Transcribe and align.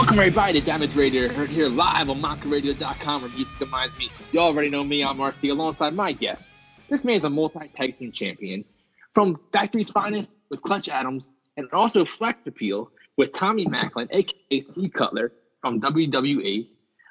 Welcome 0.00 0.18
everybody 0.18 0.58
to 0.58 0.64
Damage 0.64 0.96
Radio, 0.96 1.28
heard 1.28 1.50
here 1.50 1.66
live 1.66 2.08
on 2.08 2.22
MockerRadio.com 2.22 3.20
where 3.20 3.30
music 3.32 3.60
reminds 3.60 3.98
me. 3.98 4.10
You 4.32 4.40
already 4.40 4.70
know 4.70 4.82
me, 4.82 5.04
I'm 5.04 5.18
Marcy, 5.18 5.50
alongside 5.50 5.92
my 5.92 6.14
guest. 6.14 6.52
This 6.88 7.04
man 7.04 7.16
is 7.16 7.24
a 7.24 7.30
multi-tag 7.30 7.98
team 7.98 8.10
champion 8.10 8.64
from 9.14 9.38
Factory's 9.52 9.90
Finest 9.90 10.32
with 10.48 10.62
Clutch 10.62 10.88
Adams 10.88 11.28
and 11.58 11.68
also 11.74 12.06
Flex 12.06 12.46
Appeal 12.46 12.90
with 13.18 13.34
Tommy 13.34 13.66
Macklin, 13.66 14.08
aka 14.10 14.60
Steve 14.62 14.90
Cutler 14.94 15.32
from 15.60 15.82
WWE. 15.82 16.66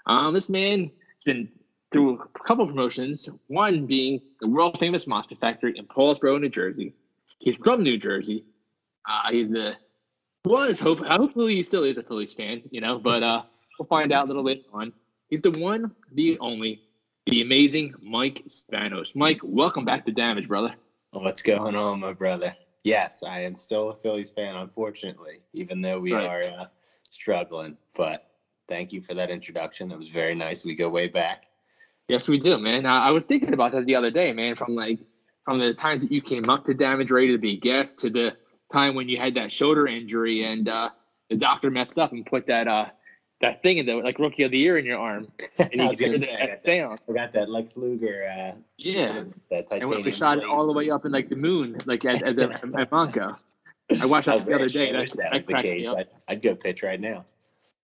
Um, 0.08 0.34
this 0.34 0.50
man 0.50 0.80
has 0.80 1.24
been 1.24 1.48
through 1.92 2.20
a 2.20 2.40
couple 2.40 2.66
promotions, 2.66 3.30
one 3.48 3.86
being 3.86 4.20
the 4.42 4.48
world 4.48 4.80
famous 4.80 5.06
Monster 5.06 5.36
Factory 5.36 5.78
in 5.78 5.86
Paulsboro, 5.86 6.42
New 6.42 6.50
Jersey. 6.50 6.96
He's 7.38 7.56
from 7.56 7.84
New 7.84 8.00
Jersey. 8.00 8.46
Uh, 9.08 9.32
he's 9.32 9.54
a 9.54 9.78
was 10.46 10.80
hope 10.80 11.06
hopefully 11.06 11.56
he 11.56 11.64
still 11.64 11.84
is 11.84 11.98
a 11.98 12.04
Phillies 12.04 12.34
fan, 12.34 12.62
you 12.72 12.80
know, 12.82 12.98
but 12.98 13.24
uh 13.24 13.42
we'll 13.78 13.86
find 13.88 14.12
out 14.12 14.26
a 14.26 14.28
little 14.28 14.44
later 14.44 14.64
on. 14.74 14.94
He's 15.30 15.42
the 15.42 15.52
one, 15.52 15.92
the 16.14 16.38
only, 16.40 16.82
the 17.26 17.42
amazing 17.42 17.94
Mike 18.02 18.42
Spanos. 18.48 19.16
Mike, 19.16 19.40
welcome 19.44 19.86
back 19.86 20.06
to 20.06 20.12
Damage, 20.12 20.48
brother. 20.48 20.74
What's 21.12 21.42
going 21.42 21.76
on, 21.76 22.00
my 22.00 22.14
brother? 22.14 22.56
Yes, 22.84 23.22
I 23.22 23.42
am 23.42 23.56
still 23.56 23.90
a 23.90 23.96
Phillies 23.96 24.32
fan, 24.32 24.56
unfortunately, 24.56 25.42
even 25.54 25.82
though 25.82 26.00
we 26.00 26.14
Right. 26.14 26.26
are 26.26 26.62
uh, 26.62 26.66
struggling. 27.12 27.78
But 27.96 28.32
thank 28.68 28.92
you 28.94 29.02
for 29.02 29.14
that 29.16 29.30
introduction. 29.30 29.92
It 29.92 30.00
was 30.00 30.10
very 30.10 30.34
nice. 30.36 30.64
We 30.64 30.74
go 30.76 30.90
way 30.90 31.08
back. 31.08 31.48
Yes, 32.08 32.28
we 32.28 32.40
do, 32.40 32.58
man. 32.58 32.86
I, 32.86 33.10
I 33.10 33.12
was 33.12 33.26
thinking 33.26 33.54
about 33.54 33.74
that 33.74 33.86
the 33.86 33.96
other 33.96 34.10
day, 34.10 34.32
man. 34.32 34.56
From 34.56 34.74
like 34.76 35.00
from 35.44 35.60
the 35.60 35.74
times 35.74 36.02
that 36.02 36.12
you 36.12 36.22
came 36.22 36.50
up 36.50 36.64
to 36.66 36.74
Damage 36.74 37.12
Ready 37.12 37.32
to 37.34 37.38
be 37.38 37.58
guest 37.58 38.00
to 38.00 38.10
the 38.10 38.36
time 38.72 38.96
when 38.96 39.10
you 39.10 39.18
had 39.18 39.36
that 39.36 39.52
shoulder 39.52 39.88
injury 39.88 40.44
and 40.44 40.70
uh 40.70 40.90
the 41.30 41.36
doctor 41.36 41.70
messed 41.70 42.00
up 42.00 42.12
and 42.12 42.26
put 42.26 42.48
that 42.48 42.68
uh 42.68 42.86
that 43.42 43.62
thing 43.62 43.78
in 43.78 43.86
the 43.86 43.96
like 43.96 44.20
rookie 44.20 44.44
of 44.44 44.52
the 44.52 44.58
year 44.58 44.78
in 44.78 44.86
your 44.86 45.00
arm 45.00 45.28
and 45.60 45.82
I 45.82 45.88
was 45.88 46.00
gonna 46.00 46.20
say, 46.20 46.34
I 46.36 46.40
that 46.40 46.48
got 46.48 46.64
that, 46.64 46.66
down. 46.66 46.98
I 47.10 47.14
got 47.14 47.34
that 47.34 47.50
Lex 47.50 47.78
Luger. 47.78 48.30
Uh, 48.30 48.56
Yeah. 48.78 49.24
that 49.50 49.72
And 49.72 49.90
when 49.90 50.04
we 50.04 50.12
titanium 50.12 50.12
shot 50.12 50.38
it 50.40 50.46
all 50.46 50.68
the 50.68 50.74
way 50.74 50.90
up 50.90 51.06
in 51.06 51.12
like 51.12 51.30
the 51.30 51.36
moon, 51.36 51.78
like 51.86 52.06
at, 52.06 52.22
at, 52.22 52.38
at 52.40 52.90
Monco. 52.92 53.38
I 54.02 54.06
watched 54.06 54.28
I 54.28 54.38
that 54.38 54.46
the 54.46 54.54
other 54.54 54.70
day. 54.70 54.92
That, 54.92 55.10
that 55.10 55.18
that 55.18 55.34
was 55.34 55.46
the 55.46 55.54
case. 55.56 55.90
I'd, 55.90 56.08
I'd 56.28 56.42
go 56.42 56.56
pitch 56.56 56.84
right 56.84 57.00
now. 57.00 57.26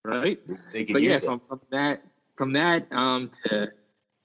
right? 0.03 0.39
But 0.45 1.01
yeah, 1.01 1.19
from, 1.19 1.41
from 1.47 1.61
that, 1.71 2.03
from 2.35 2.53
that, 2.53 2.91
um, 2.91 3.31
to 3.45 3.71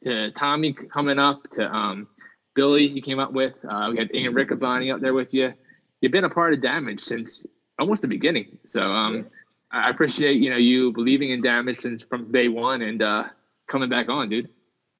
to 0.03 0.31
Tommy 0.33 0.73
coming 0.73 1.19
up 1.19 1.49
to 1.53 1.67
um, 1.73 2.09
Billy, 2.55 2.89
he 2.89 3.01
came 3.01 3.19
up 3.19 3.33
with. 3.33 3.65
Uh, 3.67 3.89
we 3.91 3.99
had 3.99 4.15
Ian 4.15 4.35
Riccaboni 4.35 4.93
up 4.93 5.01
there 5.01 5.15
with 5.15 5.33
you. 5.33 5.55
You've 6.01 6.13
been 6.13 6.25
a 6.25 6.31
part 6.31 6.53
of 6.55 6.61
Damage 6.61 7.01
since 7.01 7.47
almost 7.79 8.03
the 8.03 8.09
beginning. 8.09 8.59
So 8.65 8.83
um, 8.83 9.27
I 9.71 9.87
I 9.87 9.91
appreciate 9.91 10.37
you 10.37 10.51
know 10.51 10.57
you 10.57 10.93
believing 10.93 11.31
in 11.31 11.41
Damage 11.41 11.79
since 11.79 12.03
from 12.03 12.31
day 12.33 12.49
one 12.49 12.83
and 12.83 13.03
uh, 13.03 13.25
coming 13.67 13.89
back 13.89 14.09
on, 14.09 14.29
dude. 14.29 14.51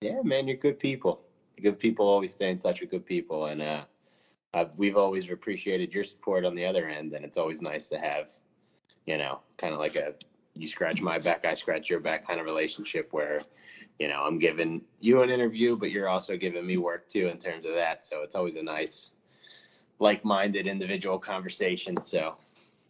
Yeah, 0.01 0.23
man, 0.23 0.49
you're 0.49 0.57
good 0.57 0.79
people. 0.79 1.23
Good 1.61 1.79
people 1.79 2.09
always 2.09 2.33
stay 2.33 2.51
in 2.51 2.59
touch 2.59 2.81
with 2.81 2.91
good 2.91 3.05
people, 3.05 3.47
and 3.47 3.61
uh, 3.61 3.85
I've, 4.55 4.79
we've 4.79 4.97
always 4.97 5.31
appreciated 5.31 5.93
your 5.93 6.05
support 6.05 6.45
on 6.45 6.55
the 6.55 6.65
other 6.65 6.89
end, 6.89 7.13
and 7.13 7.25
it's 7.25 7.37
always 7.37 7.61
nice 7.61 7.89
to 7.89 7.99
have, 7.99 8.33
you 9.05 9.19
know, 9.19 9.41
kind 9.59 9.75
of 9.75 9.81
like 9.81 9.97
a 9.97 10.15
you 10.55 10.69
scratch 10.69 11.01
my 11.01 11.19
back, 11.19 11.45
I 11.45 11.55
scratch 11.55 11.89
your 11.89 12.01
back 12.01 12.27
kind 12.27 12.41
of 12.41 12.47
relationship 12.47 13.13
where, 13.13 13.43
you 13.99 14.09
know, 14.09 14.23
I'm 14.23 14.39
giving 14.39 14.83
you 15.01 15.23
an 15.23 15.31
interview, 15.31 15.77
but 15.77 15.91
you're 15.91 16.09
also 16.09 16.37
giving 16.37 16.67
me 16.67 16.77
work 16.77 17.09
too 17.09 17.29
in 17.29 17.39
terms 17.39 17.67
of 17.67 17.75
that. 17.75 18.05
So 18.05 18.23
it's 18.23 18.35
always 18.35 18.57
a 18.57 18.63
nice, 18.63 19.13
like-minded 20.01 20.67
individual 20.67 21.19
conversation. 21.19 22.01
So 22.01 22.37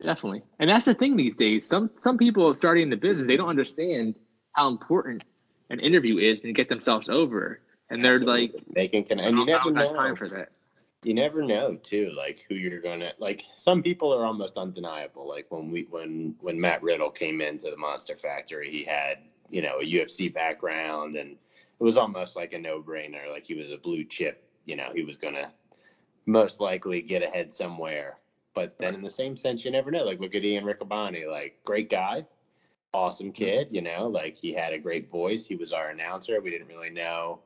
Definitely. 0.01 0.43
And 0.59 0.71
that's 0.71 0.87
the 0.87 0.95
thing 0.95 1.17
these 1.17 1.35
days. 1.35 1.67
Some 1.67 1.91
some 1.95 2.17
people 2.17 2.55
starting 2.55 2.89
the 2.89 2.97
business, 2.97 3.27
they 3.27 3.37
don't 3.37 3.51
understand 3.51 4.15
how 4.53 4.69
important 4.69 5.25
an 5.69 5.79
interview 5.81 6.17
is 6.17 6.43
and 6.45 6.55
get 6.55 6.69
themselves 6.69 7.09
over. 7.11 7.61
And 7.91 8.05
they're 8.05 8.19
like, 8.19 8.55
they 8.75 8.89
can 8.89 9.05
connect, 9.05 9.29
and 9.29 9.39
you 9.39 9.45
never 9.45 9.71
know. 9.71 9.95
time 9.95 10.17
for 10.17 10.29
that. 10.29 10.49
you 11.03 11.13
never 11.13 11.43
know 11.43 11.77
too 11.83 12.13
like 12.17 12.45
who 12.49 12.55
you're 12.55 12.81
gonna 12.81 13.13
like 13.19 13.45
some 13.57 13.83
people 13.83 14.15
are 14.15 14.25
almost 14.27 14.57
undeniable 14.59 15.27
like 15.27 15.47
when 15.49 15.71
we 15.71 15.87
when 15.91 16.35
when 16.41 16.61
matt 16.61 16.83
riddle 16.83 17.11
came 17.11 17.41
into 17.41 17.71
the 17.71 17.77
monster 17.77 18.17
factory 18.17 18.71
he 18.71 18.85
had 18.85 19.19
you 19.49 19.63
know 19.63 19.79
a 19.81 19.85
ufc 19.85 20.33
background 20.33 21.17
and 21.17 21.31
it 21.31 21.83
was 21.83 21.97
almost 21.97 22.37
like 22.37 22.53
a 22.53 22.59
no-brainer 22.59 23.31
like 23.31 23.47
he 23.47 23.55
was 23.55 23.71
a 23.71 23.79
blue 23.79 24.05
chip 24.05 24.45
you 24.67 24.77
know 24.77 24.91
he 24.95 25.03
was 25.03 25.17
gonna 25.17 25.51
most 26.27 26.61
likely 26.61 27.03
get 27.03 27.23
ahead 27.23 27.53
somewhere. 27.53 28.19
But 28.55 28.77
then 28.79 28.95
in 28.95 29.03
the 29.03 29.11
same 29.11 29.37
sense 29.37 29.65
you 29.65 29.71
never 29.71 29.91
know. 29.91 30.05
Like 30.05 30.21
look 30.21 30.35
at 30.35 30.45
ian 30.45 30.65
riccaboni 30.65 31.31
like 31.31 31.59
great 31.65 31.89
guy 31.89 32.27
awesome 32.93 33.29
mm-hmm. 33.29 33.45
kid 33.45 33.69
you 33.71 33.81
know 33.81 34.09
like 34.09 34.35
he 34.37 34.53
had 34.53 34.73
a 34.73 34.79
great 34.79 35.09
voice. 35.11 35.47
He 35.47 35.57
was 35.57 35.73
our 35.73 35.91
announcer. 35.91 36.41
We 36.41 36.51
didn't 36.51 36.69
really 36.69 36.91
know 36.91 37.41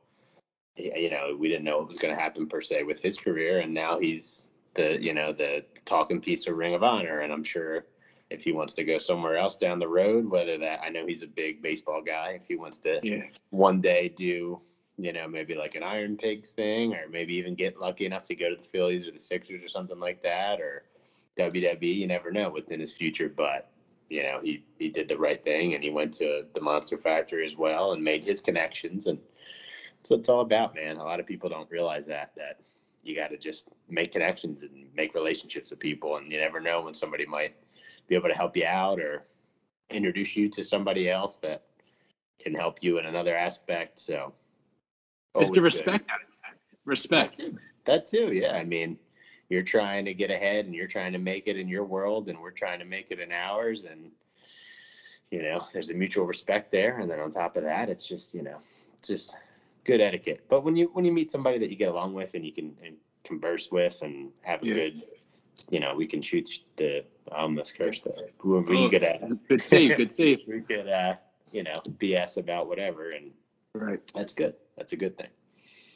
you 0.77 1.09
know, 1.09 1.35
we 1.37 1.47
didn't 1.47 1.63
know 1.63 1.77
what 1.77 1.87
was 1.87 1.97
going 1.97 2.15
to 2.15 2.21
happen 2.21 2.47
per 2.47 2.61
se 2.61 2.83
with 2.83 3.01
his 3.01 3.17
career, 3.17 3.59
and 3.59 3.73
now 3.73 3.99
he's 3.99 4.47
the 4.73 5.01
you 5.01 5.13
know 5.13 5.31
the 5.31 5.63
talking 5.85 6.19
piece 6.19 6.47
of 6.47 6.57
Ring 6.57 6.73
of 6.73 6.83
Honor, 6.83 7.19
and 7.19 7.31
I'm 7.31 7.43
sure 7.43 7.85
if 8.29 8.43
he 8.43 8.51
wants 8.51 8.73
to 8.73 8.83
go 8.83 8.97
somewhere 8.97 9.37
else 9.37 9.55
down 9.55 9.79
the 9.79 9.87
road, 9.87 10.25
whether 10.25 10.57
that 10.57 10.81
I 10.83 10.89
know 10.89 11.05
he's 11.05 11.21
a 11.21 11.27
big 11.27 11.61
baseball 11.61 12.01
guy, 12.01 12.31
if 12.31 12.47
he 12.47 12.55
wants 12.55 12.79
to 12.79 12.99
Yeah. 13.03 13.23
one 13.51 13.81
day 13.81 14.09
do 14.09 14.61
you 14.97 15.13
know 15.13 15.27
maybe 15.27 15.55
like 15.55 15.75
an 15.75 15.83
Iron 15.83 16.17
Pigs 16.17 16.51
thing, 16.51 16.93
or 16.93 17.07
maybe 17.09 17.33
even 17.35 17.55
get 17.55 17.79
lucky 17.79 18.05
enough 18.05 18.25
to 18.27 18.35
go 18.35 18.49
to 18.49 18.55
the 18.55 18.67
Phillies 18.67 19.07
or 19.07 19.11
the 19.11 19.19
Sixers 19.19 19.63
or 19.63 19.67
something 19.67 19.99
like 19.99 20.21
that, 20.23 20.59
or 20.59 20.83
WWE, 21.37 21.95
you 21.95 22.07
never 22.07 22.31
know 22.31 22.49
within 22.49 22.79
his 22.79 22.91
future, 22.91 23.29
but. 23.29 23.69
You 24.07 24.21
know, 24.21 24.39
he, 24.43 24.63
he 24.77 24.89
did 24.89 25.07
the 25.07 25.17
right 25.17 25.43
thing 25.43 25.73
and 25.73 25.83
he 25.83 25.89
went 25.89 26.13
to 26.13 26.45
the 26.53 26.61
Monster 26.61 26.95
Factory 26.95 27.43
as 27.43 27.55
well 27.55 27.93
and 27.93 28.03
made 28.03 28.23
his 28.23 28.39
connections 28.39 29.07
and 29.07 29.17
that's 30.05 30.11
what 30.11 30.19
it's 30.19 30.29
all 30.29 30.41
about, 30.41 30.75
man. 30.75 30.97
A 30.97 31.03
lot 31.03 31.19
of 31.19 31.25
people 31.25 31.49
don't 31.49 31.69
realize 31.71 32.05
that 32.05 32.31
that 32.37 32.59
you 33.01 33.15
got 33.15 33.31
to 33.31 33.37
just 33.37 33.69
make 33.89 34.11
connections 34.11 34.61
and 34.61 34.85
make 34.95 35.15
relationships 35.15 35.71
with 35.71 35.79
people, 35.79 36.17
and 36.17 36.31
you 36.31 36.39
never 36.39 36.59
know 36.59 36.81
when 36.81 36.93
somebody 36.93 37.25
might 37.25 37.55
be 38.07 38.13
able 38.13 38.29
to 38.29 38.35
help 38.35 38.55
you 38.55 38.67
out 38.67 38.99
or 38.99 39.25
introduce 39.89 40.35
you 40.35 40.47
to 40.49 40.63
somebody 40.63 41.09
else 41.09 41.39
that 41.39 41.63
can 42.37 42.53
help 42.53 42.83
you 42.83 42.99
in 42.99 43.07
another 43.07 43.35
aspect. 43.35 43.97
So 43.97 44.31
It's 45.35 45.51
the 45.51 45.59
always 45.59 45.61
good. 45.61 45.63
respect. 45.63 46.11
Respect. 46.85 47.41
That 47.85 48.05
too, 48.05 48.33
yeah. 48.33 48.55
I 48.55 48.63
mean, 48.63 48.97
you're 49.49 49.63
trying 49.63 50.05
to 50.05 50.13
get 50.13 50.31
ahead 50.31 50.65
and 50.65 50.73
you're 50.73 50.87
trying 50.87 51.13
to 51.13 51.19
make 51.19 51.47
it 51.47 51.57
in 51.57 51.67
your 51.67 51.83
world, 51.83 52.29
and 52.29 52.39
we're 52.39 52.51
trying 52.51 52.79
to 52.79 52.85
make 52.85 53.11
it 53.11 53.19
in 53.19 53.31
ours, 53.31 53.83
and 53.83 54.11
you 55.31 55.41
know, 55.41 55.65
there's 55.73 55.89
a 55.89 55.93
mutual 55.93 56.25
respect 56.25 56.71
there. 56.71 56.99
And 56.99 57.09
then 57.09 57.19
on 57.19 57.29
top 57.31 57.57
of 57.57 57.63
that, 57.63 57.89
it's 57.89 58.07
just 58.07 58.33
you 58.33 58.43
know, 58.43 58.57
it's 58.97 59.07
just 59.09 59.35
good 59.83 60.01
etiquette. 60.01 60.45
But 60.47 60.63
when 60.63 60.75
you 60.75 60.89
when 60.93 61.05
you 61.05 61.11
meet 61.11 61.31
somebody 61.31 61.57
that 61.59 61.69
you 61.69 61.75
get 61.75 61.89
along 61.89 62.13
with 62.13 62.33
and 62.33 62.45
you 62.45 62.53
can 62.53 62.75
and 62.83 62.95
converse 63.23 63.71
with 63.71 64.01
and 64.01 64.31
have 64.43 64.63
a 64.63 64.67
Yeah. 64.67 64.73
good, 64.75 64.99
you 65.69 65.79
know, 65.79 65.95
we 65.95 66.05
can 66.07 66.21
shoot 66.21 66.47
the 66.77 67.03
almost 67.31 67.77
cursed 67.77 68.05
there. 68.05 68.29
Whoever 68.37 68.73
you 68.73 68.85
Oh, 68.85 68.89
could 68.89 69.03
uh, 69.03 69.35
Good 69.49 69.63
save. 69.63 69.97
Good 69.97 70.13
save. 70.13 70.39
we 70.47 70.61
could 70.61 70.87
uh, 70.87 71.15
you 71.51 71.63
know, 71.63 71.81
BS 71.99 72.37
about 72.37 72.67
whatever, 72.67 73.11
and 73.11 73.31
Right. 73.75 73.99
that's 74.13 74.33
good. 74.33 74.55
That's 74.77 74.93
a 74.93 74.95
good 74.95 75.17
thing. 75.17 75.27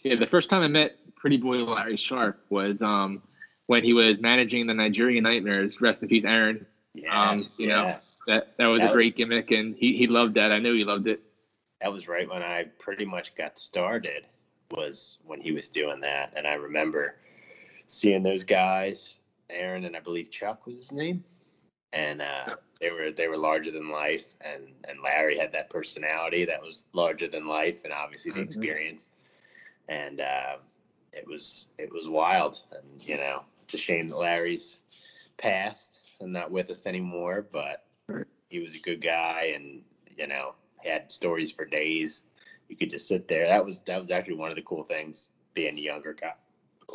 Yeah, 0.04 0.16
the 0.16 0.28
first 0.28 0.50
time 0.50 0.62
I 0.62 0.68
met 0.68 0.98
Pretty 1.16 1.38
Boy 1.38 1.64
Larry 1.64 1.98
Sharpe 1.98 2.44
was 2.50 2.82
um 2.82 3.22
when 3.68 3.84
he 3.84 3.94
was 3.94 4.20
managing 4.20 4.68
the 4.68 4.74
Nigerian 4.74 5.24
Nightmares. 5.24 5.80
Rest 5.82 6.02
in 6.02 6.08
peace, 6.10 6.26
Aaron. 6.26 6.66
Yeah, 6.94 7.30
Um, 7.32 7.48
you 7.58 7.68
know. 7.68 7.94
That 8.28 8.58
that 8.58 8.68
was 8.68 8.82
That 8.82 8.92
a 8.92 8.94
great 8.94 9.16
gimmick, 9.16 9.50
and 9.52 9.76
he 9.76 9.96
he 9.96 10.06
loved 10.06 10.36
that. 10.36 10.52
I 10.52 10.60
knew 10.60 10.76
he 10.76 10.84
loved 10.84 11.08
it. 11.08 11.22
that 11.82 11.92
was 11.92 12.08
right 12.08 12.30
when 12.30 12.44
I 12.44 12.66
pretty 12.78 13.06
much 13.06 13.34
got 13.36 13.58
started 13.58 14.26
was 14.72 15.18
when 15.26 15.42
he 15.42 15.52
was 15.52 15.68
doing 15.70 16.00
that. 16.02 16.34
And 16.38 16.46
I 16.46 16.54
remember 16.54 17.16
seeing 17.88 18.22
those 18.22 18.44
guys, 18.44 19.18
Aaron 19.50 19.86
and 19.86 19.96
I 19.96 20.00
believe 20.00 20.30
Chuck 20.30 20.68
was 20.68 20.76
his 20.76 20.92
name. 20.92 21.24
And 21.94 22.22
uh, 22.22 22.56
they 22.80 22.92
were 22.92 23.12
they 23.12 23.28
were 23.28 23.38
larger 23.38 23.72
than 23.72 23.90
life 23.90 24.36
and, 24.42 24.64
and 24.88 25.02
Larry 25.02 25.38
had 25.38 25.52
that 25.54 25.70
personality 25.70 26.46
that 26.46 26.62
was 26.62 26.86
larger 26.94 27.28
than 27.28 27.48
life 27.48 27.84
and 27.84 27.94
obviously 27.94 28.32
the 28.32 28.40
Mhm. 28.40 28.46
experience. 28.46 29.10
And 29.88 30.22
uh, 30.22 30.58
it 31.14 31.28
was 31.28 31.68
it 31.78 31.92
was 31.92 32.08
wild. 32.08 32.62
And 32.72 33.02
you 33.02 33.18
know, 33.18 33.44
it's 33.64 33.74
a 33.74 33.78
shame 33.78 34.08
that 34.10 34.18
Larry's 34.18 34.82
passed 35.38 36.02
and 36.20 36.32
not 36.32 36.52
with 36.52 36.70
us 36.70 36.86
anymore, 36.86 37.48
but 37.52 37.86
he 38.50 38.60
was 38.60 38.76
a 38.76 38.80
good 38.80 39.02
guy 39.02 39.54
and 39.56 39.82
you 40.18 40.28
know 40.28 40.54
had 40.84 41.12
stories 41.12 41.52
for 41.52 41.66
days 41.66 42.24
you 42.68 42.76
could 42.76 42.90
just 42.90 43.08
sit 43.08 43.28
there 43.28 43.46
that 43.48 43.64
was 43.64 43.80
that 43.82 44.00
was 44.00 44.12
actually 44.12 44.36
one 44.36 44.50
of 44.50 44.56
the 44.56 44.62
cool 44.64 44.84
things 44.84 45.30
being 45.54 45.78
a 45.78 45.82
younger 45.82 46.14
guy 46.14 46.34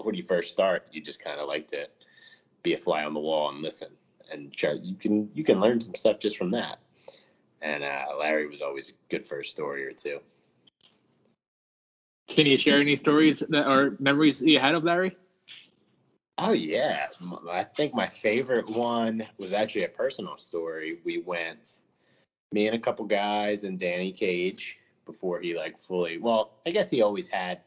when 0.02 0.14
you 0.14 0.22
first 0.22 0.50
start 0.50 0.86
you 0.90 1.00
just 1.00 1.22
kind 1.22 1.38
of 1.40 1.46
like 1.48 1.68
to 1.68 1.86
be 2.62 2.74
a 2.74 2.78
fly 2.78 3.04
on 3.04 3.14
the 3.14 3.20
wall 3.20 3.50
and 3.50 3.62
listen 3.62 3.88
and 4.30 4.52
try, 4.54 4.72
you 4.82 4.94
can 4.96 5.30
you 5.34 5.44
can 5.44 5.60
learn 5.60 5.80
some 5.80 5.94
stuff 5.94 6.18
just 6.18 6.36
from 6.36 6.50
that 6.50 6.78
and 7.62 7.82
uh, 7.82 8.04
larry 8.18 8.46
was 8.46 8.60
always 8.60 8.90
a 8.90 8.92
good 9.10 9.26
for 9.26 9.40
a 9.40 9.44
story 9.44 9.84
or 9.84 9.92
two 9.92 10.20
Can 12.28 12.46
you 12.46 12.58
share 12.58 12.80
any 12.80 12.96
stories 12.96 13.40
that 13.48 13.68
or 13.68 13.96
memories 14.00 14.38
that 14.38 14.48
you 14.48 14.58
had 14.58 14.74
of 14.74 14.84
Larry? 14.84 15.16
Oh 16.38 16.52
yeah, 16.52 17.06
I 17.48 17.62
think 17.62 17.94
my 17.94 18.08
favorite 18.08 18.68
one 18.68 19.24
was 19.38 19.52
actually 19.52 19.84
a 19.84 19.88
personal 19.88 20.36
story. 20.36 20.98
We 21.04 21.18
went, 21.18 21.78
me 22.50 22.66
and 22.66 22.74
a 22.74 22.78
couple 22.78 23.04
guys 23.04 23.62
and 23.62 23.78
Danny 23.78 24.10
Cage 24.10 24.78
before 25.06 25.40
he 25.40 25.56
like 25.56 25.78
fully. 25.78 26.18
Well, 26.18 26.54
I 26.66 26.70
guess 26.70 26.90
he 26.90 27.02
always 27.02 27.28
had 27.28 27.60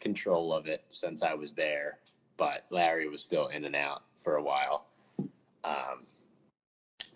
control 0.00 0.52
of 0.52 0.66
it 0.66 0.82
since 0.90 1.22
I 1.22 1.34
was 1.34 1.52
there, 1.52 1.98
but 2.36 2.64
Larry 2.70 3.08
was 3.08 3.22
still 3.22 3.48
in 3.48 3.64
and 3.64 3.76
out 3.76 4.02
for 4.16 4.36
a 4.36 4.42
while. 4.42 4.86
Um, 5.64 6.06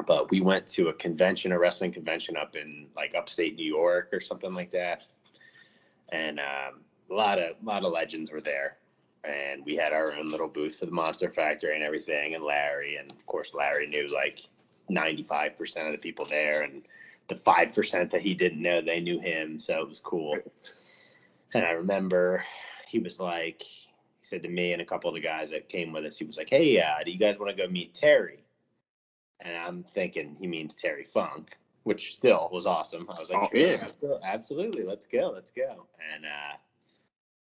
but 0.06 0.30
we 0.30 0.40
went 0.40 0.66
to 0.68 0.88
a 0.88 0.92
convention, 0.92 1.52
a 1.52 1.58
wrestling 1.58 1.92
convention 1.92 2.36
up 2.36 2.56
in 2.56 2.88
like 2.96 3.14
upstate 3.14 3.56
New 3.56 3.66
York 3.66 4.10
or 4.12 4.20
something 4.20 4.52
like 4.52 4.70
that, 4.72 5.04
and 6.10 6.40
um, 6.40 6.80
a 7.10 7.14
lot 7.14 7.38
of 7.38 7.56
a 7.62 7.64
lot 7.64 7.84
of 7.84 7.92
legends 7.92 8.32
were 8.32 8.40
there, 8.40 8.78
and 9.24 9.64
we 9.64 9.76
had 9.76 9.92
our 9.92 10.12
own 10.14 10.28
little 10.28 10.48
booth 10.48 10.76
for 10.78 10.86
the 10.86 10.92
Monster 10.92 11.30
Factory 11.30 11.74
and 11.74 11.84
everything, 11.84 12.34
and 12.34 12.44
Larry, 12.44 12.96
and 12.96 13.10
of 13.12 13.24
course 13.26 13.54
Larry 13.54 13.86
knew 13.86 14.08
like 14.08 14.40
ninety 14.88 15.22
five 15.22 15.56
percent 15.56 15.86
of 15.86 15.92
the 15.92 15.98
people 15.98 16.26
there, 16.26 16.62
and 16.62 16.82
the 17.28 17.36
five 17.36 17.74
percent 17.74 18.10
that 18.10 18.20
he 18.20 18.34
didn't 18.34 18.60
know 18.60 18.80
they 18.80 19.00
knew 19.00 19.20
him, 19.20 19.58
so 19.58 19.80
it 19.80 19.88
was 19.88 20.00
cool. 20.00 20.36
And 21.54 21.64
I 21.64 21.70
remember 21.70 22.44
he 22.88 22.98
was 22.98 23.20
like, 23.20 23.62
he 24.24 24.28
said 24.28 24.42
to 24.42 24.48
me 24.48 24.72
and 24.72 24.80
a 24.80 24.84
couple 24.86 25.08
of 25.08 25.14
the 25.14 25.20
guys 25.20 25.50
that 25.50 25.68
came 25.68 25.92
with 25.92 26.06
us, 26.06 26.16
he 26.16 26.24
was 26.24 26.38
like, 26.38 26.48
"Hey, 26.48 26.80
uh, 26.80 27.04
do 27.04 27.12
you 27.12 27.18
guys 27.18 27.38
want 27.38 27.54
to 27.54 27.62
go 27.62 27.70
meet 27.70 27.92
Terry?" 27.92 28.42
And 29.40 29.54
I'm 29.54 29.82
thinking 29.82 30.34
he 30.34 30.46
means 30.46 30.74
Terry 30.74 31.04
Funk, 31.04 31.58
which 31.82 32.16
still 32.16 32.48
was 32.50 32.64
awesome. 32.64 33.06
I 33.10 33.20
was 33.20 33.28
like, 33.28 33.42
Oh, 33.42 33.48
sure, 33.50 33.60
yeah. 33.60 33.88
absolutely, 34.24 34.84
let's 34.84 35.04
go, 35.04 35.30
let's 35.34 35.50
go. 35.50 35.86
And 36.14 36.24
uh, 36.24 36.56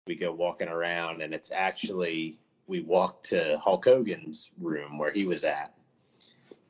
we 0.08 0.16
go 0.16 0.34
walking 0.34 0.68
around, 0.68 1.22
and 1.22 1.32
it's 1.32 1.52
actually 1.52 2.40
we 2.66 2.82
walked 2.82 3.28
to 3.28 3.60
Hulk 3.60 3.86
Hogan's 3.86 4.50
room 4.60 4.98
where 4.98 5.12
he 5.12 5.28
was 5.28 5.44
at, 5.44 5.76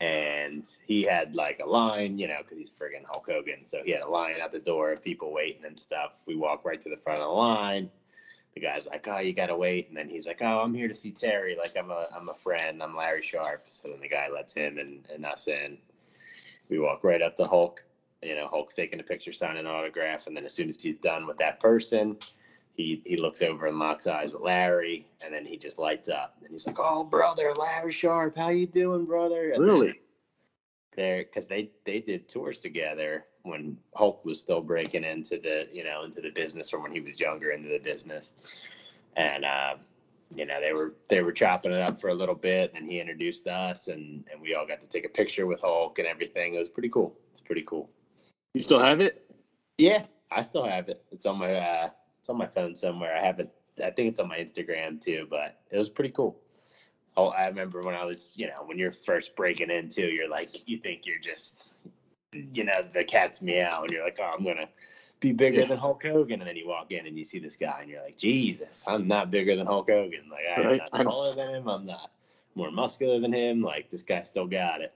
and 0.01 0.67
he 0.85 1.03
had 1.03 1.33
like 1.33 1.61
a 1.63 1.69
line, 1.69 2.17
you 2.17 2.27
know, 2.27 2.39
because 2.39 2.57
he's 2.57 2.71
friggin' 2.71 3.05
Hulk 3.05 3.29
Hogan, 3.29 3.65
so 3.65 3.81
he 3.85 3.91
had 3.91 4.01
a 4.01 4.09
line 4.09 4.41
out 4.41 4.51
the 4.51 4.59
door 4.59 4.91
of 4.91 5.01
people 5.01 5.31
waiting 5.31 5.63
and 5.63 5.79
stuff. 5.79 6.21
We 6.25 6.35
walk 6.35 6.65
right 6.65 6.81
to 6.81 6.89
the 6.89 6.97
front 6.97 7.19
of 7.19 7.27
the 7.27 7.33
line. 7.33 7.89
The 8.55 8.61
guy's 8.61 8.85
like, 8.87 9.07
"Oh, 9.07 9.19
you 9.19 9.33
gotta 9.33 9.55
wait," 9.55 9.87
and 9.87 9.97
then 9.97 10.09
he's 10.09 10.27
like, 10.27 10.41
"Oh, 10.41 10.59
I'm 10.59 10.73
here 10.73 10.87
to 10.87 10.93
see 10.93 11.11
Terry. 11.11 11.55
Like, 11.55 11.75
I'm 11.77 11.89
a 11.91 12.07
I'm 12.15 12.29
a 12.29 12.35
friend. 12.35 12.81
I'm 12.83 12.93
Larry 12.93 13.21
Sharpe." 13.21 13.63
So 13.67 13.89
then 13.89 13.99
the 13.99 14.07
guy 14.07 14.29
lets 14.29 14.53
him 14.53 14.77
and, 14.77 15.07
and 15.13 15.25
us 15.25 15.47
in. 15.47 15.77
We 16.69 16.79
walk 16.79 17.03
right 17.03 17.21
up 17.21 17.35
to 17.37 17.45
Hulk. 17.45 17.83
You 18.21 18.35
know, 18.35 18.47
Hulk's 18.47 18.73
taking 18.73 18.99
a 18.99 19.03
picture, 19.03 19.31
signing 19.31 19.61
an 19.61 19.67
autograph, 19.67 20.27
and 20.27 20.37
then 20.37 20.45
as 20.45 20.53
soon 20.53 20.69
as 20.69 20.81
he's 20.81 20.95
done 20.97 21.27
with 21.27 21.37
that 21.37 21.59
person, 21.59 22.17
he 22.75 23.01
he 23.05 23.17
looks 23.17 23.41
over 23.41 23.65
and 23.65 23.79
locks 23.79 24.07
eyes 24.07 24.31
with 24.31 24.43
Larry, 24.43 25.07
and 25.23 25.33
then 25.33 25.45
he 25.45 25.57
just 25.57 25.79
lights 25.79 26.07
up. 26.09 26.35
And 26.41 26.51
he's 26.51 26.67
like, 26.67 26.77
"Oh, 26.79 27.03
brother, 27.03 27.53
Larry 27.53 27.91
Sharpe, 27.91 28.37
how 28.37 28.49
you 28.49 28.67
doing, 28.67 29.05
brother?" 29.05 29.51
And 29.51 29.63
Really? 29.63 29.99
there 30.95 31.23
because 31.23 31.47
they 31.47 31.71
they 31.85 31.99
did 31.99 32.27
tours 32.27 32.59
together 32.59 33.25
when 33.43 33.77
Hulk 33.95 34.23
was 34.25 34.39
still 34.39 34.61
breaking 34.61 35.03
into 35.03 35.37
the 35.37 35.67
you 35.71 35.83
know 35.83 36.03
into 36.03 36.21
the 36.21 36.31
business 36.31 36.73
or 36.73 36.79
when 36.79 36.91
he 36.91 36.99
was 36.99 37.19
younger 37.19 37.51
into 37.51 37.69
the 37.69 37.79
business, 37.79 38.33
and 39.15 39.45
uh, 39.45 39.75
you 40.35 40.45
know 40.45 40.59
they 40.59 40.73
were 40.73 40.93
they 41.09 41.21
were 41.21 41.31
chopping 41.31 41.71
it 41.71 41.81
up 41.81 41.99
for 41.99 42.09
a 42.09 42.13
little 42.13 42.35
bit, 42.35 42.73
and 42.75 42.89
he 42.89 42.99
introduced 42.99 43.47
us, 43.47 43.87
and 43.87 44.23
and 44.31 44.41
we 44.41 44.55
all 44.55 44.65
got 44.65 44.81
to 44.81 44.87
take 44.87 45.05
a 45.05 45.09
picture 45.09 45.45
with 45.45 45.61
Hulk 45.61 45.99
and 45.99 46.07
everything. 46.07 46.55
It 46.55 46.59
was 46.59 46.69
pretty 46.69 46.89
cool. 46.89 47.15
It's 47.31 47.41
pretty 47.41 47.63
cool. 47.63 47.89
You 48.53 48.61
still 48.61 48.79
have 48.79 49.01
it? 49.01 49.29
Yeah, 49.77 50.05
I 50.31 50.41
still 50.41 50.65
have 50.65 50.89
it. 50.89 51.03
It's 51.11 51.25
on 51.25 51.37
my 51.37 51.53
uh, 51.53 51.89
it's 52.19 52.29
on 52.29 52.37
my 52.37 52.47
phone 52.47 52.75
somewhere. 52.75 53.15
I 53.15 53.23
haven't. 53.23 53.49
I 53.83 53.89
think 53.89 54.09
it's 54.09 54.19
on 54.19 54.27
my 54.27 54.37
Instagram 54.37 55.01
too, 55.01 55.27
but 55.29 55.59
it 55.71 55.77
was 55.77 55.89
pretty 55.89 56.11
cool. 56.11 56.39
Oh, 57.15 57.27
I 57.27 57.47
remember 57.47 57.81
when 57.81 57.95
I 57.95 58.03
was, 58.05 58.33
you 58.35 58.47
know, 58.47 58.63
when 58.65 58.77
you're 58.77 58.91
first 58.91 59.35
breaking 59.35 59.69
into, 59.69 60.01
you're 60.07 60.29
like, 60.29 60.67
you 60.67 60.79
think 60.79 61.05
you're 61.05 61.19
just, 61.19 61.67
you 62.33 62.63
know, 62.63 62.83
the 62.91 63.03
cat's 63.03 63.41
meow, 63.41 63.81
and 63.83 63.91
you're 63.91 64.03
like, 64.03 64.19
oh, 64.21 64.33
I'm 64.37 64.43
gonna 64.43 64.69
be 65.19 65.31
bigger 65.31 65.61
Yeah. 65.61 65.65
than 65.67 65.77
Hulk 65.77 66.03
Hogan, 66.03 66.41
and 66.41 66.47
then 66.49 66.55
you 66.57 66.67
walk 66.67 66.91
in 66.91 67.07
and 67.07 67.17
you 67.17 67.23
see 67.23 67.39
this 67.39 67.55
guy, 67.55 67.79
and 67.81 67.89
you're 67.89 68.03
like, 68.03 68.17
Jesus, 68.17 68.83
I'm 68.87 69.07
not 69.07 69.31
bigger 69.31 69.55
than 69.55 69.67
Hulk 69.67 69.89
Hogan. 69.89 70.29
Like 70.29 70.43
I'm 70.55 70.65
Right. 70.65 70.81
not 70.93 71.03
taller 71.03 71.33
than 71.33 71.55
him. 71.55 71.67
I'm 71.67 71.85
not 71.85 72.11
more 72.55 72.71
muscular 72.71 73.19
than 73.19 73.33
him. 73.33 73.61
Like 73.61 73.89
this 73.89 74.03
guy 74.03 74.23
still 74.23 74.47
got 74.47 74.81
it. 74.81 74.93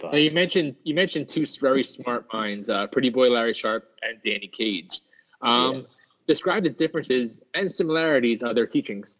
But 0.00 0.12
Now 0.12 0.18
you 0.18 0.30
mentioned 0.32 0.76
you 0.84 0.94
mentioned 0.94 1.28
two 1.28 1.46
very 1.60 1.84
smart 1.84 2.26
minds, 2.32 2.68
uh, 2.68 2.86
Pretty 2.88 3.10
Boy 3.10 3.30
Larry 3.30 3.54
Sharpe 3.54 3.88
and 4.02 4.18
Danny 4.24 4.48
Cage. 4.48 5.00
Um, 5.40 5.74
Yeah. 5.74 5.80
Describe 6.24 6.62
the 6.62 6.70
differences 6.70 7.42
and 7.54 7.70
similarities 7.70 8.44
of 8.44 8.54
their 8.54 8.66
teachings. 8.66 9.18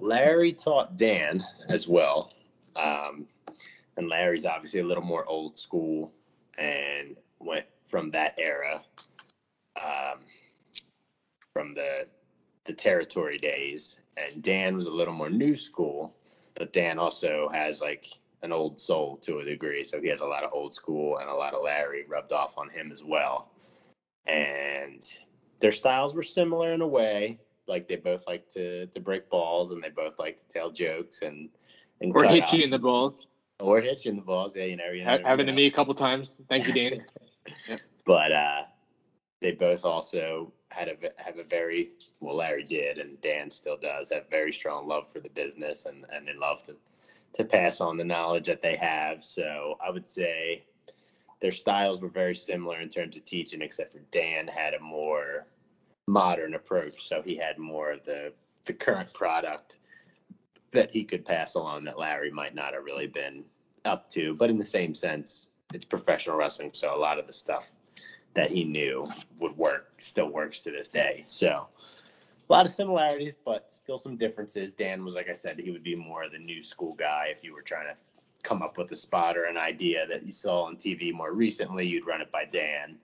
Larry 0.00 0.52
taught 0.52 0.96
Dan 0.96 1.44
as 1.68 1.86
well. 1.88 2.32
Um, 2.76 3.26
and 3.96 4.08
Larry's 4.08 4.46
obviously 4.46 4.80
a 4.80 4.86
little 4.86 5.04
more 5.04 5.24
old 5.26 5.58
school 5.58 6.12
and 6.58 7.16
went 7.38 7.66
from 7.86 8.10
that 8.10 8.34
era, 8.38 8.82
um, 9.76 10.20
from 11.52 11.74
the 11.74 12.06
the 12.64 12.72
territory 12.72 13.38
days. 13.38 13.98
And 14.16 14.42
Dan 14.42 14.76
was 14.76 14.86
a 14.86 14.90
little 14.90 15.14
more 15.14 15.30
new 15.30 15.56
school, 15.56 16.14
but 16.54 16.72
Dan 16.72 16.98
also 16.98 17.48
has 17.52 17.80
like 17.80 18.06
an 18.42 18.52
old 18.52 18.78
soul 18.78 19.16
to 19.18 19.38
a 19.38 19.44
degree. 19.44 19.84
So 19.84 20.00
he 20.00 20.08
has 20.08 20.20
a 20.20 20.26
lot 20.26 20.44
of 20.44 20.52
old 20.52 20.74
school 20.74 21.18
and 21.18 21.28
a 21.28 21.34
lot 21.34 21.54
of 21.54 21.62
Larry 21.62 22.04
rubbed 22.08 22.32
off 22.32 22.58
on 22.58 22.68
him 22.68 22.90
as 22.92 23.04
well. 23.04 23.50
And 24.26 25.02
their 25.60 25.72
styles 25.72 26.14
were 26.14 26.22
similar 26.22 26.72
in 26.72 26.82
a 26.82 26.86
way. 26.86 27.38
Like 27.66 27.88
they 27.88 27.96
both 27.96 28.26
like 28.26 28.48
to 28.50 28.86
to 28.86 29.00
break 29.00 29.30
balls 29.30 29.70
and 29.70 29.82
they 29.82 29.88
both 29.88 30.18
like 30.18 30.36
to 30.36 30.48
tell 30.48 30.70
jokes 30.70 31.22
and 31.22 31.48
and 32.00 32.14
Or 32.14 32.24
hit 32.24 32.52
you 32.52 32.64
in 32.64 32.70
the 32.70 32.78
balls. 32.78 33.28
Or 33.62 33.80
hit 33.80 34.04
you 34.04 34.10
in 34.10 34.16
the 34.16 34.22
balls. 34.22 34.56
Yeah, 34.56 34.64
you 34.64 34.76
know, 34.76 34.90
you 34.90 35.04
never 35.04 35.22
Happened 35.22 35.46
to 35.46 35.52
know. 35.52 35.56
me 35.56 35.66
a 35.66 35.70
couple 35.70 35.94
times. 35.94 36.40
Thank 36.48 36.66
you, 36.66 36.72
Danny. 36.72 37.00
but 38.06 38.32
uh, 38.32 38.62
they 39.40 39.52
both 39.52 39.84
also 39.84 40.52
had 40.68 40.88
a 40.88 40.96
have 41.22 41.38
a 41.38 41.44
very 41.44 41.90
well. 42.20 42.36
Larry 42.36 42.64
did, 42.64 42.98
and 42.98 43.20
Dan 43.20 43.50
still 43.50 43.76
does 43.76 44.10
have 44.10 44.28
very 44.30 44.52
strong 44.52 44.86
love 44.86 45.10
for 45.10 45.20
the 45.20 45.30
business, 45.30 45.86
and 45.86 46.04
and 46.12 46.26
they 46.26 46.34
love 46.34 46.62
to 46.64 46.76
to 47.34 47.44
pass 47.44 47.80
on 47.80 47.96
the 47.96 48.04
knowledge 48.04 48.46
that 48.46 48.62
they 48.62 48.76
have. 48.76 49.24
So 49.24 49.78
I 49.84 49.90
would 49.90 50.08
say 50.08 50.64
their 51.40 51.52
styles 51.52 52.02
were 52.02 52.08
very 52.08 52.34
similar 52.34 52.80
in 52.80 52.88
terms 52.88 53.16
of 53.16 53.24
teaching, 53.24 53.62
except 53.62 53.92
for 53.92 54.00
Dan 54.10 54.46
had 54.46 54.74
a 54.74 54.80
more 54.80 55.46
modern 56.06 56.54
approach. 56.54 57.02
So 57.02 57.22
he 57.22 57.36
had 57.36 57.58
more 57.58 57.92
of 57.92 58.04
the 58.04 58.32
the 58.64 58.72
current 58.72 59.12
product 59.12 59.78
that 60.72 60.90
he 60.90 61.04
could 61.04 61.24
pass 61.24 61.54
along 61.54 61.84
that 61.84 61.98
Larry 61.98 62.30
might 62.30 62.54
not 62.54 62.72
have 62.72 62.84
really 62.84 63.06
been 63.06 63.44
up 63.84 64.08
to. 64.10 64.34
But 64.34 64.50
in 64.50 64.58
the 64.58 64.64
same 64.64 64.94
sense, 64.94 65.48
it's 65.74 65.84
professional 65.84 66.36
wrestling, 66.36 66.70
so 66.72 66.94
a 66.94 66.98
lot 66.98 67.18
of 67.18 67.26
the 67.26 67.32
stuff 67.32 67.72
that 68.34 68.50
he 68.50 68.64
knew 68.64 69.06
would 69.40 69.56
work 69.56 69.92
still 69.98 70.28
works 70.28 70.60
to 70.60 70.70
this 70.70 70.88
day. 70.88 71.22
So 71.26 71.66
a 72.48 72.52
lot 72.52 72.64
of 72.64 72.72
similarities, 72.72 73.34
but 73.44 73.72
still 73.72 73.98
some 73.98 74.16
differences. 74.16 74.72
Dan 74.72 75.04
was, 75.04 75.14
like 75.14 75.28
I 75.28 75.34
said, 75.34 75.58
he 75.58 75.70
would 75.70 75.82
be 75.82 75.94
more 75.94 76.28
the 76.28 76.38
new 76.38 76.62
school 76.62 76.94
guy. 76.94 77.26
If 77.30 77.44
you 77.44 77.54
were 77.54 77.62
trying 77.62 77.86
to 77.86 77.94
come 78.42 78.62
up 78.62 78.78
with 78.78 78.90
a 78.92 78.96
spot 78.96 79.36
or 79.36 79.44
an 79.44 79.56
idea 79.56 80.06
that 80.08 80.24
you 80.24 80.32
saw 80.32 80.64
on 80.64 80.76
TV 80.76 81.12
more 81.12 81.32
recently, 81.32 81.86
you'd 81.86 82.06
run 82.06 82.20
it 82.20 82.30
by 82.32 82.44
Dan. 82.44 82.96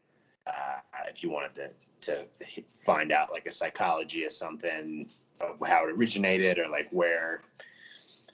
Uh, 0.47 0.81
if 1.09 1.23
you 1.23 1.31
wanted 1.31 1.55
to 1.55 1.71
to 2.01 2.25
find 2.75 3.11
out 3.11 3.33
like 3.33 3.47
a 3.47 3.51
psychology 3.51 4.25
of 4.25 4.33
something, 4.33 5.09
how 5.41 5.87
it 5.87 5.91
originated, 5.91 6.59
or 6.59 6.69
like 6.69 6.89
where, 6.91 7.43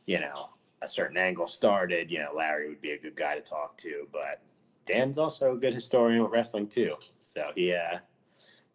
you 0.06 0.20
know, 0.20 0.50
a 0.84 0.88
certain 0.88 1.16
angle 1.16 1.46
started, 1.46 2.10
you 2.10 2.18
know, 2.18 2.30
Larry 2.36 2.68
would 2.68 2.80
be 2.80 2.92
a 2.92 2.98
good 2.98 3.16
guy 3.16 3.34
to 3.34 3.40
talk 3.40 3.76
to. 3.78 4.06
But 4.12 4.40
Dan's 4.84 5.18
also 5.18 5.54
a 5.54 5.56
good 5.56 5.72
historian 5.72 6.22
with 6.22 6.32
wrestling 6.32 6.68
too. 6.68 6.94
So 7.22 7.50
he 7.54 7.74
uh 7.74 7.98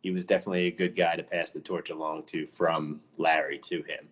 he 0.02 0.12
was 0.12 0.26
definitely 0.26 0.68
a 0.68 0.72
good 0.72 0.96
guy 0.96 1.16
to 1.16 1.24
pass 1.24 1.52
the 1.52 1.60
torch 1.60 1.90
along 1.90 2.24
to 2.28 2.46
from 2.46 3.02
Larry 3.18 3.60
to 3.60 3.78
him 3.84 4.08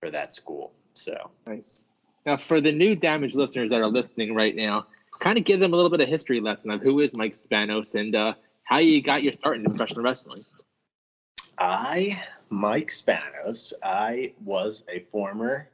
for 0.00 0.10
that 0.10 0.32
school. 0.32 0.72
So 0.94 1.30
Nice. 1.46 1.86
Now, 2.24 2.36
for 2.36 2.60
the 2.60 2.72
new 2.72 2.96
damaged 2.96 3.36
listeners 3.36 3.70
that 3.70 3.80
are 3.80 3.86
listening 3.86 4.34
right 4.34 4.56
now, 4.56 4.86
kind 5.20 5.38
of 5.38 5.44
give 5.44 5.60
them 5.60 5.72
a 5.72 5.76
little 5.76 5.90
bit 5.90 6.00
of 6.00 6.08
history 6.08 6.40
lesson 6.40 6.72
of 6.72 6.80
who 6.82 6.98
is 6.98 7.16
Mike 7.16 7.34
Spanos 7.34 7.94
and 7.94 8.16
uh, 8.16 8.34
how 8.64 8.78
you 8.78 9.00
got 9.00 9.22
your 9.22 9.32
start 9.32 9.58
in 9.58 9.64
professional 9.64 10.02
wrestling. 10.02 10.44
I, 11.58 12.20
Mike 12.50 12.88
Spanos, 12.88 13.72
I 13.82 14.32
was 14.44 14.84
a 14.88 14.98
former 14.98 15.70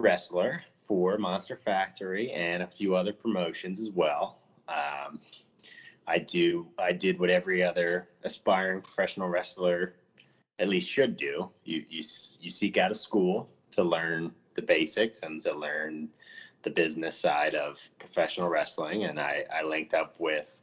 wrestler 0.00 0.64
for 0.74 1.18
Monster 1.18 1.56
Factory 1.56 2.32
and 2.32 2.62
a 2.62 2.66
few 2.66 2.96
other 2.96 3.12
promotions 3.12 3.80
as 3.80 3.90
well. 3.90 4.38
Um, 4.68 5.20
I 6.06 6.18
do. 6.18 6.66
I 6.78 6.92
did 6.92 7.20
what 7.20 7.30
every 7.30 7.62
other 7.62 8.08
aspiring 8.24 8.82
professional 8.82 9.28
wrestler 9.28 9.94
at 10.58 10.68
least 10.68 10.90
should 10.90 11.16
do. 11.16 11.50
You 11.64 11.84
you 11.88 12.02
you 12.40 12.50
seek 12.50 12.76
out 12.76 12.90
a 12.90 12.94
school 12.94 13.48
to 13.72 13.84
learn 13.84 14.32
the 14.54 14.62
basics 14.62 15.20
and 15.22 15.40
to 15.42 15.54
learn 15.54 16.08
the 16.62 16.70
business 16.70 17.16
side 17.16 17.54
of 17.54 17.80
professional 17.98 18.48
wrestling. 18.48 19.04
And 19.04 19.20
I 19.20 19.44
I 19.54 19.62
linked 19.62 19.94
up 19.94 20.18
with 20.18 20.62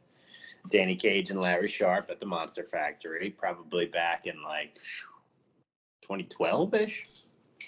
Danny 0.70 0.96
Cage 0.96 1.30
and 1.30 1.40
Larry 1.40 1.68
Sharpe 1.68 2.10
at 2.10 2.20
the 2.20 2.26
Monster 2.26 2.64
Factory, 2.64 3.30
probably 3.30 3.86
back 3.86 4.26
in 4.26 4.42
like 4.42 4.74
2012 6.02 6.74
ish. 6.74 7.04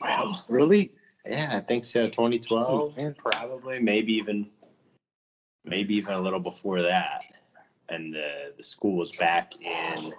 Wow, 0.00 0.32
really? 0.48 0.92
Yeah, 1.26 1.50
I 1.52 1.60
think 1.60 1.84
so. 1.84 2.04
2012, 2.04 2.96
man. 2.96 3.14
probably, 3.14 3.78
maybe 3.78 4.12
even 4.14 4.48
maybe 5.64 5.96
even 5.96 6.14
a 6.14 6.20
little 6.20 6.40
before 6.40 6.82
that. 6.82 7.24
And 7.88 8.14
the 8.14 8.52
the 8.56 8.62
school 8.62 8.96
was 8.96 9.12
back 9.12 9.54
in. 9.60 10.14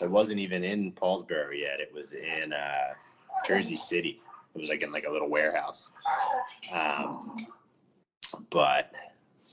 It 0.00 0.10
wasn't 0.10 0.40
even 0.40 0.64
in 0.64 0.92
Paulsboro 0.92 1.58
yet. 1.58 1.80
It 1.80 1.92
was 1.92 2.12
in 2.12 2.52
uh, 2.52 2.94
Jersey 3.46 3.76
City. 3.76 4.20
It 4.54 4.60
was 4.60 4.70
like 4.70 4.82
in 4.82 4.92
like 4.92 5.04
a 5.04 5.10
little 5.10 5.28
warehouse. 5.28 5.88
Um, 6.72 7.36
but 8.50 8.92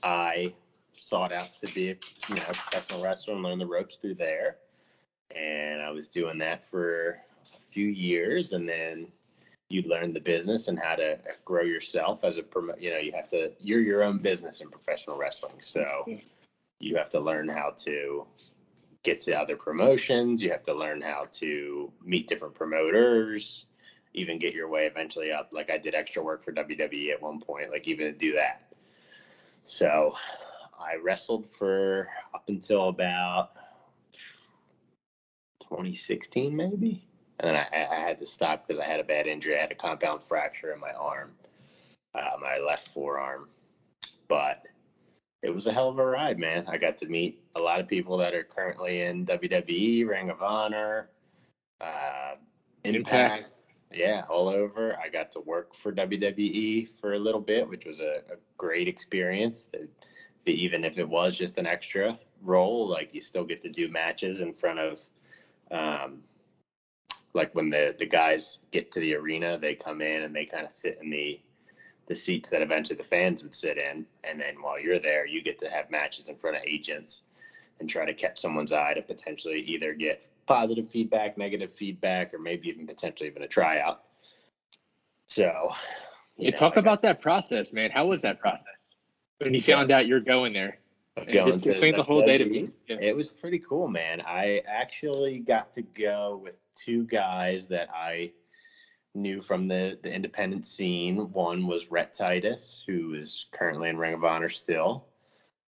I 0.02 0.54
sought 0.96 1.32
out 1.32 1.50
to 1.64 1.74
be 1.74 1.90
a 1.90 1.94
you 1.94 2.34
know 2.34 2.42
professional 2.44 3.02
wrestler 3.02 3.34
and 3.34 3.42
learn 3.42 3.58
the 3.58 3.66
ropes 3.66 3.96
through 3.96 4.16
there. 4.16 4.56
And 5.34 5.82
I 5.82 5.90
was 5.90 6.08
doing 6.08 6.38
that 6.38 6.64
for 6.64 7.18
a 7.54 7.60
few 7.60 7.86
years, 7.86 8.52
and 8.52 8.68
then 8.68 9.08
you 9.68 9.82
learn 9.82 10.12
the 10.12 10.20
business 10.20 10.68
and 10.68 10.78
how 10.78 10.94
to 10.94 11.18
grow 11.44 11.62
yourself 11.62 12.24
as 12.24 12.38
a 12.38 12.42
promo. 12.42 12.80
You 12.80 12.90
know, 12.90 12.98
you 12.98 13.12
have 13.12 13.28
to. 13.30 13.52
You're 13.60 13.80
your 13.80 14.02
own 14.02 14.18
business 14.18 14.60
in 14.60 14.70
professional 14.70 15.18
wrestling, 15.18 15.56
so 15.60 16.06
you 16.78 16.96
have 16.96 17.10
to 17.10 17.20
learn 17.20 17.48
how 17.48 17.70
to 17.78 18.26
get 19.02 19.20
to 19.22 19.32
other 19.32 19.56
promotions. 19.56 20.42
You 20.42 20.50
have 20.50 20.62
to 20.64 20.74
learn 20.74 21.00
how 21.00 21.24
to 21.32 21.92
meet 22.04 22.28
different 22.28 22.54
promoters, 22.54 23.66
even 24.14 24.38
get 24.38 24.54
your 24.54 24.68
way 24.68 24.86
eventually 24.86 25.32
up. 25.32 25.50
Like 25.52 25.70
I 25.70 25.78
did 25.78 25.94
extra 25.94 26.22
work 26.22 26.42
for 26.42 26.52
WWE 26.52 27.12
at 27.12 27.22
one 27.22 27.40
point, 27.40 27.70
like 27.70 27.88
even 27.88 28.06
to 28.06 28.12
do 28.12 28.32
that. 28.32 28.72
So 29.62 30.14
I 30.78 30.96
wrestled 31.02 31.48
for 31.48 32.08
up 32.34 32.44
until 32.48 32.88
about 32.88 33.50
2016, 35.60 36.54
maybe. 36.54 37.05
And 37.40 37.50
then 37.50 37.66
I, 37.72 37.86
I 37.90 38.00
had 38.00 38.18
to 38.20 38.26
stop 38.26 38.66
because 38.66 38.80
I 38.80 38.86
had 38.86 39.00
a 39.00 39.04
bad 39.04 39.26
injury. 39.26 39.56
I 39.56 39.60
had 39.60 39.72
a 39.72 39.76
compound 39.76 40.22
fracture 40.22 40.72
in 40.72 40.80
my 40.80 40.92
arm, 40.92 41.32
uh, 42.14 42.36
my 42.40 42.58
left 42.58 42.88
forearm. 42.88 43.48
But 44.28 44.62
it 45.42 45.54
was 45.54 45.66
a 45.66 45.72
hell 45.72 45.88
of 45.88 45.98
a 45.98 46.04
ride, 46.04 46.38
man. 46.38 46.64
I 46.66 46.78
got 46.78 46.96
to 46.98 47.06
meet 47.06 47.42
a 47.54 47.60
lot 47.60 47.80
of 47.80 47.86
people 47.86 48.16
that 48.18 48.34
are 48.34 48.42
currently 48.42 49.02
in 49.02 49.26
WWE, 49.26 50.08
Ring 50.08 50.30
of 50.30 50.42
Honor, 50.42 51.10
uh, 51.80 52.36
Impact. 52.84 53.36
Impact. 53.36 53.52
Yeah, 53.92 54.24
all 54.28 54.48
over. 54.48 54.98
I 54.98 55.08
got 55.08 55.30
to 55.32 55.40
work 55.40 55.74
for 55.74 55.92
WWE 55.92 56.88
for 57.00 57.12
a 57.12 57.18
little 57.18 57.40
bit, 57.40 57.68
which 57.68 57.86
was 57.86 58.00
a, 58.00 58.22
a 58.30 58.36
great 58.56 58.88
experience. 58.88 59.68
It, 59.72 59.88
even 60.46 60.84
if 60.84 60.98
it 60.98 61.08
was 61.08 61.36
just 61.36 61.58
an 61.58 61.66
extra 61.66 62.18
role, 62.42 62.86
like 62.86 63.14
you 63.14 63.20
still 63.20 63.44
get 63.44 63.60
to 63.62 63.68
do 63.68 63.88
matches 63.88 64.40
in 64.40 64.52
front 64.52 64.78
of, 64.78 65.00
um, 65.70 66.22
like 67.36 67.54
when 67.54 67.70
the 67.70 67.94
the 67.98 68.06
guys 68.06 68.58
get 68.72 68.90
to 68.92 69.00
the 69.00 69.14
arena, 69.14 69.58
they 69.58 69.74
come 69.74 70.00
in 70.00 70.22
and 70.22 70.34
they 70.34 70.46
kind 70.46 70.64
of 70.64 70.72
sit 70.72 70.98
in 71.02 71.10
the 71.10 71.40
the 72.08 72.14
seats 72.14 72.48
that 72.50 72.62
eventually 72.62 72.96
the 72.96 73.04
fans 73.04 73.42
would 73.42 73.54
sit 73.54 73.78
in, 73.78 74.06
and 74.24 74.40
then 74.40 74.54
while 74.60 74.78
you're 74.78 74.98
there, 74.98 75.26
you 75.26 75.42
get 75.42 75.58
to 75.58 75.68
have 75.68 75.90
matches 75.90 76.28
in 76.28 76.36
front 76.36 76.56
of 76.56 76.62
agents 76.64 77.22
and 77.80 77.90
try 77.90 78.06
to 78.06 78.14
catch 78.14 78.38
someone's 78.38 78.72
eye 78.72 78.94
to 78.94 79.02
potentially 79.02 79.60
either 79.60 79.92
get 79.92 80.28
positive 80.46 80.88
feedback, 80.88 81.36
negative 81.36 81.70
feedback, 81.70 82.32
or 82.32 82.38
maybe 82.38 82.68
even 82.68 82.86
potentially 82.86 83.28
even 83.28 83.42
a 83.42 83.48
tryout. 83.48 84.04
So, 85.26 85.72
you, 86.36 86.52
know, 86.52 86.56
talk 86.56 86.76
about 86.76 87.02
that 87.02 87.20
process, 87.20 87.72
man. 87.72 87.90
How 87.90 88.06
was 88.06 88.22
that 88.22 88.40
process? 88.40 88.62
when 89.38 89.54
you 89.54 89.60
found 89.60 89.90
out 89.90 90.06
you're 90.06 90.20
going 90.20 90.52
there. 90.52 90.78
Going 91.16 91.46
just 91.46 91.66
explain 91.66 91.96
the 91.96 92.02
whole 92.02 92.24
day 92.24 92.36
to 92.36 92.44
me. 92.44 92.68
Yeah. 92.88 92.98
It 93.00 93.16
was 93.16 93.32
pretty 93.32 93.58
cool, 93.58 93.88
man. 93.88 94.20
I 94.26 94.60
actually 94.66 95.38
got 95.38 95.72
to 95.72 95.82
go 95.82 96.38
with 96.42 96.58
two 96.74 97.04
guys 97.04 97.66
that 97.68 97.88
I 97.94 98.32
knew 99.14 99.40
from 99.40 99.66
the 99.66 99.98
the 100.02 100.12
independent 100.12 100.66
scene. 100.66 101.32
One 101.32 101.66
was 101.66 101.90
Rhett 101.90 102.12
Titus, 102.12 102.84
who 102.86 103.14
is 103.14 103.46
currently 103.50 103.88
in 103.88 103.96
Ring 103.96 104.12
of 104.12 104.24
Honor 104.24 104.50
still, 104.50 105.06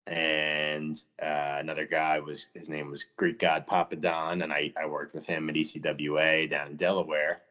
and 0.07 1.03
uh, 1.23 1.57
another 1.59 1.87
guy 1.87 2.21
was 2.21 2.49
his 2.53 2.69
name 2.69 2.91
was 2.91 3.07
Greek 3.17 3.39
God 3.39 3.67
Papadon, 3.67 4.45
and 4.45 4.53
I 4.53 4.71
I 4.79 4.85
worked 4.85 5.15
with 5.15 5.25
him 5.25 5.49
at 5.49 5.55
ECWA 5.55 6.47
down 6.49 6.69
in 6.69 6.77
Delaware. 6.77 7.43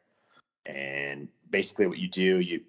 And 0.67 1.29
basically, 1.49 1.87
what 1.87 1.97
you 1.97 2.09
do, 2.09 2.41
you 2.41 2.61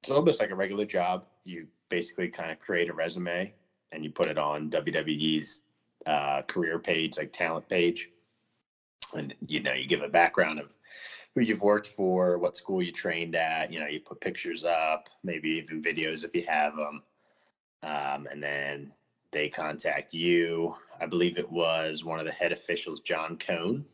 it's 0.00 0.10
almost 0.10 0.40
like 0.40 0.50
a 0.50 0.54
regular 0.54 0.84
job. 0.84 1.24
You 1.44 1.68
basically 1.88 2.28
kind 2.28 2.50
of 2.50 2.58
create 2.58 2.90
a 2.90 2.92
resume 2.92 3.54
and 3.94 4.04
you 4.04 4.10
put 4.10 4.26
it 4.26 4.38
on 4.38 4.68
WWE's 4.70 5.62
uh, 6.06 6.42
career 6.42 6.78
page, 6.78 7.16
like 7.16 7.32
talent 7.32 7.68
page. 7.68 8.10
And, 9.14 9.34
you 9.46 9.62
know, 9.62 9.72
you 9.72 9.86
give 9.86 10.02
a 10.02 10.08
background 10.08 10.58
of 10.58 10.72
who 11.34 11.40
you've 11.40 11.62
worked 11.62 11.88
for, 11.88 12.38
what 12.38 12.56
school 12.56 12.82
you 12.82 12.92
trained 12.92 13.34
at, 13.34 13.72
you 13.72 13.80
know, 13.80 13.86
you 13.86 14.00
put 14.00 14.20
pictures 14.20 14.64
up, 14.64 15.08
maybe 15.22 15.48
even 15.50 15.82
videos 15.82 16.24
if 16.24 16.34
you 16.34 16.44
have 16.46 16.76
them. 16.76 17.02
Um, 17.82 18.28
and 18.30 18.42
then 18.42 18.92
they 19.30 19.48
contact 19.48 20.14
you. 20.14 20.76
I 21.00 21.06
believe 21.06 21.38
it 21.38 21.50
was 21.50 22.04
one 22.04 22.18
of 22.18 22.26
the 22.26 22.32
head 22.32 22.52
officials, 22.52 23.00
John 23.00 23.36
Cone, 23.36 23.84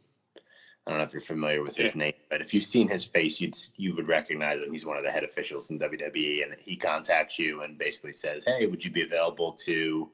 I 0.86 0.90
don't 0.90 0.98
know 0.98 1.04
if 1.04 1.12
you're 1.12 1.20
familiar 1.20 1.62
with 1.62 1.76
his 1.76 1.94
yeah. 1.94 2.04
name, 2.04 2.12
but 2.30 2.40
if 2.40 2.54
you've 2.54 2.64
seen 2.64 2.88
his 2.88 3.04
face, 3.04 3.40
you'd 3.40 3.56
you 3.76 3.94
would 3.94 4.08
recognize 4.08 4.60
him. 4.60 4.72
He's 4.72 4.86
one 4.86 4.96
of 4.96 5.04
the 5.04 5.10
head 5.10 5.24
officials 5.24 5.70
in 5.70 5.78
WWE, 5.78 6.42
and 6.42 6.58
he 6.58 6.74
contacts 6.74 7.38
you 7.38 7.62
and 7.62 7.78
basically 7.78 8.12
says, 8.12 8.44
"Hey, 8.44 8.66
would 8.66 8.84
you 8.84 8.90
be 8.90 9.02
available 9.02 9.52
to 9.64 10.10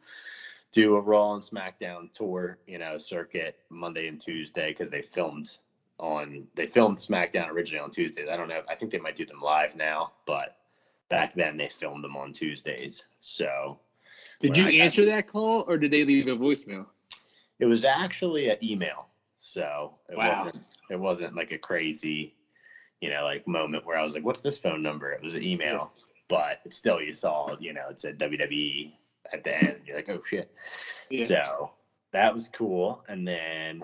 do 0.72 0.96
a 0.96 1.00
Raw 1.00 1.34
and 1.34 1.42
SmackDown 1.42 2.12
tour, 2.12 2.58
you 2.66 2.78
know, 2.78 2.98
circuit 2.98 3.60
Monday 3.70 4.08
and 4.08 4.20
Tuesday 4.20 4.68
because 4.68 4.90
they 4.90 5.00
filmed 5.00 5.56
on 5.98 6.46
they 6.54 6.66
filmed 6.66 6.98
SmackDown 6.98 7.48
originally 7.48 7.82
on 7.82 7.90
Tuesdays. 7.90 8.28
I 8.30 8.36
don't 8.36 8.48
know. 8.48 8.62
I 8.68 8.74
think 8.74 8.90
they 8.90 8.98
might 8.98 9.16
do 9.16 9.24
them 9.24 9.40
live 9.40 9.76
now, 9.76 10.12
but 10.26 10.58
back 11.08 11.34
then 11.34 11.56
they 11.56 11.68
filmed 11.68 12.04
them 12.04 12.16
on 12.16 12.32
Tuesdays. 12.32 13.06
So, 13.20 13.78
did 14.40 14.56
you 14.56 14.66
answer 14.66 15.04
that 15.06 15.26
call 15.26 15.64
or 15.66 15.78
did 15.78 15.90
they 15.90 16.04
leave 16.04 16.26
a 16.26 16.36
voicemail? 16.36 16.86
It 17.58 17.64
was 17.64 17.84
actually 17.84 18.50
an 18.50 18.58
email. 18.62 19.06
So 19.46 19.94
it 20.08 20.18
wow. 20.18 20.30
wasn't 20.30 20.64
it 20.90 20.98
wasn't 20.98 21.36
like 21.36 21.52
a 21.52 21.58
crazy, 21.58 22.34
you 23.00 23.10
know, 23.10 23.22
like 23.22 23.46
moment 23.46 23.86
where 23.86 23.96
I 23.96 24.02
was 24.02 24.12
like, 24.12 24.24
"What's 24.24 24.40
this 24.40 24.58
phone 24.58 24.82
number?" 24.82 25.12
It 25.12 25.22
was 25.22 25.36
an 25.36 25.44
email, 25.44 25.92
but 26.28 26.60
still, 26.70 27.00
you 27.00 27.12
saw, 27.12 27.56
you 27.60 27.72
know, 27.72 27.88
it 27.88 28.00
said 28.00 28.18
WWE 28.18 28.94
at 29.32 29.44
the 29.44 29.56
end. 29.56 29.76
You're 29.86 29.98
like, 29.98 30.08
"Oh 30.08 30.20
shit!" 30.28 30.52
Yeah. 31.10 31.26
So 31.26 31.70
that 32.10 32.34
was 32.34 32.48
cool. 32.48 33.04
And 33.08 33.26
then 33.26 33.82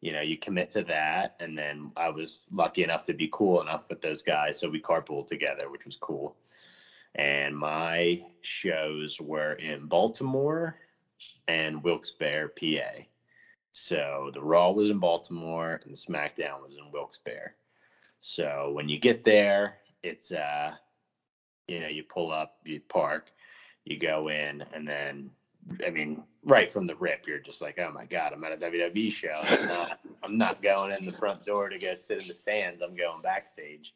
you 0.00 0.10
know 0.10 0.20
you 0.20 0.36
commit 0.36 0.68
to 0.70 0.82
that, 0.82 1.36
and 1.38 1.56
then 1.56 1.90
I 1.96 2.10
was 2.10 2.46
lucky 2.50 2.82
enough 2.82 3.04
to 3.04 3.14
be 3.14 3.28
cool 3.32 3.62
enough 3.62 3.88
with 3.90 4.00
those 4.00 4.20
guys, 4.20 4.58
so 4.58 4.68
we 4.68 4.80
carpooled 4.82 5.28
together, 5.28 5.70
which 5.70 5.84
was 5.84 5.96
cool. 5.96 6.34
And 7.14 7.56
my 7.56 8.20
shows 8.40 9.20
were 9.20 9.52
in 9.52 9.86
Baltimore 9.86 10.74
and 11.46 11.84
Wilkes-Barre, 11.84 12.48
PA. 12.48 13.04
So 13.76 14.30
the 14.32 14.40
Raw 14.40 14.70
was 14.70 14.88
in 14.88 15.00
Baltimore 15.00 15.80
and 15.82 15.92
the 15.92 15.96
SmackDown 15.96 16.62
was 16.62 16.76
in 16.78 16.92
Wilkes-Barre. 16.92 17.54
So 18.20 18.70
when 18.72 18.88
you 18.88 19.00
get 19.00 19.24
there, 19.24 19.78
it's 20.04 20.30
uh, 20.30 20.74
you 21.66 21.80
know, 21.80 21.88
you 21.88 22.04
pull 22.04 22.30
up, 22.30 22.58
you 22.64 22.80
park, 22.88 23.32
you 23.84 23.98
go 23.98 24.28
in, 24.28 24.62
and 24.72 24.86
then 24.86 25.28
I 25.84 25.90
mean, 25.90 26.22
right 26.44 26.70
from 26.70 26.86
the 26.86 26.94
rip, 26.94 27.26
you're 27.26 27.40
just 27.40 27.60
like, 27.60 27.80
oh 27.80 27.90
my 27.92 28.06
god, 28.06 28.32
I'm 28.32 28.44
at 28.44 28.52
a 28.52 28.56
WWE 28.56 29.10
show. 29.10 29.32
I'm 29.34 29.66
not, 29.66 30.00
I'm 30.22 30.38
not 30.38 30.62
going 30.62 30.92
in 30.92 31.04
the 31.04 31.12
front 31.12 31.44
door 31.44 31.68
to 31.68 31.78
go 31.78 31.96
sit 31.96 32.22
in 32.22 32.28
the 32.28 32.34
stands. 32.34 32.80
I'm 32.80 32.94
going 32.94 33.22
backstage. 33.22 33.92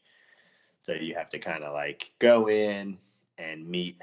So 0.80 0.92
you 0.92 1.14
have 1.14 1.28
to 1.28 1.38
kind 1.38 1.62
of 1.62 1.72
like 1.72 2.10
go 2.18 2.48
in 2.48 2.98
and 3.38 3.64
meet, 3.64 4.02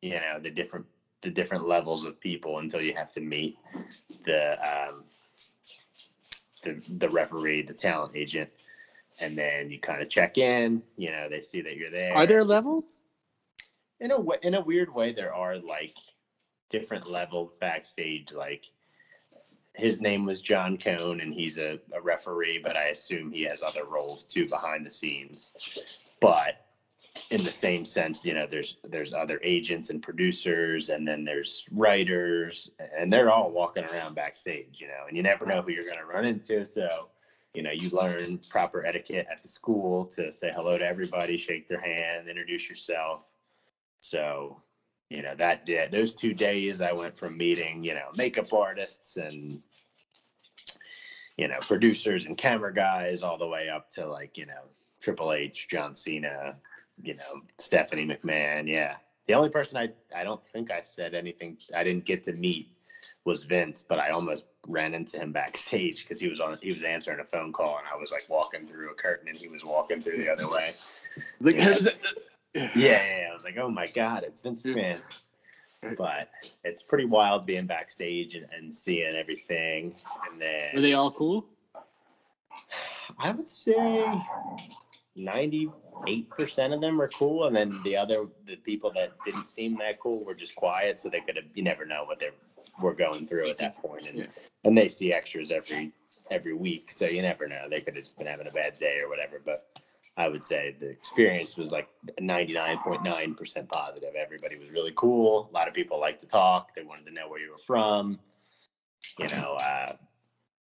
you 0.00 0.14
know, 0.14 0.38
the 0.40 0.50
different 0.50 0.86
the 1.22 1.30
different 1.30 1.66
levels 1.66 2.04
of 2.04 2.20
people 2.20 2.58
until 2.58 2.80
you 2.80 2.94
have 2.94 3.12
to 3.12 3.20
meet 3.20 3.58
the 4.24 4.52
um, 4.62 5.02
the, 6.74 6.94
the 6.94 7.08
referee, 7.10 7.62
the 7.62 7.74
talent 7.74 8.12
agent, 8.14 8.50
and 9.20 9.36
then 9.36 9.70
you 9.70 9.78
kind 9.78 10.02
of 10.02 10.08
check 10.08 10.38
in. 10.38 10.82
You 10.96 11.10
know, 11.10 11.28
they 11.28 11.40
see 11.40 11.60
that 11.62 11.76
you're 11.76 11.90
there. 11.90 12.14
Are 12.14 12.26
there 12.26 12.44
levels? 12.44 13.04
In 14.00 14.12
a 14.12 14.20
way, 14.20 14.36
in 14.42 14.54
a 14.54 14.60
weird 14.60 14.92
way, 14.94 15.12
there 15.12 15.34
are 15.34 15.58
like 15.58 15.96
different 16.68 17.10
levels 17.10 17.52
backstage. 17.60 18.32
Like 18.32 18.66
his 19.74 20.00
name 20.00 20.24
was 20.24 20.40
John 20.40 20.76
Cone, 20.76 21.20
and 21.20 21.32
he's 21.32 21.58
a, 21.58 21.78
a 21.92 22.00
referee, 22.00 22.60
but 22.62 22.76
I 22.76 22.86
assume 22.86 23.30
he 23.30 23.42
has 23.42 23.62
other 23.62 23.84
roles 23.84 24.24
too 24.24 24.46
behind 24.48 24.86
the 24.86 24.90
scenes. 24.90 25.50
But 26.20 26.67
in 27.30 27.42
the 27.44 27.52
same 27.52 27.84
sense, 27.84 28.24
you 28.24 28.34
know, 28.34 28.46
there's 28.46 28.76
there's 28.84 29.12
other 29.12 29.40
agents 29.42 29.90
and 29.90 30.02
producers, 30.02 30.88
and 30.88 31.06
then 31.06 31.24
there's 31.24 31.64
writers, 31.70 32.70
and 32.96 33.12
they're 33.12 33.30
all 33.30 33.50
walking 33.50 33.84
around 33.84 34.14
backstage, 34.14 34.80
you 34.80 34.88
know, 34.88 35.06
and 35.06 35.16
you 35.16 35.22
never 35.22 35.46
know 35.46 35.62
who 35.62 35.72
you're 35.72 35.84
going 35.84 35.96
to 35.96 36.04
run 36.04 36.24
into. 36.24 36.64
So, 36.64 37.08
you 37.54 37.62
know, 37.62 37.70
you 37.70 37.90
learn 37.90 38.38
proper 38.48 38.84
etiquette 38.86 39.26
at 39.30 39.42
the 39.42 39.48
school 39.48 40.04
to 40.06 40.32
say 40.32 40.52
hello 40.54 40.78
to 40.78 40.86
everybody, 40.86 41.36
shake 41.36 41.68
their 41.68 41.80
hand, 41.80 42.28
introduce 42.28 42.68
yourself. 42.68 43.24
So, 44.00 44.62
you 45.10 45.22
know, 45.22 45.34
that 45.34 45.66
day, 45.66 45.88
those 45.90 46.14
two 46.14 46.34
days, 46.34 46.80
I 46.80 46.92
went 46.92 47.16
from 47.16 47.36
meeting, 47.36 47.82
you 47.84 47.94
know, 47.94 48.08
makeup 48.16 48.52
artists 48.52 49.16
and 49.16 49.62
you 51.38 51.46
know, 51.46 51.58
producers 51.60 52.26
and 52.26 52.36
camera 52.36 52.74
guys 52.74 53.22
all 53.22 53.38
the 53.38 53.46
way 53.46 53.68
up 53.68 53.90
to 53.92 54.04
like, 54.06 54.36
you 54.36 54.44
know, 54.44 54.64
Triple 55.00 55.32
H, 55.32 55.68
John 55.70 55.94
Cena, 55.94 56.56
you 57.02 57.14
know, 57.14 57.42
Stephanie 57.58 58.06
McMahon. 58.06 58.68
Yeah. 58.68 58.96
The 59.26 59.34
only 59.34 59.50
person 59.50 59.76
I 59.76 59.90
I 60.14 60.24
don't 60.24 60.42
think 60.42 60.70
I 60.70 60.80
said 60.80 61.14
anything. 61.14 61.58
I 61.74 61.84
didn't 61.84 62.04
get 62.04 62.24
to 62.24 62.32
meet 62.32 62.70
was 63.24 63.44
Vince, 63.44 63.84
but 63.86 63.98
I 63.98 64.10
almost 64.10 64.46
ran 64.66 64.94
into 64.94 65.18
him 65.18 65.32
backstage 65.32 66.02
because 66.02 66.18
he 66.20 66.28
was 66.28 66.40
on 66.40 66.58
he 66.62 66.72
was 66.72 66.82
answering 66.82 67.20
a 67.20 67.24
phone 67.24 67.52
call 67.52 67.78
and 67.78 67.86
I 67.92 67.96
was 67.96 68.10
like 68.10 68.24
walking 68.28 68.66
through 68.66 68.90
a 68.90 68.94
curtain 68.94 69.28
and 69.28 69.36
he 69.36 69.48
was 69.48 69.64
walking 69.64 70.00
through 70.00 70.18
the 70.18 70.30
other 70.30 70.48
way. 70.50 70.72
Like, 71.40 71.56
Yeah. 72.54 72.70
Yeah, 72.74 73.18
yeah. 73.20 73.28
I 73.30 73.34
was 73.34 73.44
like, 73.44 73.58
oh 73.58 73.68
my 73.68 73.86
god, 73.86 74.24
it's 74.24 74.40
Vince 74.40 74.62
McMahon. 74.62 75.00
But 75.96 76.30
it's 76.64 76.82
pretty 76.82 77.04
wild 77.04 77.46
being 77.46 77.66
backstage 77.66 78.34
and, 78.34 78.46
and 78.56 78.74
seeing 78.74 79.14
everything. 79.14 79.94
And 80.30 80.40
Were 80.40 80.70
then 80.72 80.82
they 80.82 80.94
all 80.94 81.10
cool? 81.10 81.46
I 83.18 83.30
would 83.30 83.46
say 83.46 84.04
ninety-eight 85.18 86.30
percent 86.30 86.72
of 86.72 86.80
them 86.80 86.96
were 86.98 87.08
cool, 87.08 87.46
and 87.46 87.56
then 87.56 87.80
the 87.84 87.96
other 87.96 88.26
the 88.46 88.56
people 88.56 88.92
that 88.94 89.12
didn't 89.24 89.46
seem 89.46 89.76
that 89.78 89.98
cool 90.00 90.24
were 90.24 90.34
just 90.34 90.56
quiet, 90.56 90.98
so 90.98 91.08
they 91.08 91.20
could 91.20 91.36
have. 91.36 91.46
You 91.54 91.62
never 91.62 91.84
know 91.84 92.04
what 92.04 92.20
they 92.20 92.30
were 92.80 92.94
going 92.94 93.26
through 93.26 93.50
at 93.50 93.58
that 93.58 93.76
point, 93.76 94.06
and 94.08 94.18
Yeah. 94.18 94.26
and 94.64 94.76
they 94.76 94.88
see 94.88 95.12
extras 95.12 95.50
every 95.50 95.92
every 96.30 96.54
week, 96.54 96.90
so 96.90 97.06
you 97.06 97.22
never 97.22 97.46
know. 97.46 97.66
They 97.70 97.80
could 97.80 97.96
have 97.96 98.04
just 98.04 98.18
been 98.18 98.26
having 98.26 98.46
a 98.46 98.52
bad 98.52 98.78
day 98.78 98.98
or 99.02 99.08
whatever, 99.08 99.40
but. 99.44 99.68
I 100.16 100.26
would 100.28 100.42
say 100.42 100.74
the 100.80 100.88
experience 100.88 101.56
was 101.56 101.70
like 101.70 101.88
99.9% 102.20 103.68
positive. 103.68 104.14
Everybody 104.16 104.58
was 104.58 104.70
really 104.72 104.92
cool. 104.96 105.48
A 105.48 105.54
lot 105.54 105.68
of 105.68 105.74
people 105.74 106.00
liked 106.00 106.20
to 106.22 106.26
talk. 106.26 106.74
They 106.74 106.82
wanted 106.82 107.06
to 107.06 107.12
know 107.12 107.28
where 107.28 107.38
you 107.40 107.52
were 107.52 107.58
from. 107.58 108.18
You 109.18 109.28
know, 109.28 109.56
uh, 109.62 109.92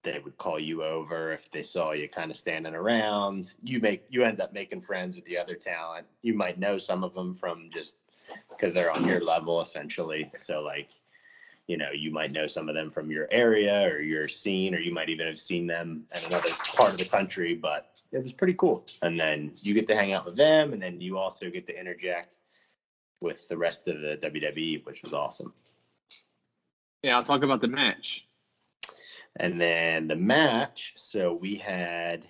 they 0.04 0.20
would 0.20 0.38
call 0.38 0.60
you 0.60 0.84
over 0.84 1.32
if 1.32 1.50
they 1.52 1.64
saw 1.64 1.92
you 1.92 2.08
kind 2.10 2.30
of 2.30 2.38
standing 2.38 2.76
around. 2.76 3.54
You 3.64 3.80
make 3.80 4.04
you 4.10 4.24
end 4.24 4.42
up 4.42 4.54
making 4.54 4.82
friends 4.82 5.16
with 5.16 5.26
the 5.26 5.38
other 5.38 5.56
talent. 5.56 6.06
You 6.22 6.34
might 6.34 6.60
know 6.60 6.78
some 6.78 7.04
of 7.04 7.14
them 7.14 7.34
from 7.34 7.70
just 7.74 7.98
because 8.50 8.74
they're 8.74 8.92
on 8.92 9.08
your 9.08 9.24
level 9.24 9.62
essentially. 9.62 10.30
So 10.36 10.62
like, 10.62 10.92
you 11.68 11.78
know, 11.78 11.92
you 11.92 12.12
might 12.12 12.32
know 12.32 12.48
some 12.48 12.68
of 12.68 12.76
them 12.76 12.92
from 12.92 13.10
your 13.10 13.28
area 13.32 13.84
or 13.88 14.02
your 14.02 14.28
scene, 14.28 14.76
or 14.76 14.80
you 14.80 14.94
might 14.94 15.10
even 15.10 15.28
have 15.28 15.40
seen 15.40 15.66
them 15.66 16.04
in 16.16 16.26
another 16.26 16.52
part 16.76 16.92
of 16.92 16.98
the 16.98 17.06
country. 17.06 17.56
But 17.56 17.92
it 18.12 18.22
was 18.22 18.34
pretty 18.34 18.54
cool. 18.56 18.86
And 19.02 19.20
then 19.20 19.54
you 19.62 19.74
get 19.74 19.88
to 19.88 19.96
hang 19.96 20.14
out 20.14 20.26
with 20.26 20.36
them, 20.36 20.74
and 20.74 20.82
then 20.82 21.00
you 21.00 21.18
also 21.18 21.50
get 21.50 21.66
to 21.68 21.80
interject 21.80 22.36
with 23.22 23.48
the 23.48 23.58
rest 23.58 23.88
of 23.88 24.02
the 24.02 24.18
WWE, 24.22 24.86
which 24.86 25.02
was 25.02 25.14
awesome. 25.14 25.54
Yeah, 27.02 27.16
I'll 27.16 27.24
talk 27.24 27.44
about 27.44 27.62
the 27.62 27.68
match. 27.68 28.28
And 29.38 29.60
then 29.60 30.08
the 30.08 30.16
match, 30.16 30.94
so 30.96 31.34
we 31.34 31.56
had, 31.56 32.26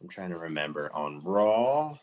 I'm 0.00 0.08
trying 0.08 0.30
to 0.30 0.38
remember, 0.38 0.90
on 0.94 1.20
Raw, 1.22 1.94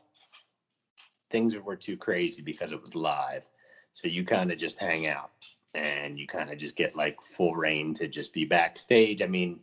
things 1.29 1.57
were 1.57 1.75
too 1.75 1.97
crazy 1.97 2.41
because 2.41 2.71
it 2.71 2.81
was 2.81 2.95
live. 2.95 3.49
So 3.93 4.07
you 4.07 4.23
kind 4.23 4.51
of 4.51 4.57
just 4.59 4.77
hang 4.79 5.07
out 5.07 5.31
and 5.73 6.19
you 6.19 6.27
kind 6.27 6.51
of 6.51 6.57
just 6.57 6.75
get 6.75 6.95
like 6.95 7.19
full 7.21 7.55
reign 7.55 7.93
to 7.95 8.07
just 8.07 8.31
be 8.31 8.45
backstage. 8.45 9.21
I 9.21 9.25
mean, 9.27 9.59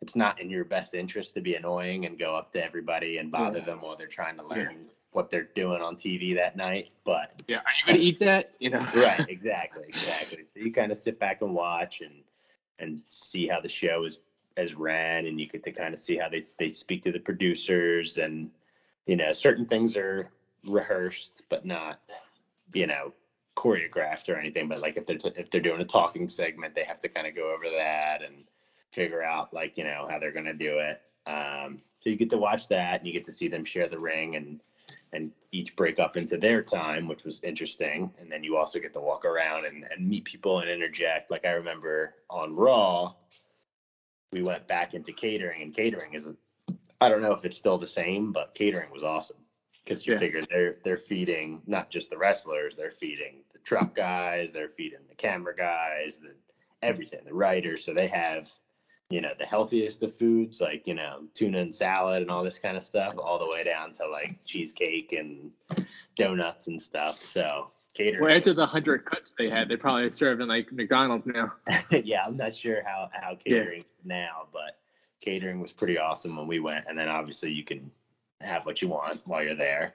it's 0.00 0.16
not 0.16 0.40
in 0.40 0.50
your 0.50 0.64
best 0.64 0.94
interest 0.94 1.34
to 1.34 1.40
be 1.40 1.54
annoying 1.54 2.06
and 2.06 2.18
go 2.18 2.34
up 2.34 2.50
to 2.52 2.64
everybody 2.64 3.18
and 3.18 3.30
bother 3.30 3.58
Yeah. 3.58 3.64
them 3.64 3.80
while 3.80 3.96
they're 3.96 4.06
trying 4.08 4.36
to 4.36 4.46
learn 4.46 4.88
what 5.12 5.30
they're 5.30 5.48
doing 5.54 5.80
on 5.80 5.96
TV 5.96 6.34
that 6.34 6.56
night. 6.56 6.88
But 7.04 7.32
Yeah, 7.48 7.58
are 7.58 7.72
you 7.78 7.92
gonna 7.92 8.04
eat 8.04 8.18
that? 8.18 8.50
You 8.58 8.70
know, 8.70 8.86
right 8.94 9.24
exactly 9.28 9.84
exactly 9.88 10.44
so 10.44 10.60
you 10.60 10.72
kind 10.72 10.92
of 10.92 10.98
sit 10.98 11.18
back 11.18 11.40
and 11.40 11.54
watch 11.54 12.00
and 12.00 12.22
and 12.78 13.02
see 13.08 13.48
how 13.48 13.60
the 13.60 13.68
show 13.68 14.04
is 14.04 14.20
as 14.56 14.74
ran 14.74 15.26
and 15.26 15.40
you 15.40 15.46
get 15.46 15.62
to 15.62 15.72
kind 15.72 15.94
of 15.94 16.00
see 16.00 16.16
how 16.16 16.28
they 16.28 16.44
they 16.58 16.68
speak 16.68 17.02
to 17.02 17.12
the 17.12 17.18
producers 17.18 18.18
and 18.18 18.50
you 19.06 19.16
know 19.16 19.32
certain 19.32 19.64
things 19.64 19.96
are 19.96 20.30
rehearsed 20.66 21.44
but 21.48 21.64
not 21.64 22.00
you 22.74 22.86
know 22.86 23.12
choreographed 23.56 24.28
or 24.28 24.36
anything 24.36 24.68
but 24.68 24.80
like 24.80 24.96
if 24.96 25.06
they're 25.06 25.16
t- 25.16 25.32
if 25.36 25.50
they're 25.50 25.60
doing 25.60 25.80
a 25.80 25.84
talking 25.84 26.28
segment 26.28 26.74
they 26.74 26.84
have 26.84 27.00
to 27.00 27.08
kind 27.08 27.26
of 27.26 27.34
go 27.34 27.52
over 27.52 27.68
that 27.70 28.22
and 28.22 28.44
figure 28.90 29.22
out 29.22 29.52
like 29.52 29.76
you 29.76 29.84
know 29.84 30.06
how 30.10 30.18
they're 30.18 30.32
going 30.32 30.44
to 30.44 30.54
do 30.54 30.78
it. 30.78 31.02
Um 31.26 31.78
so 32.00 32.10
you 32.10 32.16
get 32.16 32.30
to 32.30 32.38
watch 32.38 32.68
that 32.68 33.00
and 33.00 33.06
you 33.06 33.12
get 33.12 33.26
to 33.26 33.32
see 33.32 33.48
them 33.48 33.64
share 33.64 33.88
the 33.88 33.98
ring 33.98 34.36
and 34.36 34.60
and 35.12 35.30
each 35.52 35.74
break 35.76 35.98
up 35.98 36.16
into 36.16 36.36
their 36.36 36.62
time, 36.62 37.08
which 37.08 37.24
was 37.24 37.40
interesting. 37.42 38.10
And 38.20 38.30
then 38.30 38.44
you 38.44 38.56
also 38.56 38.78
get 38.78 38.92
to 38.94 39.00
walk 39.00 39.24
around 39.24 39.64
and, 39.64 39.86
and 39.90 40.06
meet 40.06 40.24
people 40.24 40.60
and 40.60 40.68
interject. 40.68 41.30
Like 41.30 41.46
I 41.46 41.52
remember 41.52 42.14
on 42.28 42.54
Raw, 42.54 43.14
we 44.32 44.42
went 44.42 44.66
back 44.66 44.92
into 44.94 45.12
catering, 45.12 45.62
and 45.62 45.74
catering 45.74 46.12
is, 46.12 46.30
I 47.00 47.08
don't 47.08 47.22
know 47.22 47.32
if 47.32 47.44
it's 47.44 47.56
still 47.56 47.78
the 47.78 47.88
same, 47.88 48.32
but 48.32 48.54
catering 48.54 48.90
was 48.92 49.02
awesome 49.02 49.38
because 49.84 50.06
you 50.06 50.12
Yeah. 50.12 50.18
figure 50.18 50.40
they're 50.50 50.74
they're 50.84 50.98
feeding 50.98 51.62
not 51.66 51.90
just 51.90 52.10
the 52.10 52.18
wrestlers, 52.18 52.74
they're 52.74 52.90
feeding 52.90 53.42
the 53.52 53.58
truck 53.60 53.94
guys, 53.94 54.52
they're 54.52 54.68
feeding 54.68 55.00
the 55.08 55.14
camera 55.14 55.56
guys, 55.56 56.18
the 56.18 56.34
everything, 56.82 57.24
the 57.24 57.32
writers. 57.32 57.84
So 57.84 57.94
they 57.94 58.08
have 58.08 58.52
you 59.10 59.20
know 59.22 59.30
the 59.38 59.46
healthiest 59.46 60.02
of 60.02 60.14
foods 60.14 60.60
like 60.60 60.86
you 60.86 60.94
know 60.94 61.20
tuna 61.34 61.58
and 61.58 61.74
salad 61.74 62.22
and 62.22 62.30
all 62.30 62.44
this 62.44 62.58
kind 62.58 62.76
of 62.76 62.84
stuff 62.84 63.14
all 63.18 63.38
the 63.38 63.46
way 63.46 63.64
down 63.64 63.92
to 63.92 64.06
like 64.06 64.38
cheesecake 64.44 65.12
and 65.12 65.50
donuts 66.16 66.66
and 66.66 66.80
stuff 66.80 67.20
so 67.20 67.70
catering 67.94 68.22
well, 68.22 68.36
after 68.36 68.52
the 68.52 68.66
hundred 68.66 69.04
cuts 69.04 69.34
they 69.38 69.48
had, 69.48 69.68
they 69.68 69.76
probably 69.76 70.10
serve 70.10 70.40
in 70.40 70.48
like 70.48 70.70
McDonald's 70.72 71.26
now. 71.26 71.52
yeah 72.04 72.24
i'm 72.26 72.36
not 72.36 72.54
sure 72.54 72.82
how 72.84 73.08
how 73.12 73.34
catering 73.34 73.80
is 73.80 74.04
now 74.04 74.46
but 74.52 74.76
catering 75.20 75.60
was 75.60 75.72
pretty 75.72 75.98
awesome 75.98 76.36
when 76.36 76.46
we 76.46 76.60
went 76.60 76.84
and 76.88 76.98
then 76.98 77.08
obviously 77.08 77.50
you 77.50 77.64
can 77.64 77.90
have 78.40 78.66
what 78.66 78.80
you 78.80 78.88
want 78.88 79.20
while 79.26 79.42
you're 79.42 79.54
there. 79.54 79.94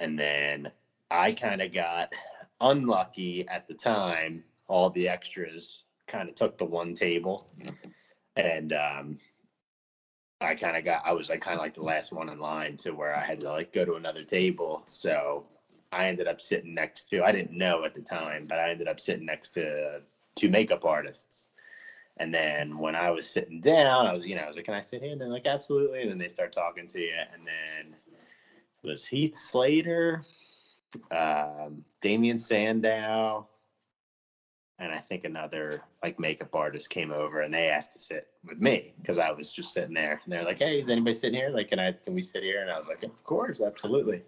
And 0.00 0.18
then 0.18 0.70
i 1.10 1.32
kind 1.32 1.60
of 1.60 1.72
got 1.72 2.12
unlucky 2.60 3.48
at 3.48 3.66
the 3.66 3.74
time 3.74 4.44
all 4.68 4.90
the 4.90 5.08
extras 5.08 5.82
kind 6.06 6.28
of 6.28 6.34
took 6.34 6.56
the 6.56 6.64
one 6.64 6.94
table 6.94 7.48
and 8.38 8.72
um 8.72 9.18
I 10.40 10.54
kind 10.54 10.76
of 10.76 10.84
got 10.84 11.02
I 11.04 11.12
was 11.12 11.28
like 11.28 11.40
kind 11.40 11.56
of 11.56 11.62
like 11.62 11.74
the 11.74 11.82
last 11.82 12.12
one 12.12 12.28
in 12.28 12.38
line 12.38 12.76
to 12.78 12.92
where 12.92 13.14
I 13.14 13.20
had 13.20 13.40
to 13.40 13.50
like 13.50 13.72
go 13.72 13.84
to 13.84 13.94
another 13.94 14.22
table. 14.22 14.82
So 14.86 15.44
I 15.92 16.06
ended 16.06 16.28
up 16.28 16.40
sitting 16.40 16.74
next 16.74 17.04
to 17.10 17.24
I 17.24 17.32
didn't 17.32 17.56
know 17.56 17.84
at 17.84 17.94
the 17.94 18.00
time, 18.00 18.46
but 18.48 18.58
I 18.58 18.70
ended 18.70 18.88
up 18.88 19.00
sitting 19.00 19.26
next 19.26 19.50
to 19.50 20.00
two 20.36 20.48
makeup 20.48 20.84
artists. 20.84 21.46
And 22.20 22.34
then 22.34 22.78
when 22.78 22.94
I 22.94 23.10
was 23.10 23.28
sitting 23.28 23.60
down, 23.60 24.06
I 24.06 24.12
was, 24.12 24.26
you 24.26 24.34
know, 24.34 24.42
I 24.42 24.48
was 24.48 24.56
like, 24.56 24.64
"Can 24.64 24.74
I 24.74 24.80
sit 24.80 25.02
here?" 25.02 25.12
And 25.12 25.20
they're 25.20 25.28
like, 25.28 25.46
"Absolutely." 25.46 26.02
And 26.02 26.10
then 26.10 26.18
they 26.18 26.28
start 26.28 26.50
talking 26.50 26.88
to 26.88 27.00
you, 27.00 27.14
and 27.32 27.46
then 27.46 27.94
was 28.82 29.06
Heath 29.06 29.36
Slater, 29.36 30.24
um, 31.12 31.84
Damien 32.00 32.38
Sandow, 32.40 33.46
and 34.78 34.92
I 34.92 34.98
think 34.98 35.24
another 35.24 35.82
like 36.02 36.18
makeup 36.20 36.54
artist 36.54 36.90
came 36.90 37.10
over 37.10 37.40
and 37.40 37.52
they 37.52 37.68
asked 37.68 37.92
to 37.94 37.98
sit 37.98 38.28
with 38.44 38.60
me 38.60 38.94
because 39.00 39.18
I 39.18 39.30
was 39.32 39.52
just 39.52 39.72
sitting 39.72 39.94
there. 39.94 40.20
And 40.24 40.32
they're 40.32 40.44
like, 40.44 40.58
"Hey, 40.58 40.78
is 40.78 40.88
anybody 40.88 41.14
sitting 41.14 41.38
here? 41.38 41.50
Like, 41.50 41.68
can 41.68 41.78
I 41.78 41.92
can 41.92 42.14
we 42.14 42.22
sit 42.22 42.42
here?" 42.42 42.62
And 42.62 42.70
I 42.70 42.78
was 42.78 42.86
like, 42.88 43.02
"Of 43.02 43.22
course, 43.24 43.60
absolutely." 43.60 44.22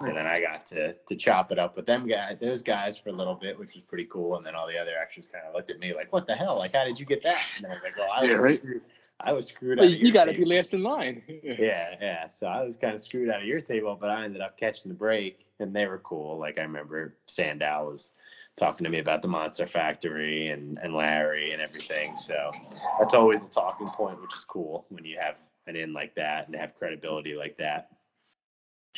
So 0.00 0.12
then 0.12 0.26
I 0.26 0.40
got 0.40 0.66
to 0.66 0.94
to 0.94 1.16
chop 1.16 1.52
it 1.52 1.58
up 1.58 1.76
with 1.76 1.86
them 1.86 2.06
guys, 2.06 2.38
those 2.40 2.62
guys 2.62 2.98
for 2.98 3.10
a 3.10 3.12
little 3.12 3.34
bit, 3.34 3.58
which 3.58 3.74
was 3.74 3.84
pretty 3.84 4.06
cool. 4.06 4.36
And 4.36 4.44
then 4.44 4.54
all 4.54 4.66
the 4.66 4.78
other 4.78 4.92
actors 5.00 5.28
kind 5.28 5.44
of 5.46 5.54
looked 5.54 5.70
at 5.70 5.78
me 5.78 5.94
like, 5.94 6.12
"What 6.12 6.26
the 6.26 6.34
hell? 6.34 6.58
Like, 6.58 6.72
how 6.74 6.84
did 6.84 6.98
you 6.98 7.06
get 7.06 7.22
that?" 7.22 7.44
And 7.58 7.66
I 7.66 7.70
was 7.70 7.82
like, 7.82 7.96
"Well, 7.96 8.10
I 8.12 8.24
Yeah, 8.24 8.30
was 8.30 8.40
right. 8.40 8.56
screwed. 8.56 8.82
I 9.20 9.32
was 9.32 9.46
screwed 9.46 9.78
Well, 9.78 9.88
out." 9.88 9.94
of 9.94 10.00
you 10.00 10.10
got 10.12 10.24
to 10.24 10.32
be 10.32 10.38
table." 10.38 10.50
last 10.50 10.74
in 10.74 10.82
line. 10.82 11.22
Yeah, 11.42 11.94
yeah. 12.00 12.26
So 12.26 12.46
I 12.48 12.64
was 12.64 12.76
kind 12.76 12.94
of 12.94 13.00
screwed 13.00 13.28
out 13.30 13.40
of 13.40 13.46
your 13.46 13.60
table, 13.60 13.96
but 14.00 14.10
I 14.10 14.24
ended 14.24 14.40
up 14.40 14.56
catching 14.58 14.88
the 14.88 14.96
break, 14.96 15.46
and 15.60 15.74
they 15.74 15.86
were 15.86 15.98
cool. 15.98 16.38
Like 16.38 16.58
I 16.58 16.62
remember 16.62 17.14
Sandow 17.26 17.88
was 17.88 18.10
talking 18.56 18.84
to 18.84 18.90
me 18.90 18.98
about 18.98 19.22
the 19.22 19.28
Monster 19.28 19.66
Factory 19.66 20.48
and 20.48 20.78
and 20.82 20.94
Larry 20.94 21.52
and 21.52 21.62
everything. 21.62 22.16
So 22.16 22.50
that's 22.98 23.14
always 23.14 23.42
a 23.42 23.48
talking 23.48 23.86
point, 23.88 24.20
which 24.20 24.34
is 24.34 24.44
cool 24.44 24.86
when 24.90 25.04
you 25.04 25.16
have 25.20 25.36
an 25.66 25.76
in 25.76 25.92
like 25.92 26.14
that 26.16 26.46
and 26.46 26.56
have 26.56 26.74
credibility 26.74 27.34
like 27.34 27.56
that. 27.58 27.88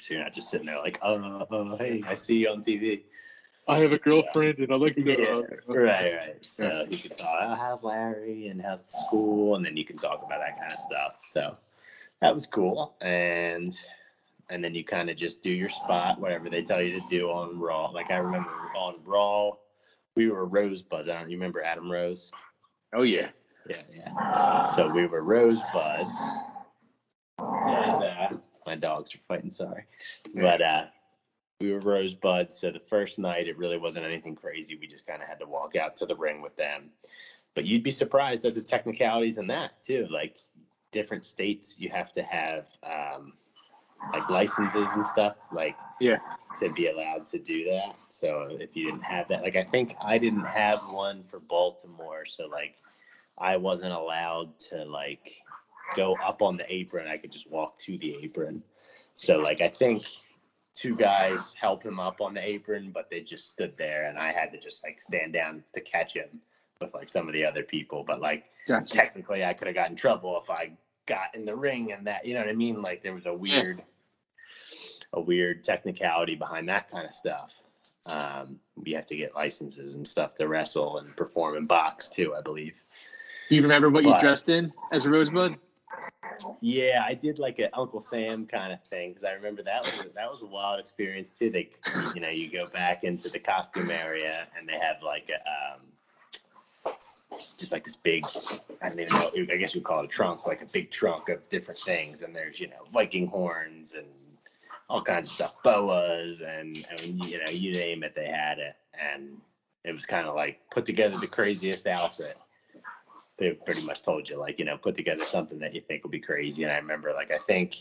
So 0.00 0.14
you're 0.14 0.22
not 0.22 0.32
just 0.32 0.50
sitting 0.50 0.66
there 0.66 0.78
like, 0.78 0.98
uh, 1.02 1.44
uh, 1.50 1.76
hey, 1.76 2.02
I 2.06 2.14
see 2.14 2.38
you 2.38 2.48
on 2.48 2.60
TV. 2.60 3.02
I 3.66 3.78
have 3.78 3.92
a 3.92 3.98
girlfriend 3.98 4.58
and 4.58 4.72
I 4.72 4.76
like 4.76 4.96
to. 4.96 5.02
Yeah, 5.02 5.24
uh, 5.24 5.74
right, 5.74 6.14
right. 6.14 6.44
So 6.44 6.84
you 6.90 6.98
can 6.98 7.16
talk, 7.16 7.38
oh, 7.40 7.54
how's 7.54 7.82
Larry 7.82 8.48
and 8.48 8.60
how's 8.60 8.82
the 8.82 8.90
school, 8.90 9.56
and 9.56 9.64
then 9.64 9.76
you 9.76 9.84
can 9.84 9.96
talk 9.96 10.22
about 10.22 10.40
that 10.40 10.60
kind 10.60 10.72
of 10.72 10.78
stuff. 10.78 11.18
So 11.22 11.56
that 12.20 12.34
was 12.34 12.44
cool, 12.44 12.94
and 13.00 13.74
and 14.50 14.62
then 14.62 14.74
you 14.74 14.84
kind 14.84 15.10
of 15.10 15.16
just 15.16 15.42
do 15.42 15.50
your 15.50 15.68
spot, 15.68 16.20
whatever 16.20 16.50
they 16.50 16.62
tell 16.62 16.82
you 16.82 17.00
to 17.00 17.06
do 17.08 17.30
on 17.30 17.58
Raw. 17.58 17.90
Like 17.90 18.10
I 18.10 18.16
remember 18.16 18.50
on 18.76 18.94
Raw, 19.04 19.52
we 20.16 20.30
were 20.30 20.46
Rosebuds. 20.46 21.08
I 21.08 21.18
don't 21.18 21.30
you 21.30 21.36
remember 21.36 21.62
Adam 21.62 21.90
Rose? 21.90 22.30
Oh 22.94 23.02
yeah. 23.02 23.30
Yeah, 23.68 23.82
yeah. 23.94 24.62
So 24.62 24.88
we 24.88 25.06
were 25.06 25.22
Rosebuds, 25.22 26.20
and 27.38 28.04
uh, 28.04 28.28
my 28.66 28.76
dogs 28.76 29.14
are 29.14 29.18
fighting. 29.18 29.50
Sorry, 29.50 29.84
but 30.34 30.60
uh, 30.60 30.84
we 31.60 31.72
were 31.72 31.80
Rosebuds. 31.80 32.60
So 32.60 32.70
the 32.70 32.78
first 32.78 33.18
night, 33.18 33.48
it 33.48 33.56
really 33.56 33.78
wasn't 33.78 34.04
anything 34.04 34.34
crazy. 34.34 34.76
We 34.76 34.86
just 34.86 35.06
kind 35.06 35.22
of 35.22 35.28
had 35.28 35.40
to 35.40 35.46
walk 35.46 35.76
out 35.76 35.96
to 35.96 36.06
the 36.06 36.14
ring 36.14 36.42
with 36.42 36.56
them. 36.56 36.90
But 37.54 37.64
you'd 37.64 37.82
be 37.82 37.90
surprised 37.90 38.44
at 38.44 38.54
the 38.54 38.60
technicalities 38.60 39.38
in 39.38 39.46
that 39.46 39.82
too. 39.82 40.06
Like 40.10 40.38
different 40.92 41.24
states, 41.24 41.76
you 41.78 41.88
have 41.88 42.12
to 42.12 42.22
have 42.22 42.68
um, 42.82 43.32
like 44.12 44.28
licenses 44.28 44.94
and 44.96 45.06
stuff. 45.06 45.36
Like 45.52 45.76
Yeah. 46.00 46.18
to 46.56 46.68
be 46.70 46.88
allowed 46.88 47.26
to 47.26 47.38
do 47.38 47.64
that. 47.70 47.96
So 48.08 48.48
if 48.60 48.76
you 48.76 48.86
didn't 48.86 49.04
have 49.04 49.28
that, 49.28 49.42
like 49.42 49.56
I 49.56 49.64
think 49.64 49.96
I 50.00 50.18
didn't 50.18 50.44
have 50.44 50.80
one 50.90 51.22
for 51.22 51.40
Baltimore, 51.40 52.24
so 52.24 52.46
like 52.46 52.76
I 53.38 53.56
wasn't 53.56 53.92
allowed 53.92 54.58
to 54.70 54.84
like 54.84 55.42
go 55.96 56.14
up 56.14 56.42
on 56.42 56.56
the 56.56 56.72
apron. 56.72 57.08
I 57.08 57.16
could 57.16 57.32
just 57.32 57.50
walk 57.50 57.78
to 57.80 57.98
the 57.98 58.16
apron. 58.22 58.62
So 59.14 59.38
like 59.38 59.60
I 59.60 59.68
think 59.68 60.04
two 60.74 60.96
guys 60.96 61.54
help 61.60 61.84
him 61.84 62.00
up 62.00 62.20
on 62.20 62.34
the 62.34 62.46
apron, 62.46 62.90
but 62.92 63.08
they 63.10 63.20
just 63.20 63.48
stood 63.48 63.72
there 63.76 64.06
and 64.06 64.18
I 64.18 64.32
had 64.32 64.50
to 64.52 64.58
just 64.58 64.82
like 64.82 65.00
stand 65.00 65.32
down 65.32 65.62
to 65.72 65.80
catch 65.80 66.14
him 66.14 66.40
with 66.80 66.92
like 66.94 67.08
some 67.08 67.28
of 67.28 67.34
the 67.34 67.44
other 67.44 67.62
people. 67.62 68.04
But 68.06 68.20
like 68.20 68.44
Gotcha. 68.66 68.96
technically 68.96 69.44
I 69.44 69.52
could 69.54 69.68
have 69.68 69.74
gotten 69.76 69.92
in 69.92 69.96
trouble 69.96 70.38
if 70.42 70.50
I 70.50 70.72
got 71.06 71.34
in 71.34 71.44
the 71.44 71.54
ring 71.54 71.92
and 71.92 72.06
that 72.06 72.24
you 72.24 72.34
know 72.34 72.40
what 72.40 72.48
I 72.48 72.54
mean? 72.54 72.82
Like 72.82 73.02
there 73.02 73.14
was 73.14 73.26
a 73.26 73.34
weird 73.34 73.80
a 75.14 75.20
weird 75.20 75.64
technicality 75.64 76.34
behind 76.34 76.68
that 76.68 76.90
kind 76.90 77.06
of 77.06 77.12
stuff. 77.12 77.60
Um, 78.06 78.58
you 78.84 78.94
have 78.96 79.06
to 79.06 79.16
get 79.16 79.34
licenses 79.34 79.94
and 79.94 80.06
stuff 80.06 80.34
to 80.36 80.46
wrestle 80.46 80.98
and 80.98 81.16
perform 81.16 81.56
and 81.56 81.66
box 81.66 82.08
too, 82.08 82.34
I 82.34 82.42
believe. 82.42 82.84
Do 83.48 83.56
you 83.56 83.62
remember 83.62 83.90
what 83.90 84.04
you 84.04 84.14
dressed 84.20 84.48
in 84.48 84.72
as 84.92 85.04
a 85.04 85.10
Rosebud? 85.10 85.56
Yeah, 86.60 87.04
I 87.06 87.14
did 87.14 87.38
like 87.38 87.58
an 87.58 87.68
Uncle 87.74 88.00
Sam 88.00 88.46
kind 88.46 88.72
of 88.72 88.82
thing 88.84 89.10
because 89.10 89.24
I 89.24 89.32
remember 89.32 89.62
that 89.62 89.82
was 89.82 90.08
that 90.14 90.30
was 90.30 90.42
a 90.42 90.46
wild 90.46 90.80
experience 90.80 91.30
too. 91.30 91.50
They, 91.50 91.70
you 92.14 92.20
know, 92.20 92.28
you 92.28 92.50
go 92.50 92.66
back 92.66 93.04
into 93.04 93.28
the 93.28 93.38
costume 93.38 93.90
area 93.90 94.46
and 94.58 94.68
they 94.68 94.78
have 94.78 94.96
like 95.02 95.30
a, 95.30 96.90
um, 96.90 96.94
just 97.56 97.72
like 97.72 97.84
this 97.84 97.96
big, 97.96 98.26
I 98.82 98.88
don't 98.88 99.00
even 99.00 99.12
know, 99.12 99.30
I 99.52 99.56
guess 99.56 99.74
you'd 99.74 99.84
call 99.84 100.00
it 100.00 100.06
a 100.06 100.08
trunk, 100.08 100.46
like 100.46 100.62
a 100.62 100.66
big 100.66 100.90
trunk 100.90 101.28
of 101.28 101.48
different 101.48 101.78
things. 101.80 102.22
And 102.22 102.34
there's 102.34 102.58
you 102.58 102.68
know 102.68 102.84
Viking 102.90 103.26
horns 103.26 103.94
and 103.94 104.06
all 104.88 105.02
kinds 105.02 105.28
of 105.28 105.32
stuff, 105.32 105.54
boas 105.62 106.40
and, 106.40 106.76
and 106.90 107.26
you 107.26 107.38
know 107.38 107.50
you 107.50 107.72
name 107.72 108.02
it, 108.02 108.14
they 108.14 108.26
had 108.26 108.58
it, 108.58 108.76
and 108.92 109.38
it 109.84 109.92
was 109.92 110.06
kind 110.06 110.26
of 110.26 110.34
like 110.34 110.60
put 110.70 110.84
together 110.86 111.16
the 111.18 111.26
craziest 111.26 111.86
outfit. 111.86 112.36
They 113.36 113.52
pretty 113.52 113.84
much 113.84 114.02
told 114.02 114.28
you 114.28 114.38
like 114.38 114.58
you 114.58 114.64
know 114.64 114.76
put 114.76 114.94
together 114.94 115.24
something 115.24 115.58
that 115.58 115.74
you 115.74 115.80
think 115.80 116.02
will 116.02 116.10
be 116.10 116.20
crazy. 116.20 116.62
And 116.62 116.72
i 116.72 116.76
remember 116.76 117.12
like 117.12 117.30
i 117.32 117.38
think 117.38 117.76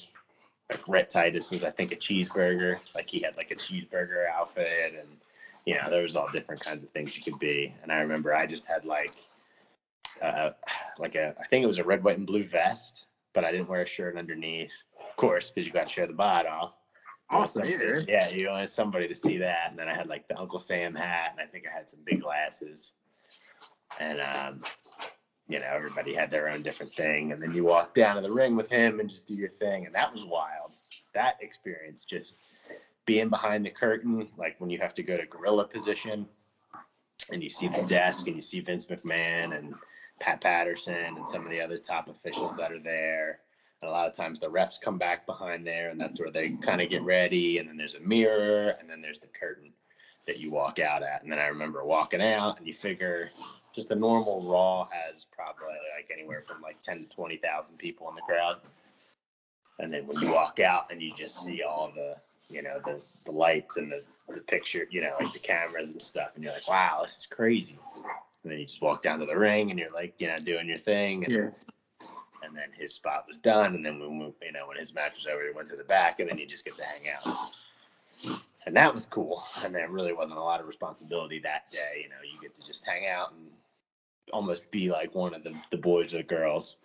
like 0.70 0.88
Rhett 0.88 1.10
Titus 1.10 1.52
was 1.52 1.64
i 1.64 1.70
think 1.70 1.92
a 1.92 1.96
cheeseburger. 1.96 2.80
Like 2.96 3.10
he 3.10 3.20
had 3.20 3.38
like 3.38 3.52
a 3.52 3.56
cheeseburger 3.56 4.28
outfit 4.34 4.96
and 5.00 5.10
you 5.66 5.76
know 5.76 5.90
there 5.90 6.02
was 6.02 6.16
all 6.16 6.30
different 6.32 6.62
kinds 6.62 6.84
of 6.84 6.90
things 6.90 7.16
you 7.16 7.24
could 7.24 7.40
be. 7.40 7.74
And 7.84 7.92
i 7.92 8.02
remember 8.02 8.34
i 8.34 8.46
just 8.46 8.66
had 8.66 8.86
like 8.86 9.12
uh 10.22 10.52
like 11.00 11.16
a 11.16 11.36
i 11.40 11.48
think 11.48 11.64
it 11.64 11.68
was 11.68 11.80
a 11.80 11.84
red 11.84 12.04
white 12.04 12.18
and 12.18 12.28
blue 12.28 12.44
vest 12.44 13.06
but 13.34 13.44
i 13.44 13.52
didn't 13.52 13.68
wear 13.68 13.82
a 13.82 13.86
shirt 13.86 14.16
underneath 14.16 14.74
of 15.00 15.16
course 15.16 15.50
because 15.50 15.66
you 15.66 15.74
got 15.74 15.88
to 15.88 15.94
show 15.94 16.06
the 16.06 16.14
bod 16.14 16.46
off 16.46 16.74
Awesome, 17.34 17.66
somebody- 17.68 18.04
yeah. 18.08 18.30
yeah 18.30 18.36
you 18.36 18.50
wanted 18.50 18.70
somebody 18.70 19.08
to 19.08 19.16
see 19.16 19.38
that 19.38 19.70
and 19.70 19.78
then 19.78 19.88
i 19.88 19.94
had 19.94 20.08
like 20.08 20.28
the 20.28 20.38
uncle 20.38 20.60
sam 20.60 20.94
hat 20.96 21.32
and 21.32 21.40
i 21.42 21.50
think 21.50 21.66
i 21.68 21.76
had 21.76 21.90
some 21.90 22.00
big 22.06 22.22
glasses 22.22 22.94
and 24.00 24.20
um 24.22 24.64
you 25.48 25.60
know, 25.60 25.66
everybody 25.72 26.14
had 26.14 26.32
their 26.32 26.50
own 26.50 26.64
different 26.64 26.94
thing. 26.94 27.32
And 27.32 27.42
then 27.42 27.54
you 27.54 27.64
walk 27.64 27.94
down 27.94 28.16
to 28.16 28.22
the 28.22 28.32
ring 28.32 28.56
with 28.56 28.70
him 28.70 29.00
and 29.00 29.10
just 29.10 29.28
do 29.28 29.36
your 29.36 29.50
thing. 29.50 29.86
And 29.86 29.94
that 29.94 30.12
was 30.12 30.26
wild. 30.26 30.76
That 31.14 31.36
experience, 31.42 32.06
just 32.06 32.40
being 33.06 33.30
behind 33.30 33.66
the 33.66 33.70
curtain, 33.70 34.30
like 34.38 34.60
when 34.60 34.70
you 34.70 34.80
have 34.80 34.94
to 34.96 35.04
go 35.04 35.18
to 35.18 35.26
gorilla 35.26 35.66
position 35.66 36.26
and 37.32 37.44
you 37.44 37.50
see 37.50 37.68
the 37.68 37.84
desk 37.84 38.28
and 38.28 38.36
you 38.36 38.42
see 38.42 38.62
Vince 38.62 38.86
McMahon 38.86 39.58
and 39.58 39.76
Pat 40.20 40.40
Patterson 40.42 41.18
and 41.18 41.28
some 41.28 41.46
of 41.46 41.52
the 41.52 41.60
other 41.60 41.78
top 41.78 42.08
officials 42.08 42.56
that 42.58 42.72
are 42.72 42.80
there. 42.80 43.40
And 43.84 43.90
a 43.90 43.92
lot 43.92 44.08
of 44.08 44.16
times 44.16 44.40
the 44.40 44.48
refs 44.48 44.80
come 44.80 44.98
back 44.98 45.26
behind 45.26 45.68
there 45.68 45.90
and 45.90 46.00
that's 46.00 46.18
where 46.18 46.32
they 46.32 46.52
kind 46.62 46.82
of 46.82 46.90
get 46.90 47.02
ready. 47.04 47.58
And 47.58 47.68
then 47.68 47.76
there's 47.76 47.96
a 47.96 48.00
mirror 48.00 48.74
and 48.80 48.90
then 48.90 49.02
there's 49.02 49.20
the 49.20 49.28
curtain 49.28 49.74
that 50.26 50.40
you 50.40 50.52
walk 50.52 50.80
out 50.80 51.04
at. 51.04 51.22
And 51.22 51.30
then 51.30 51.38
I 51.38 51.48
remember 51.48 51.84
walking 51.84 52.22
out 52.22 52.58
and 52.60 52.66
you 52.66 52.74
figure 52.74 53.30
just 53.76 53.92
a 53.92 53.96
normal 53.96 54.50
Raw 54.50 54.88
has 54.90 55.26
probably 55.26 55.76
like 55.98 56.10
anywhere 56.14 56.44
from 56.48 56.62
like 56.62 56.82
ten 56.82 57.00
to 57.00 57.10
twenty 57.14 57.36
thousand 57.36 57.78
people 57.78 58.08
in 58.08 58.16
the 58.16 58.22
crowd, 58.22 58.62
and 59.80 59.92
then 59.92 60.08
when 60.08 60.22
you 60.22 60.32
walk 60.32 60.60
out 60.60 60.92
and 60.92 61.02
you 61.02 61.12
just 61.18 61.44
see 61.44 61.62
all 61.64 61.92
the 61.94 62.16
you 62.48 62.62
know 62.62 62.80
the 62.86 63.02
the 63.26 63.32
lights 63.32 63.78
and 63.78 63.92
the 63.92 64.04
the 64.30 64.42
picture, 64.42 64.88
you 64.92 65.02
know, 65.02 65.14
like 65.20 65.34
the 65.34 65.40
cameras 65.40 65.92
and 65.92 66.02
stuff, 66.02 66.30
and 66.36 66.44
you're 66.44 66.54
like, 66.54 66.68
wow, 66.70 67.00
this 67.02 67.18
is 67.18 67.26
crazy. 67.26 67.78
And 68.44 68.52
then 68.52 68.60
you 68.60 68.66
just 68.66 68.82
walk 68.82 69.02
down 69.02 69.20
to 69.20 69.26
the 69.26 69.38
ring 69.38 69.72
and 69.72 69.80
you're 69.80 69.92
like, 69.92 70.14
you 70.20 70.28
know, 70.28 70.38
doing 70.40 70.70
your 70.70 70.78
thing, 70.78 71.26
and, 71.26 71.34
Yeah. 71.34 71.50
And 72.46 72.56
then 72.56 72.70
his 72.78 72.94
spot 72.94 73.26
was 73.28 73.38
done, 73.38 73.76
and 73.76 73.86
then 73.86 74.00
when 74.00 74.20
we, 74.20 74.26
you 74.46 74.52
know 74.52 74.68
when 74.68 74.78
his 74.78 74.94
match 74.94 75.16
was 75.16 75.26
over, 75.26 75.44
he 75.46 75.54
went 75.54 75.68
to 75.70 75.76
the 75.76 75.84
back, 75.84 76.20
and 76.20 76.30
then 76.30 76.38
you 76.38 76.46
just 76.46 76.66
get 76.66 76.78
to 76.78 76.84
hang 76.84 77.10
out. 77.10 78.42
And 78.66 78.76
that 78.76 78.94
was 78.94 79.06
cool. 79.06 79.44
And 79.64 79.76
there 79.76 79.90
really 79.90 80.14
wasn't 80.14 80.40
a 80.40 80.42
lot 80.42 80.62
of 80.62 80.68
responsibility 80.68 81.40
that 81.40 81.70
day. 81.72 82.02
You 82.04 82.10
know, 82.10 82.16
you 82.24 82.40
get 82.42 82.54
to 82.56 82.66
just 82.66 82.86
hang 82.86 83.08
out 83.08 83.34
and 83.34 83.50
almost 84.32 84.70
be 84.72 84.90
like 84.90 85.14
one 85.14 85.34
of 85.34 85.44
the, 85.44 85.54
the 85.72 85.78
boys 85.78 86.14
or 86.14 86.18
the 86.18 86.24
girls. 86.24 86.78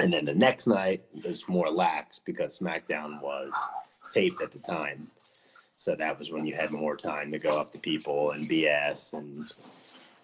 And 0.00 0.12
then 0.12 0.24
the 0.24 0.34
next 0.34 0.66
night 0.66 1.04
was 1.24 1.48
more 1.48 1.68
lax 1.68 2.18
because 2.18 2.58
SmackDown 2.58 3.20
was 3.20 3.52
taped 4.12 4.40
at 4.42 4.50
the 4.50 4.58
time. 4.58 5.08
So 5.76 5.94
that 5.96 6.18
was 6.18 6.32
when 6.32 6.46
you 6.46 6.54
had 6.54 6.70
more 6.70 6.96
time 6.96 7.30
to 7.32 7.38
go 7.38 7.58
up 7.58 7.72
to 7.72 7.78
people 7.78 8.32
and 8.32 8.48
BS 8.48 9.12
and, 9.12 9.50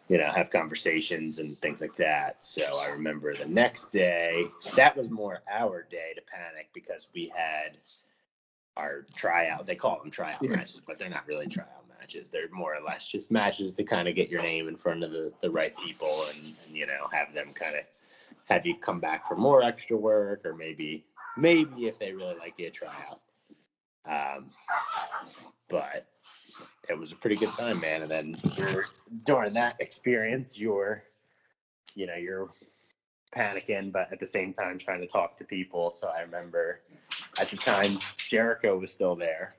you 0.09 0.19
know, 0.19 0.31
have 0.31 0.51
conversations 0.51 1.39
and 1.39 1.61
things 1.61 1.81
like 1.81 1.95
that. 1.97 2.43
So 2.45 2.63
I 2.81 2.89
remember 2.89 3.37
the 3.37 3.47
next 3.47 3.93
day, 3.93 4.47
that 4.75 4.97
was 4.97 5.11
more 5.11 5.43
our 5.51 5.83
day 5.83 6.13
to 6.15 6.23
panic 6.23 6.71
because 6.73 7.09
we 7.15 7.31
had 7.35 7.79
our 8.77 9.05
tryout. 9.15 9.67
They 9.67 9.75
call 9.75 9.99
them 9.99 10.11
tryout 10.11 10.43
Yeah. 10.43 10.51
matches, 10.57 10.81
but 10.87 10.99
they're 10.99 11.11
not 11.11 11.27
really 11.27 11.47
tryout 11.47 11.87
matches. 12.01 12.31
They're 12.31 12.49
more 12.51 12.75
or 12.75 12.81
less 12.81 13.07
just 13.07 13.31
matches 13.31 13.73
to 13.75 13.85
kind 13.85 14.09
of 14.09 14.15
get 14.15 14.31
your 14.31 14.41
name 14.41 14.69
in 14.69 14.77
front 14.77 15.05
of 15.05 15.11
the, 15.11 15.33
the 15.41 15.51
right 15.51 15.77
people 15.77 16.25
and, 16.35 16.55
and 16.67 16.77
you 16.77 16.87
know 16.87 17.09
have 17.13 17.35
them 17.35 17.53
kind 17.53 17.77
of 17.77 17.83
have 18.47 18.65
you 18.65 18.77
come 18.79 19.01
back 19.01 19.27
for 19.27 19.37
more 19.37 19.63
extra 19.63 19.97
work 19.97 20.41
or 20.47 20.55
maybe 20.55 21.05
maybe 21.37 21.87
if 21.87 21.99
they 21.99 22.13
really 22.13 22.37
like 22.37 22.55
you 22.57 22.71
try 22.71 22.95
out. 23.11 23.21
Um, 24.07 24.51
but 25.69 26.07
it 26.89 26.99
was 26.99 27.13
a 27.13 27.17
pretty 27.17 27.37
good 27.37 27.53
time, 27.53 27.81
man. 27.81 28.03
And 28.03 28.11
then 28.11 28.37
during 29.25 29.53
that 29.55 29.77
experience, 29.81 30.59
you're 30.59 31.05
you 31.95 32.07
know 32.07 32.15
you're 32.15 32.49
panicking, 33.35 33.93
but 33.93 34.11
at 34.13 34.19
the 34.19 34.27
same 34.27 34.53
time 34.53 34.79
trying 34.79 35.01
to 35.01 35.07
talk 35.07 35.37
to 35.39 35.45
people. 35.45 35.91
So 35.91 36.09
I 36.09 36.21
remember 36.21 36.81
at 37.41 37.51
the 37.51 37.57
time 37.57 37.99
Jericho 38.17 38.79
was 38.79 38.91
still 38.91 39.15
there. 39.15 39.57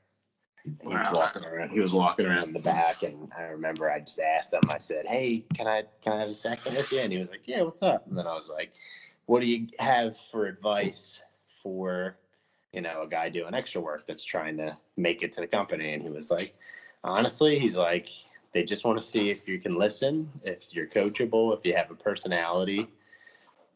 He 0.82 0.88
was 0.88 1.08
walking 1.13 1.46
around. 1.46 1.70
He 1.70 1.80
was 1.80 1.94
walking 1.94 2.26
around 2.26 2.50
in 2.50 2.54
the 2.54 2.60
back, 2.60 3.04
and 3.04 3.32
I 3.38 3.44
remember 3.44 3.89
I 3.89 4.00
just 4.00 4.20
asked 4.20 4.54
him. 4.54 4.62
I 4.70 4.78
said, 4.78 5.06
"Hey, 5.08 5.44
can 5.54 5.68
I 5.68 5.84
can 6.02 6.13
I 6.13 6.20
have 6.20 6.30
a 6.30 6.34
second 6.34 6.76
with 6.76 6.92
you?" 6.92 7.00
And 7.00 7.12
he 7.12 7.18
was 7.18 7.30
like, 7.30 7.48
"Yeah, 7.48 7.62
what's 7.62 7.82
up?" 7.82 8.06
And 8.08 8.18
then 8.18 8.28
I 8.28 8.34
was 8.34 8.50
like, 8.50 8.74
"What 9.26 9.42
do 9.42 9.48
you 9.48 9.68
have 9.80 10.18
for 10.18 10.48
advice 10.48 11.22
for, 11.48 12.18
you 12.74 12.82
know, 12.82 13.04
a 13.04 13.08
guy 13.08 13.30
doing 13.30 13.54
extra 13.54 13.82
work 13.82 14.06
that's 14.06 14.24
trying 14.24 14.58
to 14.58 14.78
make 14.98 15.24
it 15.24 15.32
to 15.34 15.42
the 15.42 15.48
company?" 15.48 15.94
And 15.94 16.04
he 16.04 16.10
was 16.10 16.30
like, 16.30 16.54
"Honestly, 17.04 17.60
he's 17.60 17.78
like, 17.78 18.08
they 18.54 18.64
just 18.64 18.86
want 18.86 19.00
to 19.00 19.06
see 19.06 19.30
if 19.30 19.48
you 19.48 19.60
can 19.60 19.78
listen, 19.78 20.30
if 20.44 20.74
you're 20.74 20.88
coachable, 20.88 21.58
if 21.58 21.66
you 21.66 21.76
have 21.76 21.92
a 21.92 21.96
personality." 21.96 22.88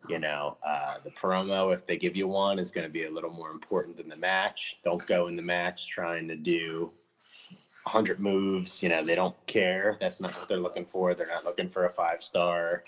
You 0.09 0.19
know, 0.19 0.57
uh, 0.67 0.95
the 1.01 1.11
promo, 1.11 1.73
if 1.73 1.87
they 1.87 1.95
give 1.95 2.17
you 2.17 2.27
one, 2.27 2.59
is 2.59 2.71
going 2.71 2.85
to 2.85 2.91
be 2.91 3.05
a 3.05 3.09
little 3.09 3.29
more 3.29 3.51
important 3.51 3.95
than 3.95 4.09
the 4.09 4.17
match. 4.17 4.79
Don't 4.83 5.05
go 5.07 5.27
in 5.27 5.37
the 5.37 5.41
match 5.41 5.87
trying 5.87 6.27
to 6.27 6.35
do 6.35 6.91
100 7.83 8.19
moves. 8.19 8.81
You 8.81 8.89
know, 8.89 9.03
they 9.03 9.15
don't 9.15 9.35
care. 9.47 9.95
That's 9.99 10.19
not 10.19 10.33
what 10.37 10.47
they're 10.47 10.57
looking 10.57 10.85
for. 10.85 11.13
They're 11.13 11.27
not 11.27 11.45
looking 11.45 11.69
for 11.69 11.85
a 11.85 11.89
five 11.89 12.23
star 12.23 12.83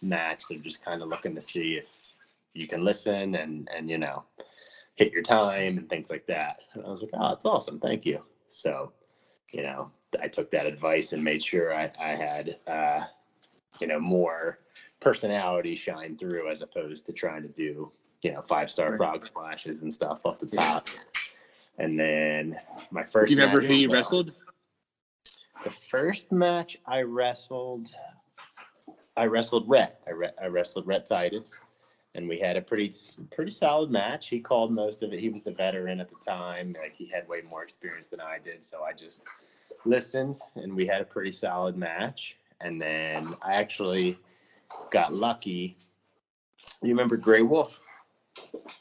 match. 0.00 0.42
They're 0.48 0.58
just 0.60 0.84
kind 0.84 1.02
of 1.02 1.08
looking 1.08 1.34
to 1.34 1.40
see 1.40 1.74
if 1.74 1.90
you 2.54 2.66
can 2.66 2.84
listen 2.84 3.34
and, 3.34 3.68
and, 3.74 3.88
you 3.88 3.98
know, 3.98 4.24
hit 4.94 5.12
your 5.12 5.22
time 5.22 5.78
and 5.78 5.88
things 5.88 6.10
like 6.10 6.26
that. 6.26 6.60
And 6.74 6.84
I 6.84 6.88
was 6.90 7.02
like, 7.02 7.12
oh, 7.14 7.32
it's 7.32 7.46
awesome. 7.46 7.78
Thank 7.78 8.04
you. 8.04 8.22
So, 8.48 8.92
you 9.52 9.62
know, 9.62 9.90
I 10.20 10.28
took 10.28 10.50
that 10.50 10.66
advice 10.66 11.12
and 11.12 11.22
made 11.22 11.42
sure 11.42 11.74
I, 11.74 11.90
I 12.00 12.08
had, 12.10 12.56
uh, 12.66 13.04
you 13.80 13.86
know, 13.86 14.00
more 14.00 14.58
personality 15.00 15.74
shine 15.76 16.16
through 16.16 16.50
as 16.50 16.62
opposed 16.62 17.06
to 17.06 17.12
trying 17.12 17.42
to 17.42 17.48
do, 17.48 17.92
you 18.22 18.32
know, 18.32 18.40
five 18.42 18.70
star 18.70 18.96
frog 18.96 19.26
splashes 19.26 19.82
and 19.82 19.92
stuff 19.92 20.20
off 20.24 20.38
the 20.38 20.46
top. 20.46 20.88
And 21.78 21.98
then 21.98 22.56
my 22.90 23.02
Do 23.02 23.08
first. 23.08 23.30
you 23.32 23.38
remember 23.38 23.60
who 23.60 23.74
you 23.74 23.88
was- 23.88 23.94
wrestled? 23.94 24.36
The 25.64 25.70
first 25.70 26.32
match 26.32 26.78
I 26.86 27.02
wrestled, 27.02 27.94
I 29.16 29.26
wrestled 29.26 29.68
Rhett. 29.68 30.00
I, 30.08 30.10
re- 30.10 30.30
I 30.42 30.46
wrestled 30.46 30.88
Rhett 30.88 31.06
Titus, 31.06 31.58
and 32.14 32.28
we 32.28 32.38
had 32.38 32.56
a 32.56 32.62
pretty 32.62 32.92
pretty 33.30 33.50
solid 33.50 33.90
match. 33.90 34.28
He 34.28 34.40
called 34.40 34.72
most 34.72 35.02
of 35.02 35.12
it. 35.12 35.20
He 35.20 35.30
was 35.30 35.42
the 35.42 35.52
veteran 35.52 36.00
at 36.00 36.08
the 36.08 36.16
time. 36.16 36.76
Like 36.80 36.94
he 36.94 37.06
had 37.06 37.26
way 37.28 37.42
more 37.50 37.62
experience 37.62 38.08
than 38.08 38.20
I 38.20 38.38
did, 38.42 38.64
so 38.64 38.82
I 38.82 38.92
just 38.92 39.22
listened, 39.84 40.36
and 40.56 40.74
we 40.74 40.86
had 40.86 41.00
a 41.00 41.04
pretty 41.04 41.32
solid 41.32 41.76
match. 41.76 42.36
And 42.60 42.80
then 42.80 43.34
I 43.42 43.54
actually 43.54 44.18
got 44.90 45.12
lucky. 45.12 45.76
You 46.82 46.90
remember 46.90 47.16
Gray 47.16 47.42
Wolf? 47.42 47.80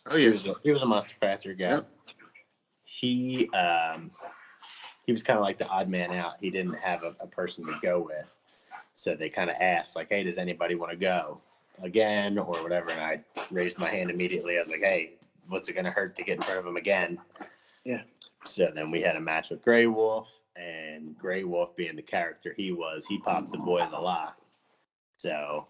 Oh 0.08 0.18
He 0.18 0.26
yeah. 0.26 0.32
was 0.32 0.48
a, 0.48 0.54
he 0.64 0.72
was 0.72 0.84
a 0.84 0.86
Monster 0.86 1.16
Factory 1.20 1.56
guy. 1.56 1.70
Yep. 1.70 1.90
He 2.84 3.50
um 3.50 4.12
he 5.06 5.12
was 5.12 5.24
kind 5.24 5.38
of 5.38 5.44
like 5.44 5.58
the 5.58 5.68
odd 5.68 5.90
man 5.90 6.12
out. 6.12 6.36
He 6.40 6.50
didn't 6.50 6.80
have 6.80 7.04
a, 7.04 7.16
a 7.22 7.28
person 7.28 7.66
to 7.66 7.74
go 7.82 8.00
with, 8.02 8.30
so 8.94 9.16
they 9.16 9.30
kind 9.30 9.50
of 9.50 9.56
asked 9.60 9.96
like, 9.96 10.10
"Hey, 10.10 10.24
does 10.24 10.38
anybody 10.38 10.76
want 10.76 10.92
to 10.92 10.98
go 10.98 11.42
again 11.82 12.38
or 12.38 12.62
whatever?" 12.62 12.92
And 12.92 13.02
I 13.02 13.24
raised 13.50 13.78
my 13.78 13.90
hand 13.90 14.10
immediately. 14.10 14.58
I 14.58 14.62
was 14.62 14.70
like, 14.70 14.82
"Hey, 14.82 15.14
what's 15.48 15.70
it 15.70 15.74
gonna 15.74 15.92
hurt 15.92 16.16
to 16.16 16.24
get 16.24 16.38
in 16.38 16.42
front 16.42 16.60
of 16.60 16.66
him 16.66 16.78
again?" 16.78 17.20
Yeah. 17.86 18.04
So 18.46 18.72
then 18.74 18.92
we 18.92 19.02
had 19.02 19.16
a 19.16 19.22
match 19.22 19.50
with 19.50 19.64
Grey 19.64 19.88
Wolf, 19.88 20.40
and 20.56 21.18
Grey 21.18 21.44
Wolf 21.44 21.76
being 21.76 21.96
the 21.96 22.02
character 22.02 22.54
he 22.56 22.72
was, 22.72 23.06
he 23.06 23.20
popped 23.20 23.52
the 23.52 23.58
boys 23.58 23.90
a 23.94 24.02
lot. 24.02 24.38
So 25.18 25.66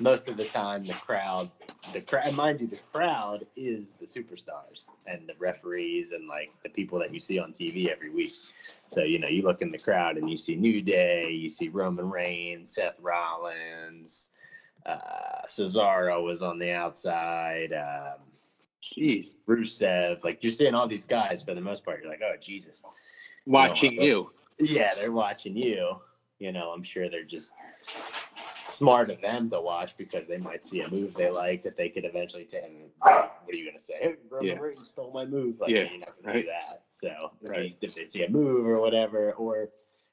most 0.00 0.28
of 0.28 0.36
the 0.36 0.44
time, 0.44 0.84
the 0.84 0.94
crowd, 0.94 1.50
the 1.92 2.00
crowd, 2.00 2.34
mind 2.34 2.60
you, 2.60 2.66
the 2.66 2.78
crowd 2.92 3.46
is 3.56 3.92
the 3.92 4.06
superstars 4.06 4.84
and 5.06 5.28
the 5.28 5.34
referees 5.38 6.12
and 6.12 6.28
like 6.28 6.52
the 6.62 6.68
people 6.68 6.98
that 6.98 7.12
you 7.12 7.20
see 7.20 7.38
on 7.38 7.52
TV 7.52 7.90
every 7.90 8.10
week. 8.10 8.32
So 8.88 9.02
you 9.02 9.18
know, 9.18 9.28
you 9.28 9.42
look 9.42 9.62
in 9.62 9.70
the 9.70 9.78
crowd 9.78 10.16
and 10.16 10.30
you 10.30 10.36
see 10.36 10.56
New 10.56 10.80
Day, 10.80 11.30
you 11.30 11.48
see 11.48 11.68
Roman 11.68 12.08
Reigns, 12.08 12.74
Seth 12.74 12.98
Rollins, 13.00 14.28
uh, 14.86 15.42
Cesaro 15.46 16.22
was 16.22 16.42
on 16.42 16.58
the 16.58 16.70
outside. 16.72 17.72
Um, 17.72 18.20
Jeez. 18.96 19.38
Rusev, 19.48 20.22
like 20.24 20.42
you're 20.42 20.52
seeing 20.52 20.74
all 20.74 20.86
these 20.86 21.04
guys 21.04 21.42
for 21.42 21.54
the 21.54 21.60
most 21.60 21.84
part. 21.84 22.00
You're 22.00 22.10
like, 22.10 22.22
oh 22.24 22.36
Jesus, 22.40 22.82
Watching 23.44 24.00
you. 24.00 24.30
yeah, 24.58 24.94
they're 24.94 25.12
watching 25.12 25.56
you. 25.56 25.96
You 26.38 26.52
know, 26.52 26.70
I'm 26.70 26.82
sure 26.82 27.08
they're 27.08 27.24
just 27.24 27.52
smart 28.64 29.10
of 29.10 29.20
them 29.20 29.48
to 29.50 29.60
watch 29.60 29.96
because 29.96 30.26
they 30.28 30.38
might 30.38 30.64
see 30.64 30.80
a 30.82 30.88
move 30.90 31.14
they 31.14 31.30
like 31.30 31.62
that 31.62 31.76
they 31.76 31.88
could 31.88 32.04
eventually 32.04 32.44
take. 32.44 32.64
And 32.64 32.90
what 33.00 33.30
are 33.48 33.54
you 33.56 33.64
gonna 33.66 33.78
say? 33.78 33.94
Hey, 34.00 34.14
Roman 34.30 34.46
Yeah. 34.48 34.58
Reigns 34.60 34.88
stole 34.88 35.12
my 35.12 35.24
move. 35.24 35.60
Like, 35.60 35.70
Yeah, 35.70 35.82
you're 35.90 35.98
not 35.98 36.16
gonna 36.24 36.40
do 36.42 36.46
that. 36.48 36.82
So 36.90 37.08
if 37.42 37.48
Right. 37.50 37.80
they- 37.80 37.86
if 37.86 37.94
they 37.94 38.04
see 38.04 38.22
a 38.24 38.28
move 38.30 38.66
or 38.66 38.80
whatever, 38.80 39.32
or 39.32 39.70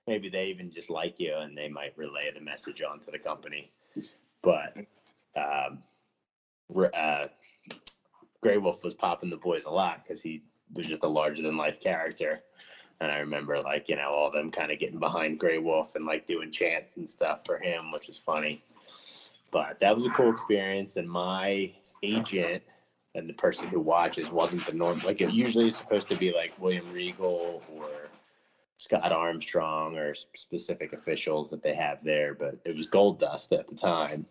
maybe 0.07 0.29
they 0.29 0.47
even 0.47 0.69
just 0.71 0.89
like 0.89 1.19
you 1.19 1.36
and 1.36 1.57
they 1.57 1.69
might 1.69 1.97
relay 1.97 2.31
the 2.33 2.41
message 2.41 2.81
onto 2.81 3.12
the 3.12 3.19
company. 3.19 3.71
But 4.43 4.77
um, 5.36 5.79
uh, 6.93 7.27
Grey 8.41 8.58
Wolf 8.58 8.84
was 8.84 8.93
popping 8.93 9.29
the 9.29 9.38
boys 9.38 9.65
a 9.65 9.69
lot 9.69 10.03
because 10.03 10.21
he 10.21 10.43
was 10.73 10.88
just 10.88 11.03
a 11.03 11.08
larger 11.08 11.41
than 11.41 11.58
life 11.58 11.79
character. 11.79 12.41
And 12.99 13.12
I 13.12 13.19
remember 13.19 13.58
like, 13.60 13.89
you 13.89 13.95
know, 13.95 14.10
all 14.10 14.32
them 14.32 14.51
kind 14.51 14.71
of 14.71 14.79
getting 14.79 14.99
behind 14.99 15.39
Grey 15.39 15.58
Wolf 15.58 15.95
and 15.95 16.06
like 16.06 16.27
doing 16.27 16.51
chants 16.51 16.97
and 16.97 17.10
stuff 17.10 17.39
for 17.45 17.58
him, 17.58 17.91
which 17.91 18.08
was 18.08 18.17
funny. 18.17 18.63
But 19.51 19.79
that 19.79 19.95
was 19.95 20.06
a 20.06 20.10
cool 20.12 20.32
experience. 20.32 20.97
And 20.97 21.10
my 21.10 21.71
agent 22.01 22.63
and 23.15 23.29
the 23.29 23.34
person 23.34 23.67
who 23.67 23.79
watches 23.79 24.29
wasn't 24.29 24.65
the 24.65 24.73
norm. 24.73 24.99
Like 24.99 25.21
it 25.21 25.32
usually 25.32 25.67
is 25.67 25.75
supposed 25.75 26.10
to 26.10 26.15
be 26.15 26.34
like 26.34 26.53
William 26.60 26.91
Regal 26.91 27.63
or 27.77 28.10
Scott 28.84 29.13
Armstrong 29.13 29.98
or 29.98 30.13
specific 30.13 30.91
officials 30.91 31.50
that 31.50 31.63
they 31.63 31.74
have 31.74 32.04
there. 32.04 32.34
But 32.34 32.60
it 32.65 32.76
was 32.76 32.86
Goldust 32.86 33.58
at 33.58 33.65
the 33.67 33.76
time 33.76 34.26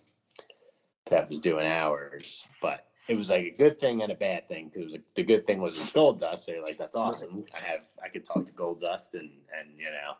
that 1.08 1.28
was 1.30 1.40
doing 1.40 1.66
ours. 1.66 2.46
But 2.60 2.86
it 3.08 3.16
was 3.16 3.30
like 3.30 3.46
a 3.46 3.56
good 3.56 3.78
thing 3.78 4.02
and 4.02 4.12
a 4.12 4.14
bad 4.14 4.46
thing 4.48 4.70
because 4.72 4.94
the 5.14 5.22
good 5.22 5.46
thing 5.46 5.58
was 5.62 5.76
it 5.76 5.80
was 5.80 5.90
Goldust. 5.90 6.40
So 6.40 6.52
like, 6.66 6.76
that's 6.76 6.96
awesome. 6.96 7.44
I 7.54 7.64
have 7.64 7.80
I 8.04 8.08
could 8.08 8.26
talk 8.26 8.44
to 8.44 8.52
Goldust 8.52 9.14
and 9.14 9.30
and 9.58 9.70
you 9.78 9.86
know 9.86 10.16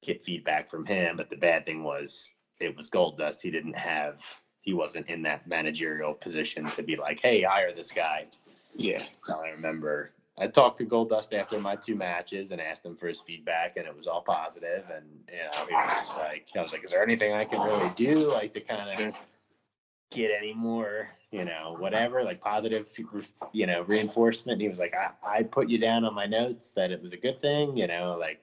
get 0.00 0.24
feedback 0.24 0.70
from 0.70 0.86
him. 0.86 1.16
But 1.16 1.28
the 1.28 1.36
bad 1.36 1.66
thing 1.66 1.82
was 1.82 2.34
it 2.60 2.76
was 2.76 2.88
Goldust. 2.88 3.42
He 3.42 3.50
didn't 3.50 3.76
have 3.76 4.22
he 4.60 4.74
wasn't 4.74 5.08
in 5.08 5.22
that 5.22 5.48
managerial 5.48 6.14
position 6.14 6.66
to 6.70 6.84
be 6.84 6.94
like, 6.94 7.20
hey, 7.20 7.42
hire 7.42 7.72
this 7.72 7.90
guy. 7.90 8.26
Yeah. 8.76 9.02
So 9.22 9.42
I 9.44 9.48
remember 9.48 10.12
I 10.38 10.46
talked 10.46 10.78
to 10.78 10.84
Goldust 10.84 11.32
after 11.32 11.58
my 11.60 11.76
two 11.76 11.94
matches 11.94 12.50
and 12.50 12.60
asked 12.60 12.84
him 12.84 12.94
for 12.94 13.08
his 13.08 13.20
feedback, 13.20 13.76
and 13.76 13.86
it 13.86 13.96
was 13.96 14.06
all 14.06 14.20
positive. 14.20 14.84
And 14.94 15.06
you 15.28 15.38
know, 15.38 15.66
he 15.66 15.74
was 15.74 16.00
just 16.00 16.18
like, 16.18 16.46
I 16.54 16.60
was 16.60 16.72
like, 16.72 16.84
"Is 16.84 16.90
there 16.90 17.02
anything 17.02 17.32
I 17.32 17.44
can 17.44 17.60
really 17.60 17.90
do, 17.94 18.30
like 18.30 18.52
to 18.52 18.60
kind 18.60 19.06
of 19.06 19.14
get 20.10 20.30
any 20.36 20.52
more, 20.52 21.08
you 21.30 21.44
know, 21.44 21.76
whatever, 21.78 22.22
like 22.22 22.40
positive, 22.40 22.90
you 23.52 23.66
know, 23.66 23.82
reinforcement?" 23.82 24.54
And 24.54 24.62
he 24.62 24.68
was 24.68 24.78
like, 24.78 24.94
I, 24.94 25.38
"I 25.38 25.42
put 25.42 25.70
you 25.70 25.78
down 25.78 26.04
on 26.04 26.12
my 26.14 26.26
notes 26.26 26.72
that 26.72 26.90
it 26.90 27.00
was 27.00 27.14
a 27.14 27.16
good 27.16 27.40
thing, 27.40 27.74
you 27.76 27.86
know, 27.86 28.16
like 28.20 28.40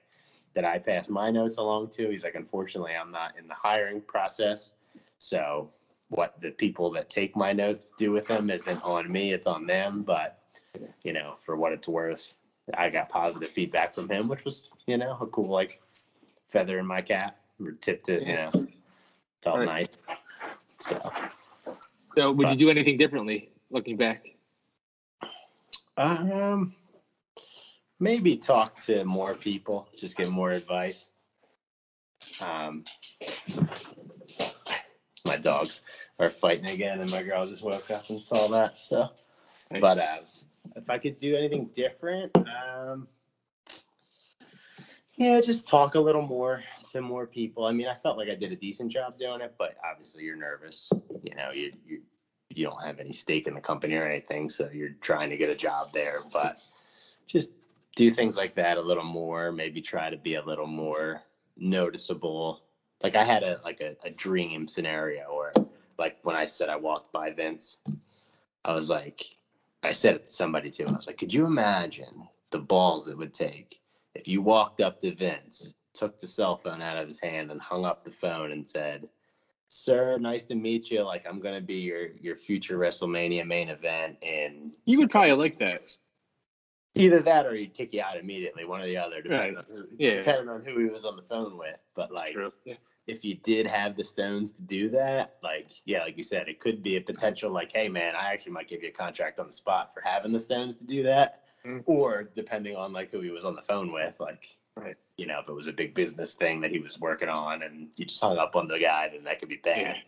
that 0.54 0.64
I 0.64 0.78
passed 0.78 1.10
my 1.10 1.30
notes 1.30 1.58
along 1.58 1.90
to." 1.90 2.10
He's 2.10 2.24
like, 2.24 2.34
"Unfortunately, 2.34 2.92
I'm 3.00 3.12
not 3.12 3.38
in 3.38 3.46
the 3.46 3.54
hiring 3.54 4.00
process, 4.00 4.72
so." 5.18 5.70
What 6.10 6.38
the 6.40 6.50
people 6.50 6.90
that 6.92 7.08
take 7.08 7.34
my 7.34 7.52
notes 7.52 7.92
do 7.96 8.12
with 8.12 8.28
them 8.28 8.50
isn't 8.50 8.80
on 8.84 9.10
me; 9.10 9.32
it's 9.32 9.46
on 9.46 9.66
them. 9.66 10.02
But 10.02 10.43
you 11.02 11.12
know, 11.12 11.34
for 11.38 11.56
what 11.56 11.72
it's 11.72 11.88
worth, 11.88 12.34
I 12.74 12.88
got 12.88 13.08
positive 13.08 13.48
feedback 13.48 13.94
from 13.94 14.08
him, 14.08 14.28
which 14.28 14.44
was, 14.44 14.70
you 14.86 14.96
know, 14.96 15.16
a 15.20 15.26
cool 15.26 15.48
like 15.48 15.80
feather 16.48 16.78
in 16.78 16.86
my 16.86 17.02
cap 17.02 17.38
or 17.62 17.72
tip 17.72 18.02
to, 18.04 18.20
you 18.20 18.34
know, 18.34 18.50
felt 19.42 19.58
Right. 19.58 19.66
nice. 19.66 19.98
So, 20.80 21.00
So 22.16 22.32
would 22.32 22.48
you 22.48 22.56
do 22.56 22.70
anything 22.70 22.96
differently 22.96 23.50
looking 23.70 23.96
back? 23.96 24.26
um, 25.96 26.74
maybe 28.00 28.36
talk 28.36 28.80
to 28.80 29.04
more 29.04 29.34
people, 29.34 29.88
just 29.96 30.16
get 30.16 30.28
more 30.28 30.50
advice. 30.50 31.10
Um, 32.40 32.84
my 35.26 35.36
dogs 35.36 35.82
are 36.18 36.30
fighting 36.30 36.70
again, 36.70 37.00
and 37.00 37.10
my 37.10 37.22
girl 37.22 37.46
just 37.46 37.62
woke 37.62 37.90
up 37.90 38.10
and 38.10 38.22
saw 38.22 38.48
that. 38.48 38.80
So, 38.80 39.10
but 39.80 39.98
uh, 39.98 40.18
if 40.76 40.90
I 40.90 40.98
could 40.98 41.18
do 41.18 41.36
anything 41.36 41.70
different, 41.74 42.36
um, 42.36 43.08
yeah, 45.14 45.40
just 45.40 45.68
talk 45.68 45.94
a 45.94 46.00
little 46.00 46.22
more 46.22 46.62
to 46.90 47.00
more 47.00 47.26
people. 47.26 47.66
I 47.66 47.72
mean, 47.72 47.86
I 47.86 47.94
felt 47.94 48.18
like 48.18 48.28
I 48.28 48.34
did 48.34 48.52
a 48.52 48.56
decent 48.56 48.90
job 48.90 49.18
doing 49.18 49.40
it, 49.40 49.54
but 49.58 49.76
obviously 49.88 50.24
you're 50.24 50.36
nervous. 50.36 50.90
You 51.22 51.34
know, 51.36 51.50
you 51.52 51.72
you 51.86 52.00
you 52.50 52.64
don't 52.64 52.82
have 52.82 52.98
any 52.98 53.12
stake 53.12 53.46
in 53.46 53.54
the 53.54 53.60
company 53.60 53.94
or 53.94 54.06
anything, 54.06 54.48
so 54.48 54.68
you're 54.72 54.96
trying 55.00 55.30
to 55.30 55.36
get 55.36 55.50
a 55.50 55.54
job 55.54 55.88
there. 55.92 56.18
But 56.32 56.58
just 57.26 57.52
do 57.96 58.10
things 58.10 58.36
like 58.36 58.54
that 58.56 58.76
a 58.76 58.80
little 58.80 59.04
more. 59.04 59.52
Maybe 59.52 59.80
try 59.80 60.10
to 60.10 60.16
be 60.16 60.34
a 60.34 60.44
little 60.44 60.66
more 60.66 61.22
noticeable. 61.56 62.64
Like 63.02 63.16
I 63.16 63.24
had 63.24 63.42
a 63.42 63.60
like 63.64 63.80
a, 63.80 63.96
a 64.04 64.10
dream 64.10 64.66
scenario 64.66 65.26
or 65.26 65.52
like 65.98 66.18
when 66.22 66.36
I 66.36 66.46
said 66.46 66.68
I 66.68 66.76
walked 66.76 67.12
by 67.12 67.30
Vince, 67.30 67.78
I 68.64 68.72
was 68.72 68.90
like, 68.90 69.36
I 69.84 69.92
said 69.92 70.16
it 70.16 70.26
to 70.26 70.32
somebody 70.32 70.70
too. 70.70 70.86
I 70.86 70.92
was 70.92 71.06
like, 71.06 71.18
could 71.18 71.32
you 71.32 71.46
imagine 71.46 72.26
the 72.50 72.58
balls 72.58 73.08
it 73.08 73.16
would 73.16 73.34
take 73.34 73.80
if 74.14 74.26
you 74.28 74.40
walked 74.42 74.80
up 74.80 74.98
to 75.00 75.14
Vince, 75.14 75.74
took 75.92 76.18
the 76.18 76.26
cell 76.26 76.56
phone 76.56 76.82
out 76.82 76.96
of 76.96 77.06
his 77.08 77.20
hand, 77.20 77.50
and 77.50 77.60
hung 77.60 77.84
up 77.84 78.02
the 78.02 78.10
phone 78.10 78.52
and 78.52 78.66
said, 78.66 79.08
"Sir, 79.68 80.18
nice 80.18 80.44
to 80.46 80.54
meet 80.54 80.90
you. 80.90 81.02
Like 81.02 81.26
I'm 81.28 81.40
gonna 81.40 81.60
be 81.60 81.74
your 81.80 82.08
your 82.20 82.36
future 82.36 82.78
WrestleMania 82.78 83.46
main 83.46 83.68
event, 83.68 84.16
and 84.22 84.72
You 84.86 84.98
would 84.98 85.10
probably 85.10 85.32
like 85.34 85.58
that. 85.58 85.82
either 86.96 87.20
that 87.20 87.44
or 87.44 87.54
he'd 87.54 87.74
kick 87.74 87.92
you 87.92 88.00
out 88.00 88.16
immediately, 88.16 88.64
one 88.64 88.80
or 88.80 88.86
the 88.86 88.96
other, 88.96 89.20
depending, 89.20 89.56
Right. 89.56 89.64
on, 89.68 89.76
who, 89.76 89.88
Yeah. 89.98 90.16
depending 90.18 90.48
on 90.48 90.62
who 90.64 90.78
he 90.78 90.84
was 90.86 91.04
on 91.04 91.16
the 91.16 91.22
phone 91.22 91.56
with. 91.58 91.76
But 91.94 92.12
like. 92.12 92.36
If 93.06 93.24
you 93.24 93.34
did 93.36 93.66
have 93.66 93.96
the 93.96 94.04
stones 94.04 94.52
to 94.52 94.62
do 94.62 94.88
that, 94.90 95.36
like 95.42 95.70
yeah, 95.84 96.02
like 96.02 96.16
you 96.16 96.22
said, 96.22 96.48
it 96.48 96.60
could 96.60 96.82
be 96.82 96.96
a 96.96 97.00
potential 97.00 97.50
like, 97.50 97.72
hey 97.72 97.88
man, 97.88 98.14
I 98.16 98.32
actually 98.32 98.52
might 98.52 98.68
give 98.68 98.82
you 98.82 98.88
a 98.88 98.92
contract 98.92 99.38
on 99.38 99.46
the 99.46 99.52
spot 99.52 99.92
for 99.92 100.00
having 100.00 100.32
the 100.32 100.40
stones 100.40 100.76
to 100.76 100.84
do 100.84 101.02
that. 101.02 101.42
Mm. 101.66 101.82
Or 101.86 102.24
depending 102.24 102.76
on 102.76 102.92
like 102.92 103.10
who 103.10 103.20
he 103.20 103.30
was 103.30 103.44
on 103.44 103.54
the 103.54 103.62
phone 103.62 103.92
with, 103.92 104.14
like 104.20 104.56
Right. 104.76 104.96
you 105.16 105.26
know, 105.26 105.38
if 105.40 105.48
it 105.48 105.52
was 105.52 105.68
a 105.68 105.72
big 105.72 105.94
business 105.94 106.34
thing 106.34 106.60
that 106.62 106.72
he 106.72 106.80
was 106.80 106.98
working 106.98 107.28
on 107.28 107.62
and 107.62 107.90
you 107.96 108.04
just 108.04 108.20
hung 108.20 108.38
up 108.38 108.56
on 108.56 108.66
the 108.66 108.78
guy, 108.78 109.08
then 109.08 109.22
that 109.24 109.38
could 109.38 109.48
be 109.48 109.60
bad. 109.62 109.98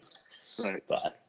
Right. 0.58 0.82
But 0.88 1.20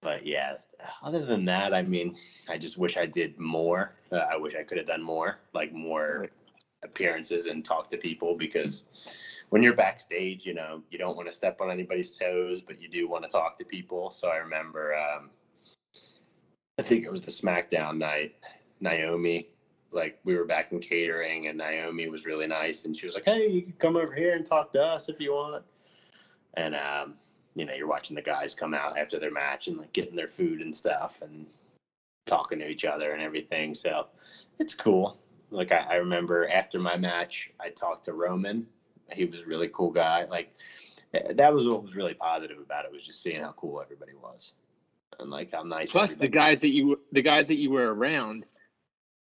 but 0.00 0.26
yeah, 0.26 0.56
other 1.02 1.24
than 1.24 1.44
that, 1.44 1.72
I 1.72 1.82
mean, 1.82 2.16
I 2.48 2.58
just 2.58 2.76
wish 2.78 2.96
I 2.96 3.06
did 3.06 3.38
more. 3.38 3.92
Uh, 4.10 4.16
I 4.16 4.36
wish 4.36 4.54
I 4.56 4.64
could 4.64 4.78
have 4.78 4.88
done 4.88 5.02
more, 5.02 5.38
like 5.52 5.72
more 5.72 6.20
Right. 6.22 6.30
appearances 6.82 7.46
and 7.46 7.64
talk 7.64 7.88
to 7.90 7.96
people 7.96 8.34
because 8.36 8.84
when 9.52 9.62
you're 9.62 9.74
backstage, 9.74 10.46
you 10.46 10.54
know, 10.54 10.82
you 10.90 10.96
don't 10.96 11.14
want 11.14 11.28
to 11.28 11.34
step 11.34 11.60
on 11.60 11.70
anybody's 11.70 12.16
toes, 12.16 12.62
but 12.62 12.80
you 12.80 12.88
do 12.88 13.06
want 13.06 13.22
to 13.22 13.28
talk 13.28 13.58
to 13.58 13.66
people. 13.66 14.08
So 14.08 14.28
I 14.28 14.36
remember, 14.36 14.96
um, 14.96 15.28
I 16.78 16.82
think 16.82 17.04
it 17.04 17.10
was 17.10 17.20
the 17.20 17.30
SmackDown 17.30 17.98
night, 17.98 18.34
Naomi. 18.80 19.50
Like 19.90 20.18
we 20.24 20.36
were 20.36 20.46
back 20.46 20.72
in 20.72 20.80
catering, 20.80 21.48
and 21.48 21.58
Naomi 21.58 22.08
was 22.08 22.24
really 22.24 22.46
nice, 22.46 22.86
and 22.86 22.96
she 22.96 23.04
was 23.04 23.14
like, 23.14 23.26
"Hey, 23.26 23.46
you 23.46 23.60
can 23.60 23.72
come 23.72 23.94
over 23.94 24.14
here 24.14 24.36
and 24.36 24.46
talk 24.46 24.72
to 24.72 24.80
us 24.80 25.10
if 25.10 25.20
you 25.20 25.34
want." 25.34 25.64
And 26.54 26.74
um, 26.74 27.16
you 27.54 27.66
know, 27.66 27.74
you're 27.74 27.86
watching 27.86 28.16
the 28.16 28.22
guys 28.22 28.54
come 28.54 28.72
out 28.72 28.96
after 28.96 29.18
their 29.18 29.30
match 29.30 29.68
and 29.68 29.76
like 29.76 29.92
getting 29.92 30.16
their 30.16 30.28
food 30.28 30.62
and 30.62 30.74
stuff, 30.74 31.20
and 31.20 31.44
talking 32.24 32.58
to 32.60 32.68
each 32.70 32.86
other 32.86 33.12
and 33.12 33.20
everything. 33.20 33.74
So 33.74 34.06
it's 34.58 34.72
cool. 34.72 35.20
Like 35.50 35.72
I, 35.72 35.86
I 35.90 35.94
remember 35.96 36.48
after 36.48 36.78
my 36.78 36.96
match, 36.96 37.50
I 37.60 37.68
talked 37.68 38.06
to 38.06 38.14
Roman. 38.14 38.66
He 39.14 39.24
was 39.24 39.40
a 39.40 39.46
really 39.46 39.68
cool 39.68 39.90
guy. 39.90 40.24
Like 40.24 40.54
eh, 41.14 41.32
that 41.34 41.52
was 41.52 41.68
what 41.68 41.82
was 41.82 41.96
really 41.96 42.14
positive 42.14 42.58
about 42.58 42.84
it 42.84 42.92
was 42.92 43.04
just 43.04 43.22
seeing 43.22 43.42
how 43.42 43.52
cool 43.56 43.80
everybody 43.80 44.12
was 44.14 44.54
and 45.20 45.30
like 45.30 45.52
how 45.52 45.62
nice. 45.62 45.92
Plus 45.92 46.16
the 46.16 46.28
guys 46.28 46.60
that 46.60 46.70
you 46.70 47.00
the 47.12 47.22
guys 47.22 47.48
that 47.48 47.56
you 47.56 47.70
were 47.70 47.94
around 47.94 48.44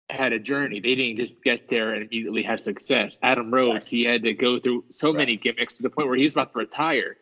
had 0.10 0.32
a 0.34 0.40
journey. 0.40 0.80
They 0.80 0.96
didn't 0.96 1.18
just 1.18 1.44
get 1.44 1.68
there 1.68 1.94
and 1.94 2.04
immediately 2.04 2.44
have 2.44 2.62
success. 2.62 3.20
Adam 3.24 3.54
Rose, 3.54 3.74
right. 3.74 3.86
he 3.86 4.04
had 4.04 4.24
to 4.24 4.34
go 4.34 4.60
through 4.60 4.86
so 4.90 5.10
right. 5.10 5.18
many 5.18 5.36
gimmicks 5.36 5.74
to 5.76 5.84
the 5.84 5.90
point 5.90 6.08
where 6.08 6.18
he 6.18 6.24
was 6.24 6.34
about 6.34 6.54
to 6.54 6.60
retire 6.60 7.18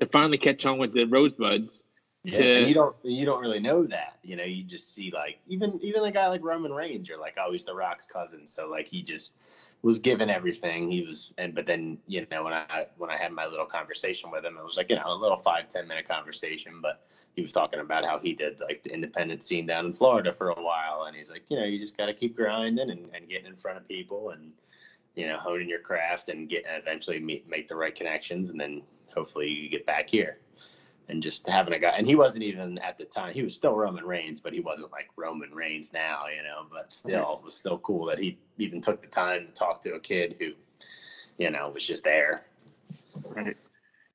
to 0.00 0.06
finally 0.06 0.38
catch 0.38 0.64
on 0.64 0.78
with 0.78 0.94
the 0.94 1.04
Rosebuds. 1.04 1.84
Yeah, 2.24 2.38
to, 2.38 2.68
you 2.68 2.74
don't 2.74 2.96
you 3.02 3.24
don't 3.24 3.40
really 3.40 3.60
know 3.60 3.86
that. 3.86 4.18
You 4.22 4.36
know, 4.36 4.44
you 4.44 4.62
just 4.62 4.94
see 4.94 5.10
like 5.10 5.38
even 5.48 5.78
even 5.82 6.04
a 6.04 6.10
guy 6.10 6.28
like 6.28 6.44
Roman 6.44 6.72
Reigns, 6.72 7.08
you're 7.08 7.20
like, 7.20 7.36
oh, 7.38 7.52
he's 7.52 7.64
the 7.64 7.74
Rock's 7.74 8.06
cousin. 8.06 8.46
So 8.46 8.68
like 8.68 8.86
he 8.86 9.02
just 9.02 9.34
was 9.82 9.98
given 9.98 10.28
everything. 10.28 10.90
He 10.90 11.02
was 11.02 11.32
and 11.38 11.54
but 11.54 11.66
then, 11.66 11.98
you 12.06 12.26
know, 12.30 12.44
when 12.44 12.52
I 12.52 12.86
when 12.96 13.10
I 13.10 13.16
had 13.16 13.32
my 13.32 13.46
little 13.46 13.66
conversation 13.66 14.30
with 14.30 14.44
him, 14.44 14.56
it 14.58 14.64
was 14.64 14.76
like, 14.76 14.90
you 14.90 14.96
know, 14.96 15.06
a 15.06 15.14
little 15.14 15.38
five, 15.38 15.68
ten 15.68 15.88
minute 15.88 16.08
conversation, 16.08 16.80
but 16.82 17.06
he 17.34 17.42
was 17.42 17.52
talking 17.52 17.80
about 17.80 18.04
how 18.04 18.18
he 18.18 18.34
did 18.34 18.60
like 18.60 18.82
the 18.82 18.92
independent 18.92 19.42
scene 19.42 19.66
down 19.66 19.86
in 19.86 19.92
Florida 19.92 20.32
for 20.32 20.50
a 20.50 20.62
while. 20.62 21.04
And 21.06 21.16
he's 21.16 21.30
like, 21.30 21.44
you 21.48 21.56
know, 21.56 21.64
you 21.64 21.78
just 21.78 21.96
got 21.96 22.06
to 22.06 22.14
keep 22.14 22.36
grinding 22.36 22.90
and, 22.90 23.08
and 23.14 23.28
getting 23.28 23.46
in 23.46 23.56
front 23.56 23.78
of 23.78 23.88
people 23.88 24.30
and, 24.30 24.52
you 25.14 25.28
know, 25.28 25.38
honing 25.38 25.68
your 25.68 25.80
craft 25.80 26.28
and 26.28 26.48
get 26.48 26.64
eventually 26.68 27.20
meet, 27.20 27.48
make 27.48 27.68
the 27.68 27.76
right 27.76 27.94
connections. 27.94 28.50
And 28.50 28.60
then 28.60 28.82
hopefully 29.14 29.48
you 29.48 29.68
get 29.68 29.86
back 29.86 30.10
here 30.10 30.38
and 31.10 31.22
just 31.22 31.46
having 31.46 31.74
a 31.74 31.78
guy. 31.78 31.94
And 31.96 32.06
he 32.06 32.14
wasn't 32.14 32.44
even 32.44 32.78
at 32.78 32.96
the 32.96 33.04
time, 33.04 33.34
he 33.34 33.42
was 33.42 33.54
still 33.54 33.74
Roman 33.74 34.04
Reigns, 34.04 34.40
but 34.40 34.52
he 34.52 34.60
wasn't 34.60 34.92
like 34.92 35.08
Roman 35.16 35.52
Reigns 35.52 35.92
now, 35.92 36.24
you 36.34 36.42
know, 36.42 36.66
but 36.70 36.92
still, 36.92 37.40
it 37.40 37.44
was 37.44 37.56
still 37.56 37.78
cool 37.78 38.06
that 38.06 38.18
he 38.18 38.38
even 38.58 38.80
took 38.80 39.00
the 39.02 39.08
time 39.08 39.44
to 39.44 39.50
talk 39.52 39.82
to 39.82 39.94
a 39.94 40.00
kid 40.00 40.36
who, 40.38 40.52
you 41.38 41.50
know, 41.50 41.70
was 41.70 41.84
just 41.84 42.04
there. 42.04 42.46
Right. 43.24 43.56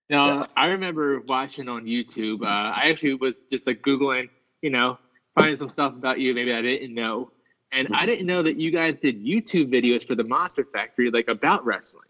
Now, 0.09 0.37
yeah. 0.37 0.45
I 0.55 0.67
remember 0.67 1.21
watching 1.21 1.67
on 1.67 1.85
YouTube. 1.85 2.43
Uh, 2.43 2.71
I 2.73 2.89
actually 2.89 3.15
was 3.15 3.43
just 3.43 3.67
like 3.67 3.81
Googling, 3.81 4.29
you 4.61 4.69
know, 4.69 4.97
finding 5.35 5.55
some 5.55 5.69
stuff 5.69 5.93
about 5.93 6.19
you 6.19 6.33
maybe 6.33 6.53
I 6.53 6.61
didn't 6.61 6.93
know. 6.93 7.31
And 7.71 7.89
I 7.93 8.05
didn't 8.05 8.27
know 8.27 8.41
that 8.41 8.57
you 8.57 8.71
guys 8.71 8.95
did 8.95 9.25
YouTube 9.25 9.73
videos 9.73 10.05
for 10.05 10.15
the 10.15 10.23
Monster 10.23 10.65
Factory, 10.71 11.11
like 11.11 11.27
about 11.27 11.65
wrestling, 11.65 12.07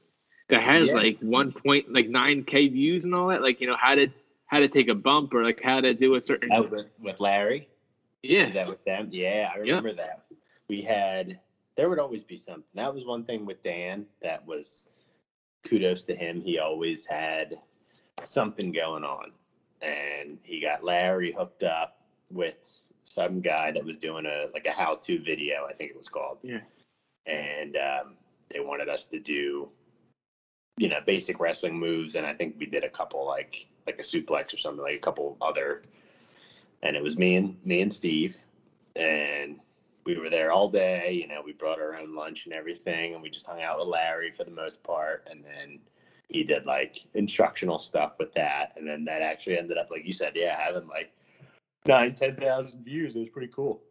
that 0.50 0.62
has 0.62 0.90
yeah. 0.90 0.94
like 0.94 1.18
one 1.22 1.52
point 1.52 1.92
like 1.92 2.08
nine 2.08 2.44
k 2.44 2.68
views 2.68 3.06
and 3.06 3.16
all 3.16 3.28
that. 3.30 3.42
Like, 3.42 3.62
you 3.62 3.68
know, 3.68 3.78
how 3.80 3.96
to 3.96 4.08
how 4.56 4.62
to 4.62 4.70
take 4.70 4.88
a 4.88 4.96
bump 4.96 5.34
or 5.34 5.44
like 5.44 5.62
how 5.62 5.82
to 5.82 5.94
do 5.94 6.16
a 6.16 6.22
certain 6.22 6.50
with, 6.72 6.86
with 7.02 7.20
Larry. 7.20 7.68
Yeah, 8.24 8.48
Is 8.48 8.54
that 8.54 8.70
with 8.70 8.84
them? 8.86 9.10
Yeah, 9.12 9.52
I 9.54 9.58
remember 9.58 9.90
yep. 9.90 9.98
that. 9.98 10.26
We 10.70 10.82
had 10.82 11.42
there 11.76 11.90
would 11.90 12.00
always 12.00 12.24
be 12.24 12.38
something. 12.38 12.64
That 12.74 12.94
was 12.94 13.04
one 13.04 13.26
thing 13.26 13.46
with 13.46 13.62
Dan 13.62 14.06
that 14.22 14.48
was 14.48 14.88
kudos 15.68 16.06
to 16.06 16.16
him. 16.16 16.40
He 16.40 16.58
always 16.58 17.06
had 17.06 17.60
something 18.24 18.72
going 18.72 19.04
on. 19.04 19.32
And 19.82 20.38
he 20.42 20.62
got 20.62 20.86
Larry 20.86 21.34
hooked 21.34 21.64
up 21.64 22.00
with 22.32 22.94
some 23.04 23.42
guy 23.42 23.74
that 23.74 23.84
was 23.84 23.98
doing 23.98 24.26
a 24.26 24.46
like 24.54 24.68
a 24.68 24.72
how-to 24.72 25.20
video, 25.20 25.68
I 25.70 25.74
think 25.74 25.92
it 25.92 25.98
was 25.98 26.08
called. 26.08 26.38
Yeah. 26.44 26.62
And 27.26 27.76
um, 27.76 28.14
they 28.50 28.62
wanted 28.62 28.88
us 28.88 29.04
to 29.08 29.20
do, 29.20 29.68
you 30.78 30.88
know, 30.88 31.00
basic 31.06 31.42
wrestling 31.42 31.78
moves, 31.78 32.16
and 32.16 32.26
I 32.26 32.34
think 32.34 32.56
we 32.58 32.68
did 32.68 32.86
a 32.86 32.90
couple 32.90 33.26
like 33.26 33.68
like 33.86 34.00
a 34.00 34.04
suplex 34.04 34.54
or 34.54 34.58
something, 34.58 34.84
like 34.84 34.96
a 34.96 35.00
couple 35.00 35.38
other. 35.42 35.82
And 36.84 36.96
it 36.96 37.04
was 37.04 37.18
me 37.18 37.36
and 37.36 37.58
me 37.66 37.82
and 37.82 37.94
Steve, 37.94 38.38
and 38.96 39.60
we 40.06 40.18
were 40.18 40.30
there 40.30 40.52
all 40.52 40.70
day. 40.70 41.12
You 41.12 41.28
know, 41.28 41.42
we 41.44 41.54
brought 41.54 41.80
our 41.80 42.00
own 42.00 42.16
lunch 42.16 42.46
and 42.46 42.54
everything, 42.54 43.14
and 43.14 43.22
we 43.22 43.30
just 43.30 43.48
hung 43.48 43.62
out 43.62 43.80
with 43.80 43.88
Larry 43.88 44.32
for 44.32 44.44
the 44.44 44.52
most 44.52 44.84
part, 44.84 45.28
and 45.30 45.44
then 45.44 45.80
he 46.30 46.44
did 46.44 46.66
like 46.66 47.06
instructional 47.14 47.80
stuff 47.80 48.14
with 48.20 48.34
that, 48.34 48.74
and 48.78 48.88
then 48.88 49.06
that 49.06 49.22
actually 49.22 49.58
ended 49.58 49.78
up, 49.78 49.90
like 49.92 50.06
you 50.06 50.14
said, 50.14 50.34
yeah, 50.36 50.60
having 50.60 50.88
like 50.88 51.12
nine, 51.88 52.14
ten 52.16 52.36
thousand 52.36 52.84
views. 52.84 53.16
It 53.16 53.20
was 53.20 53.30
pretty 53.30 53.52
cool. 53.54 53.82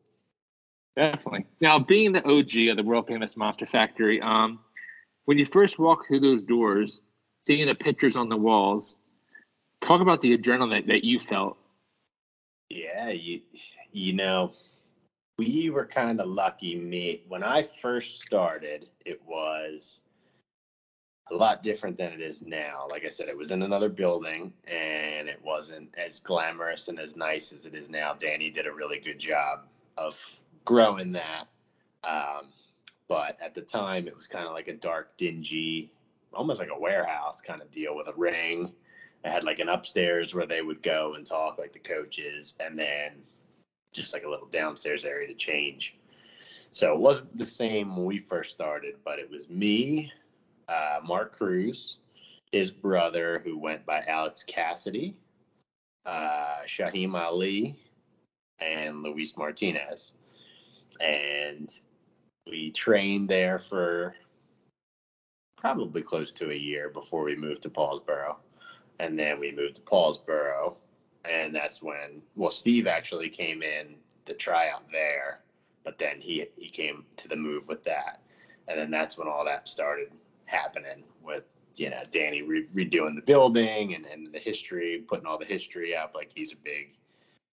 Definitely. 0.97 1.47
Now, 1.61 1.79
being 1.79 2.13
the 2.13 2.25
OG 2.25 2.69
of 2.71 2.77
the 2.77 2.85
world 2.85 3.09
famous 3.09 3.37
Monster 3.37 3.67
Factory, 3.67 4.21
um, 4.21 4.61
when 5.25 5.39
you 5.39 5.45
first 5.45 5.79
walk 5.79 6.07
through 6.07 6.21
those 6.21 6.45
doors, 6.45 7.01
seeing 7.45 7.67
the 7.67 7.75
pictures 7.75 8.17
on 8.17 8.29
the 8.29 8.37
walls, 8.37 8.97
talk 9.85 10.01
about 10.01 10.21
the 10.21 10.37
adrenaline 10.37 10.87
that, 10.87 11.05
you 11.05 11.19
felt. 11.19 11.57
Yeah, 12.71 13.11
you 13.11 13.41
you 13.93 14.15
know, 14.15 14.53
we 15.39 15.71
were 15.71 15.87
kind 15.87 16.21
of 16.21 16.29
lucky. 16.29 16.77
Me 16.77 17.23
when 17.29 17.45
I 17.45 17.63
first 17.63 18.21
started, 18.21 18.89
it 19.05 19.21
was 19.27 20.01
a 21.31 21.35
lot 21.35 21.63
different 21.63 21.97
than 21.97 22.13
it 22.13 22.21
is 22.21 22.43
now. 22.43 22.87
Like 22.91 23.05
I 23.05 23.09
said, 23.09 23.29
it 23.29 23.37
was 23.37 23.51
in 23.51 23.63
another 23.63 23.89
building 23.89 24.53
and 24.67 25.29
it 25.29 25.41
wasn't 25.43 25.89
as 25.97 26.21
glamorous 26.21 26.89
and 26.89 26.99
as 27.01 27.17
nice 27.17 27.53
as 27.53 27.65
it 27.65 27.75
is 27.75 27.89
now. 27.89 28.15
Danny 28.15 28.51
did 28.51 28.67
a 28.67 28.73
really 28.73 29.01
good 29.01 29.19
job 29.19 29.61
of 29.97 30.21
growing 30.67 31.13
that. 31.13 31.47
Um, 32.03 32.49
but 33.09 33.39
at 33.41 33.55
the 33.55 33.63
time, 33.63 34.07
it 34.07 34.15
was 34.15 34.27
kind 34.27 34.47
of 34.47 34.53
like 34.53 34.69
a 34.69 34.75
dark, 34.75 35.17
dingy, 35.17 35.91
almost 36.35 36.61
like 36.61 36.71
a 36.71 36.79
warehouse 36.79 37.41
kind 37.41 37.63
of 37.63 37.71
deal 37.71 37.97
with 37.97 38.09
a 38.09 38.15
ring. 38.15 38.73
It 39.25 39.31
had 39.31 39.45
like 39.45 39.59
an 39.59 39.71
upstairs 39.71 40.35
where 40.35 40.47
they 40.47 40.61
would 40.61 40.83
go 40.83 41.15
and 41.15 41.25
talk, 41.27 41.59
like 41.59 41.73
the 41.73 41.79
coaches, 41.79 42.55
and 42.61 42.79
then 42.79 43.23
just 43.93 44.13
like 44.13 44.25
a 44.25 44.29
little 44.29 44.49
downstairs 44.49 45.05
area 45.05 45.29
to 45.29 45.35
change. 45.35 45.97
So 46.71 46.93
it 46.93 46.99
wasn't 46.99 47.39
the 47.39 47.47
same 47.47 47.97
when 47.97 48.05
we 48.05 48.19
first 48.19 48.53
started, 48.53 48.97
but 49.05 49.19
it 49.19 49.31
was 49.31 49.49
me, 49.49 50.13
uh, 50.69 50.99
Mark 51.05 51.33
Cruz, 51.33 51.99
his 52.53 52.71
brother, 52.71 53.41
who 53.45 53.57
went 53.57 53.87
by 53.87 54.03
Alex 54.07 54.43
Cassidy, 54.43 55.17
uh, 56.05 56.59
Shaheem 56.67 57.15
Ali, 57.15 57.79
and 58.59 59.03
Luis 59.03 59.37
Martinez. 59.37 60.13
And 61.01 61.71
we 62.47 62.73
trained 62.73 63.29
there 63.29 63.59
for 63.59 64.15
probably 65.57 66.03
close 66.03 66.31
to 66.33 66.51
a 66.51 66.55
year 66.55 66.91
before 66.91 67.25
we 67.25 67.37
moved 67.37 67.63
to 67.63 67.71
Paulsboro. 67.71 68.37
And 69.01 69.19
then 69.19 69.41
we 69.41 69.53
moved 69.53 69.77
to 69.77 69.83
Paulsboro. 69.83 70.75
And 71.25 71.55
that's 71.55 71.83
when, 71.83 72.23
well, 72.37 72.51
Steve 72.51 72.87
actually 72.87 73.29
came 73.29 73.63
in 73.63 73.95
to 74.27 74.35
try 74.35 74.69
out 74.69 74.85
there, 74.93 75.41
but 75.83 75.99
then 75.99 76.21
he, 76.21 76.47
he 76.57 76.69
came 76.69 77.05
to 77.17 77.29
the 77.29 77.37
move 77.37 77.69
with 77.69 77.83
that. 77.85 78.21
And 78.69 78.79
then 78.79 78.91
that's 78.91 79.19
when 79.19 79.29
all 79.29 79.45
that 79.45 79.69
started 79.69 80.11
happening 80.47 81.05
with 81.23 81.45
you 81.77 81.91
know 81.91 82.03
Danny 82.11 82.43
re- 82.43 82.67
redoing 82.75 83.15
the 83.15 83.23
building 83.23 83.95
and, 83.95 84.07
and 84.07 84.33
the 84.33 84.39
history, 84.39 85.05
putting 85.07 85.27
all 85.27 85.39
the 85.39 85.45
history 85.45 85.95
up. 85.97 86.13
Like 86.15 86.31
he's 86.35 86.53
a 86.53 86.57
big 86.57 86.97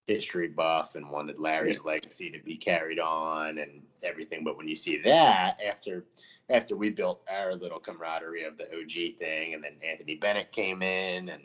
history 0.07 0.47
buff 0.47 0.95
and 0.95 1.09
wanted 1.09 1.39
Larry's 1.39 1.85
legacy 1.85 2.29
to 2.31 2.39
be 2.39 2.55
carried 2.55 2.99
on 2.99 3.59
and 3.59 3.81
everything. 4.03 4.43
But 4.43 4.57
when 4.57 4.67
you 4.67 4.75
see 4.75 5.01
that 5.03 5.57
after 5.65 6.05
after 6.49 6.75
we 6.75 6.89
built 6.89 7.21
our 7.29 7.55
little 7.55 7.79
camaraderie 7.79 8.43
of 8.43 8.57
the 8.57 8.65
OG 8.65 9.17
thing, 9.19 9.53
and 9.53 9.63
then 9.63 9.73
Anthony 9.87 10.15
Bennett 10.15 10.51
came 10.51 10.81
in, 10.81 11.29
and 11.29 11.41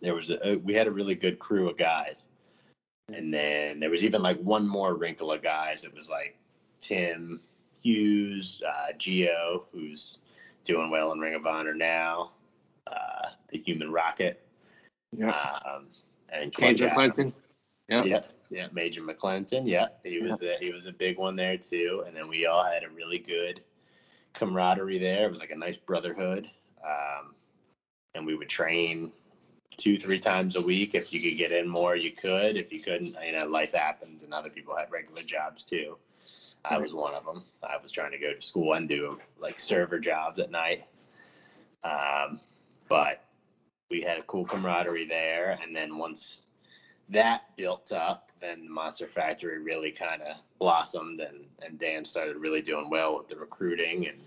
there 0.00 0.14
was 0.14 0.30
a 0.30 0.56
we 0.64 0.74
had 0.74 0.86
a 0.86 0.90
really 0.90 1.14
good 1.14 1.38
crew 1.38 1.68
of 1.68 1.76
guys. 1.76 2.28
And 3.12 3.32
then 3.32 3.80
there 3.80 3.90
was 3.90 4.02
even 4.02 4.22
like 4.22 4.40
one 4.40 4.66
more 4.66 4.96
wrinkle 4.96 5.30
of 5.30 5.42
guys. 5.42 5.84
It 5.84 5.94
was 5.94 6.08
like 6.08 6.36
Tim, 6.80 7.40
Hughes, 7.82 8.62
uh, 8.66 8.92
Geo, 8.96 9.66
who's 9.72 10.18
doing 10.64 10.90
well 10.90 11.12
in 11.12 11.18
Ring 11.18 11.34
of 11.34 11.46
Honor 11.46 11.74
now, 11.74 12.32
uh, 12.86 13.28
the 13.50 13.58
Human 13.58 13.92
Rocket, 13.92 14.42
yeah, 15.16 15.58
um, 15.66 15.86
and 16.30 16.52
Major 16.58 16.88
McClinton. 16.88 17.32
Yeah, 17.88 18.04
yep, 18.04 18.32
yeah, 18.50 18.68
Major 18.72 19.02
McClinton. 19.02 19.62
Yeah, 19.66 19.88
he 20.02 20.20
was 20.20 20.42
a, 20.42 20.56
he 20.58 20.72
was 20.72 20.86
a 20.86 20.92
big 20.92 21.18
one 21.18 21.36
there 21.36 21.58
too. 21.58 22.04
And 22.06 22.16
then 22.16 22.28
we 22.28 22.46
all 22.46 22.64
had 22.64 22.82
a 22.82 22.88
really 22.88 23.18
good 23.18 23.60
camaraderie 24.34 24.98
there. 24.98 25.26
It 25.26 25.30
was 25.30 25.40
like 25.40 25.50
a 25.50 25.56
nice 25.56 25.76
brotherhood, 25.76 26.48
um, 26.84 27.34
and 28.14 28.26
we 28.26 28.34
would 28.34 28.48
train 28.48 29.12
two 29.76 29.96
three 29.98 30.18
times 30.18 30.56
a 30.56 30.60
week. 30.60 30.94
If 30.94 31.12
you 31.12 31.20
could 31.20 31.38
get 31.38 31.52
in 31.52 31.68
more, 31.68 31.96
you 31.96 32.12
could. 32.12 32.56
If 32.56 32.72
you 32.72 32.80
couldn't, 32.80 33.16
you 33.24 33.32
know, 33.32 33.46
life 33.46 33.72
happens, 33.72 34.22
and 34.22 34.34
other 34.34 34.50
people 34.50 34.76
had 34.76 34.90
regular 34.90 35.22
jobs 35.22 35.62
too. 35.62 35.96
I 36.64 36.78
was 36.78 36.94
one 36.94 37.14
of 37.14 37.26
them. 37.26 37.44
I 37.62 37.76
was 37.82 37.92
trying 37.92 38.12
to 38.12 38.18
go 38.18 38.32
to 38.32 38.40
school 38.40 38.74
and 38.74 38.88
do 38.88 39.18
like 39.38 39.60
server 39.60 39.98
jobs 39.98 40.38
at 40.38 40.50
night. 40.50 40.84
Um, 41.84 42.40
but 42.88 43.24
we 43.90 44.00
had 44.00 44.18
a 44.18 44.22
cool 44.22 44.46
camaraderie 44.46 45.04
there. 45.04 45.58
And 45.62 45.76
then 45.76 45.98
once 45.98 46.38
that 47.10 47.56
built 47.56 47.92
up, 47.92 48.30
then 48.40 48.64
the 48.64 48.70
Monster 48.70 49.06
Factory 49.06 49.58
really 49.58 49.90
kind 49.90 50.22
of 50.22 50.36
blossomed 50.58 51.20
and, 51.20 51.44
and 51.64 51.78
Dan 51.78 52.04
started 52.04 52.36
really 52.36 52.62
doing 52.62 52.90
well 52.90 53.18
with 53.18 53.28
the 53.28 53.36
recruiting 53.36 54.06
and 54.08 54.18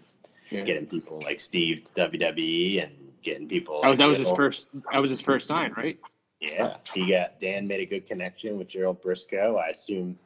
yeah. 0.50 0.62
getting 0.62 0.86
people 0.86 1.20
like 1.26 1.40
Steve 1.40 1.84
to 1.86 2.10
WWE 2.10 2.84
and 2.84 2.94
getting 3.22 3.48
people. 3.48 3.82
That 3.82 3.90
was, 3.90 3.98
that 3.98 4.08
was 4.08 4.18
his 4.18 4.32
first, 4.32 4.70
that 4.92 5.00
was 5.00 5.12
his 5.12 5.22
first 5.22 5.48
sign, 5.48 5.74
right? 5.76 6.00
Yeah. 6.40 6.78
He 6.94 7.12
got, 7.12 7.40
Dan 7.40 7.68
made 7.68 7.80
a 7.80 7.86
good 7.86 8.06
connection 8.06 8.58
with 8.58 8.68
Gerald 8.68 9.02
Brisco. 9.02 9.60
I 9.60 9.70
assume 9.70 10.18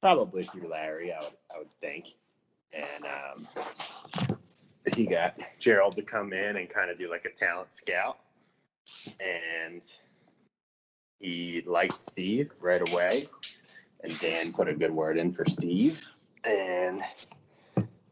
probably 0.00 0.44
through 0.44 0.68
Larry, 0.68 1.12
I 1.12 1.20
would, 1.20 1.32
I 1.54 1.58
would 1.58 1.80
think. 1.80 2.14
And 2.72 3.04
um, 3.06 4.38
he 4.94 5.06
got 5.06 5.40
Gerald 5.58 5.96
to 5.96 6.02
come 6.02 6.32
in 6.32 6.56
and 6.56 6.68
kind 6.68 6.90
of 6.90 6.96
do 6.96 7.10
like 7.10 7.24
a 7.24 7.30
talent 7.30 7.74
scout. 7.74 8.18
And 9.18 9.82
he 11.20 11.62
liked 11.66 12.02
Steve 12.02 12.50
right 12.60 12.86
away. 12.90 13.28
And 14.02 14.18
Dan 14.20 14.52
put 14.52 14.68
a 14.68 14.74
good 14.74 14.90
word 14.92 15.18
in 15.18 15.32
for 15.32 15.44
Steve. 15.46 16.06
and 16.44 17.02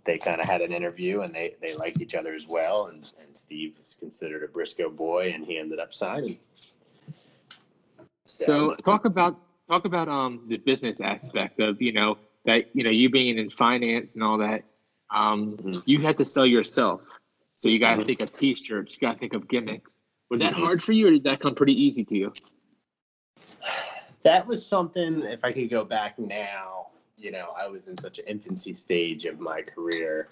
they 0.05 0.19
kind 0.19 0.41
of 0.41 0.47
had 0.47 0.61
an 0.61 0.73
interview 0.73 1.23
and 1.23 1.35
they, 1.35 1.55
they 1.63 1.75
liked 1.75 2.01
each 2.01 2.15
other 2.15 2.35
as 2.35 2.47
well. 2.47 2.87
And, 2.87 3.11
and 3.21 3.37
Steve 3.37 3.75
was 3.79 3.97
considered 3.99 4.43
a 4.43 4.49
Brisco 4.49 4.95
boy 4.95 5.33
and 5.35 5.45
he 5.45 5.59
ended 5.59 5.79
up 5.79 5.93
signing. 5.93 6.39
So, 8.25 8.45
so 8.45 8.73
talk 8.83 9.05
about 9.05 9.39
talk 9.69 9.85
about 9.85 10.09
um 10.09 10.45
the 10.49 10.57
business 10.59 11.01
aspect 11.01 11.61
of 11.61 11.81
you 11.81 11.93
know 11.93 12.17
that 12.45 12.75
you 12.75 12.83
know 12.83 12.91
you 12.91 13.11
being 13.11 13.39
in 13.39 13.51
finance 13.51 14.15
and 14.15 14.23
all 14.23 14.39
that. 14.39 14.65
Um, 15.15 15.57
mm-hmm. 15.59 15.81
you 15.85 16.01
had 16.01 16.17
to 16.19 16.25
sell 16.25 16.47
yourself, 16.47 17.03
so 17.55 17.69
you 17.69 17.79
got 17.79 17.91
to 17.91 17.97
mm-hmm. 17.99 18.07
think 18.07 18.21
of 18.21 18.33
t-shirts, 18.33 18.95
you 18.95 19.07
got 19.07 19.15
to 19.15 19.19
think 19.19 19.35
of 19.35 19.47
gimmicks. 19.49 19.93
Was 20.31 20.41
that 20.41 20.53
mm-hmm. 20.53 20.65
hard 20.65 20.83
for 20.83 20.93
you, 20.93 21.09
or 21.09 21.11
did 21.11 21.25
that 21.25 21.41
come 21.41 21.55
pretty 21.55 21.75
easy 21.81 22.05
to 22.05 22.17
you? 22.17 22.33
That 24.23 24.47
was 24.47 24.65
something. 24.65 25.23
If 25.23 25.45
I 25.45 25.53
could 25.53 25.71
go 25.71 25.85
back 25.85 26.19
now, 26.19 26.89
you 27.17 27.31
know, 27.31 27.51
I 27.59 27.69
was 27.69 27.89
in 27.89 27.99
such 27.99 28.19
an 28.19 28.25
infancy 28.27 28.75
stage 28.75 29.27
of 29.27 29.39
my 29.39 29.63
career 29.63 30.29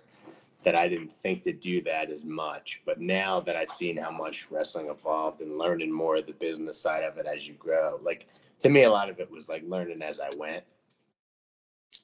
that 0.63 0.77
I 0.77 0.89
didn't 0.89 1.13
think 1.13 1.43
to 1.43 1.53
do 1.53 1.83
that 1.83 2.11
as 2.11 2.25
much. 2.25 2.83
But 2.87 3.01
now 3.01 3.41
that 3.41 3.57
I've 3.57 3.71
seen 3.71 3.97
how 3.97 4.11
much 4.11 4.51
wrestling 4.51 4.89
evolved 4.89 5.41
and 5.41 5.59
learning 5.59 5.93
more 5.93 6.17
of 6.17 6.27
the 6.27 6.33
business 6.33 6.81
side 6.81 7.05
of 7.05 7.19
it 7.19 7.27
as 7.27 7.47
you 7.47 7.55
grow, 7.55 7.99
like 8.03 8.29
to 8.61 8.69
me, 8.69 8.85
a 8.85 8.91
lot 8.91 9.11
of 9.11 9.19
it 9.21 9.31
was 9.31 9.49
like 9.49 9.63
learning 9.67 10.03
as 10.03 10.21
I 10.21 10.31
went. 10.37 10.65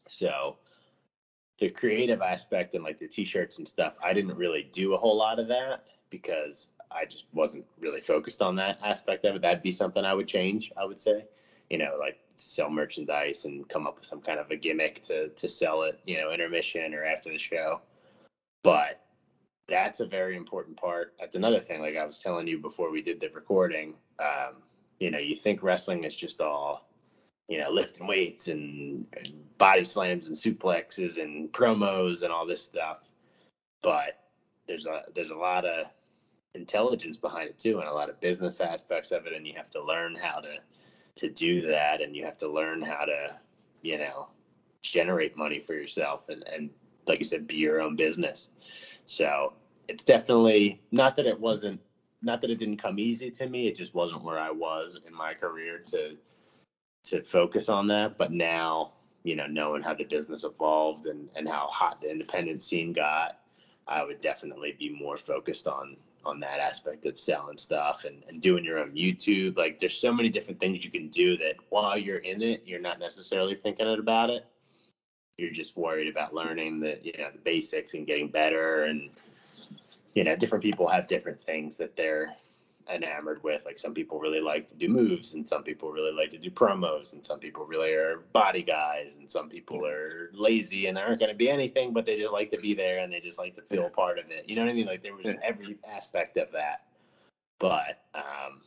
So 0.09 0.57
the 1.59 1.71
creative 1.71 2.21
aspect 2.21 2.75
and 2.75 2.85
like 2.85 2.99
the 2.99 3.09
t-shirts 3.09 3.59
and 3.59 3.67
stuff, 3.67 3.95
I 4.03 4.13
didn't 4.13 4.37
really 4.37 4.69
do 4.73 4.95
a 4.95 4.97
whole 4.97 5.17
lot 5.17 5.39
of 5.39 5.49
that 5.49 5.85
because 6.11 6.69
I 6.91 7.05
just 7.05 7.27
wasn't 7.33 7.65
really 7.81 8.01
focused 8.01 8.43
on 8.43 8.57
that 8.57 8.79
aspect 8.83 9.25
of 9.25 9.37
it. 9.37 9.43
That'd 9.43 9.63
be 9.63 9.73
something 9.73 10.05
I 10.05 10.15
would 10.15 10.29
change, 10.29 10.73
I 10.77 10.85
would 10.85 10.99
say. 10.99 11.27
You 11.71 11.79
know, 11.79 11.97
like 11.99 12.19
sell 12.37 12.71
merchandise 12.71 13.45
and 13.45 13.69
come 13.69 13.87
up 13.87 13.97
with 13.97 14.07
some 14.07 14.21
kind 14.21 14.39
of 14.39 14.51
a 14.51 14.57
gimmick 14.57 15.03
to 15.05 15.29
to 15.29 15.49
sell 15.49 15.83
it, 15.83 16.01
you 16.07 16.19
know, 16.19 16.33
intermission 16.33 16.95
or 16.95 17.05
after 17.05 17.31
the 17.31 17.39
show. 17.39 17.81
But 18.63 19.03
that's 19.69 20.01
a 20.01 20.07
very 20.07 20.37
important 20.37 20.77
part. 20.77 21.15
That's 21.21 21.37
another 21.37 21.61
thing. 21.61 21.81
Like 21.81 21.97
I 21.97 22.07
was 22.07 22.19
telling 22.19 22.47
you 22.47 22.59
before 22.59 22.91
we 22.91 23.03
did 23.03 23.21
the 23.21 23.29
recording, 23.29 23.95
um, 24.19 24.63
you 24.99 25.11
know, 25.11 25.19
you 25.19 25.37
think 25.37 25.63
wrestling 25.63 26.05
is 26.05 26.17
just 26.17 26.41
all, 26.41 26.89
you 27.49 27.59
know, 27.59 27.71
lifting 27.71 28.07
weights 28.07 28.49
and, 28.49 29.07
and 29.17 29.33
body 29.59 29.85
slams 29.85 30.27
and 30.27 30.35
suplexes 30.35 31.23
and 31.23 31.53
promos 31.53 32.23
and 32.23 32.33
all 32.33 32.47
this 32.47 32.63
stuff, 32.63 33.01
but 33.83 34.25
there's 34.67 34.87
a 34.87 35.03
there's 35.15 35.31
a 35.31 35.37
lot 35.37 35.65
of 35.65 35.87
intelligence 36.55 37.17
behind 37.17 37.49
it 37.49 37.59
too, 37.59 37.79
and 37.81 37.89
a 37.89 37.93
lot 37.93 38.11
of 38.11 38.21
business 38.21 38.61
aspects 38.61 39.11
of 39.13 39.27
it, 39.27 39.33
and 39.33 39.47
you 39.47 39.55
have 39.57 39.71
to 39.71 39.83
learn 39.83 40.15
how 40.15 40.41
to 40.41 40.57
to 41.17 41.29
do 41.31 41.67
that, 41.67 42.01
and 42.01 42.15
you 42.15 42.25
have 42.25 42.37
to 42.39 42.49
learn 42.49 42.81
how 42.81 43.05
to, 43.05 43.37
you 43.83 43.99
know, 43.99 44.29
generate 44.83 45.37
money 45.37 45.59
for 45.59 45.75
yourself 45.75 46.29
and 46.29 46.47
and 46.49 46.71
like 47.09 47.19
you 47.19 47.25
said, 47.25 47.47
be 47.47 47.57
your 47.57 47.81
own 47.81 47.97
business. 47.97 48.51
So 49.05 49.55
it's 49.89 50.05
definitely 50.05 50.81
not 50.93 51.17
that 51.17 51.27
it 51.27 51.39
wasn't 51.39 51.81
not 52.21 52.41
that 52.41 52.51
it 52.51 52.59
didn't 52.59 52.79
come 52.79 52.99
easy 52.99 53.31
to 53.31 53.49
me. 53.49 53.69
It 53.69 53.77
just 53.77 53.95
wasn't 53.95 54.25
where 54.25 54.39
I 54.39 54.51
was 54.51 55.01
in 55.07 55.15
my 55.15 55.35
career 55.35 55.79
to 55.87 56.17
to 57.05 57.23
focus 57.23 57.69
on 57.69 57.87
that. 57.89 58.19
But 58.19 58.33
now, 58.33 58.93
you 59.23 59.37
know, 59.37 59.47
knowing 59.47 59.83
how 59.83 59.95
the 59.95 60.05
business 60.05 60.45
evolved 60.45 61.07
and, 61.07 61.29
and 61.37 61.49
how 61.49 61.69
hot 61.69 62.01
the 62.01 62.11
independent 62.11 62.63
scene 62.63 62.93
got, 62.93 63.41
I 63.87 64.05
would 64.05 64.21
definitely 64.21 64.77
be 64.79 64.91
more 64.91 65.17
focused 65.17 65.67
on 65.67 65.97
on 66.29 66.41
that 66.41 66.61
aspect 66.61 67.07
of 67.07 67.19
selling 67.19 67.59
stuff 67.59 68.05
and, 68.05 68.23
and 68.29 68.41
doing 68.41 68.65
your 68.65 68.79
own 68.79 68.93
YouTube. 68.93 69.57
Like 69.57 69.79
there's 69.79 69.97
so 69.97 70.13
many 70.13 70.29
different 70.29 70.61
things 70.61 70.85
you 70.85 70.91
can 70.91 71.09
do 71.09 71.37
that 71.39 71.57
while 71.71 71.99
you're 71.99 72.19
in 72.19 72.43
it, 72.43 72.63
you're 72.65 72.81
not 72.81 72.99
necessarily 72.99 73.55
thinking 73.55 73.87
about 73.99 74.31
it 74.31 74.45
you're 75.39 75.53
just 75.53 75.77
worried 75.77 76.09
about 76.09 76.35
learning 76.35 76.81
the 76.81 76.99
you 77.03 77.13
know 77.17 77.31
the 77.33 77.39
basics 77.39 77.95
and 77.95 78.07
getting 78.07 78.29
better 78.29 78.83
and 78.83 79.11
you 80.15 80.25
know 80.25 80.37
different 80.37 80.63
people 80.63 80.87
have 80.87 81.07
different 81.07 81.41
things 81.41 81.77
that 81.77 81.97
they're 81.97 82.35
enamored 82.93 83.43
with 83.43 83.65
like 83.65 83.79
some 83.79 83.95
people 83.95 84.19
really 84.19 84.41
like 84.41 84.67
to 84.67 84.75
do 84.75 84.89
moves 84.89 85.35
and 85.35 85.47
some 85.47 85.63
people 85.63 85.91
really 85.91 86.13
like 86.13 86.31
to 86.31 86.39
do 86.39 86.51
promos 86.51 87.13
and 87.13 87.25
some 87.25 87.39
people 87.39 87.65
really 87.65 87.93
are 87.93 88.25
body 88.33 88.63
guys 88.63 89.17
and 89.17 89.31
some 89.31 89.49
people 89.49 89.87
are 89.87 90.31
lazy 90.33 90.87
and 90.87 90.97
aren't 90.97 91.19
going 91.19 91.31
to 91.31 91.37
be 91.37 91.51
anything 91.51 91.93
but 91.93 92.05
they 92.05 92.17
just 92.17 92.33
like 92.33 92.51
to 92.51 92.59
be 92.59 92.75
there 92.75 93.01
and 93.01 93.13
they 93.13 93.21
just 93.21 93.39
like 93.39 93.55
to 93.55 93.63
feel 93.63 93.89
part 93.91 94.19
of 94.19 94.31
it 94.31 94.49
you 94.49 94.57
know 94.57 94.63
what 94.63 94.71
i 94.71 94.75
mean 94.75 94.87
like 94.87 95.03
there 95.03 95.15
was 95.15 95.35
every 95.43 95.77
aspect 95.93 96.37
of 96.37 96.51
that 96.53 96.85
but 97.59 98.05
um 98.15 98.63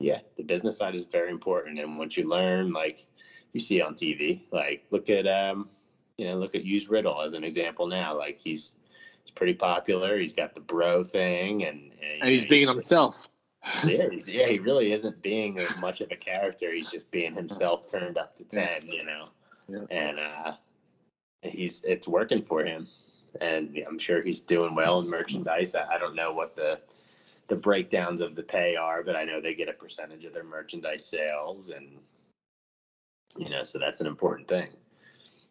yeah 0.00 0.18
the 0.36 0.42
business 0.42 0.76
side 0.76 0.94
is 0.94 1.04
very 1.04 1.30
important 1.30 1.78
and 1.78 1.98
once 1.98 2.16
you 2.16 2.28
learn 2.28 2.72
like 2.72 3.06
you 3.52 3.60
see 3.60 3.80
on 3.80 3.94
tv 3.94 4.42
like 4.50 4.84
look 4.90 5.08
at 5.08 5.26
um 5.26 5.68
you 6.18 6.26
know, 6.26 6.36
look 6.36 6.54
at 6.54 6.64
use 6.64 6.88
Riddle 6.88 7.20
as 7.22 7.32
an 7.34 7.44
example 7.44 7.86
now. 7.86 8.16
Like 8.16 8.38
he's 8.38 8.74
he's 9.22 9.30
pretty 9.30 9.54
popular. 9.54 10.18
He's 10.18 10.32
got 10.32 10.54
the 10.54 10.60
bro 10.60 11.04
thing, 11.04 11.64
and 11.64 11.92
and, 12.02 12.22
and 12.22 12.30
he's 12.30 12.44
know, 12.44 12.50
being 12.50 12.68
he's, 12.68 12.74
himself. 12.74 13.28
Yeah, 13.84 14.08
he's, 14.10 14.28
yeah, 14.28 14.46
he 14.46 14.58
really 14.58 14.92
isn't 14.92 15.20
being 15.22 15.58
as 15.58 15.80
much 15.80 16.00
of 16.00 16.10
a 16.10 16.16
character. 16.16 16.72
He's 16.72 16.90
just 16.90 17.10
being 17.10 17.34
himself 17.34 17.90
turned 17.90 18.18
up 18.18 18.34
to 18.36 18.44
ten. 18.44 18.86
You 18.86 19.04
know, 19.04 19.24
yeah. 19.68 19.84
and 19.90 20.18
uh, 20.20 20.52
he's 21.42 21.82
it's 21.84 22.06
working 22.06 22.42
for 22.42 22.64
him, 22.64 22.86
and 23.40 23.76
I'm 23.86 23.98
sure 23.98 24.22
he's 24.22 24.40
doing 24.40 24.74
well 24.74 25.00
in 25.00 25.10
merchandise. 25.10 25.74
I, 25.74 25.86
I 25.94 25.98
don't 25.98 26.14
know 26.14 26.32
what 26.32 26.56
the 26.56 26.80
the 27.48 27.56
breakdowns 27.56 28.20
of 28.20 28.34
the 28.34 28.42
pay 28.42 28.76
are, 28.76 29.02
but 29.02 29.16
I 29.16 29.24
know 29.24 29.40
they 29.40 29.54
get 29.54 29.68
a 29.68 29.72
percentage 29.72 30.24
of 30.24 30.32
their 30.32 30.44
merchandise 30.44 31.04
sales, 31.04 31.70
and 31.70 31.98
you 33.36 33.50
know, 33.50 33.62
so 33.62 33.78
that's 33.78 34.00
an 34.00 34.06
important 34.06 34.48
thing. 34.48 34.68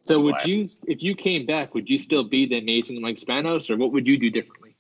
So 0.02 0.22
would 0.22 0.46
you, 0.46 0.68
if 0.86 1.02
you 1.02 1.16
came 1.16 1.48
back, 1.48 1.74
would 1.74 1.90
you 1.90 1.98
still 1.98 2.24
be 2.24 2.46
the 2.46 2.60
amazing 2.60 3.02
Mike 3.02 3.16
Spanos, 3.16 3.72
or 3.72 3.78
what 3.78 3.92
would 3.92 4.08
you 4.08 4.18
do 4.18 4.30
differently 4.30 4.75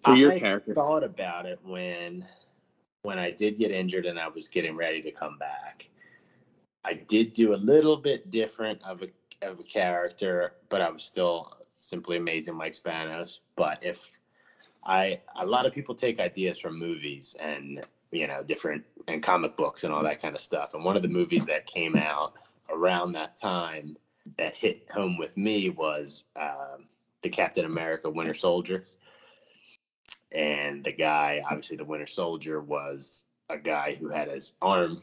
for 0.00 0.14
your 0.14 0.32
I 0.32 0.38
character? 0.38 0.72
I 0.72 0.74
thought 0.74 1.04
about 1.04 1.46
it 1.46 1.58
when 1.64 2.24
when 3.02 3.18
I 3.18 3.30
did 3.30 3.58
get 3.58 3.70
injured 3.70 4.06
and 4.06 4.18
I 4.18 4.28
was 4.28 4.48
getting 4.48 4.76
ready 4.76 5.02
to 5.02 5.10
come 5.10 5.38
back. 5.38 5.88
I 6.84 6.94
did 6.94 7.32
do 7.32 7.54
a 7.54 7.56
little 7.56 7.96
bit 7.96 8.30
different 8.30 8.82
of 8.82 9.02
a 9.02 9.08
of 9.42 9.60
a 9.60 9.62
character, 9.62 10.54
but 10.68 10.80
I 10.80 10.90
was 10.90 11.02
still 11.02 11.56
simply 11.68 12.16
amazing 12.16 12.56
Mike 12.56 12.74
Spanos. 12.74 13.40
But 13.56 13.84
if 13.84 14.18
I 14.84 15.20
a 15.36 15.46
lot 15.46 15.66
of 15.66 15.72
people 15.72 15.94
take 15.94 16.20
ideas 16.20 16.58
from 16.58 16.78
movies 16.78 17.36
and 17.40 17.84
you 18.10 18.26
know 18.26 18.42
different 18.42 18.84
and 19.06 19.22
comic 19.22 19.56
books 19.56 19.84
and 19.84 19.92
all 19.92 20.02
that 20.02 20.20
kind 20.20 20.34
of 20.34 20.40
stuff. 20.40 20.74
And 20.74 20.84
one 20.84 20.96
of 20.96 21.02
the 21.02 21.08
movies 21.08 21.46
that 21.46 21.66
came 21.66 21.96
out 21.96 22.34
around 22.70 23.12
that 23.12 23.36
time 23.36 23.96
that 24.36 24.54
hit 24.54 24.86
home 24.90 25.16
with 25.16 25.36
me 25.36 25.70
was 25.70 26.24
um, 26.36 26.86
the 27.22 27.28
Captain 27.28 27.64
America 27.64 28.10
Winter 28.10 28.34
Soldier. 28.34 28.84
And 30.32 30.84
the 30.84 30.92
guy, 30.92 31.42
obviously, 31.44 31.76
the 31.76 31.84
Winter 31.84 32.06
Soldier 32.06 32.60
was 32.60 33.24
a 33.48 33.58
guy 33.58 33.94
who 33.94 34.08
had 34.08 34.28
his 34.28 34.54
arm 34.60 35.02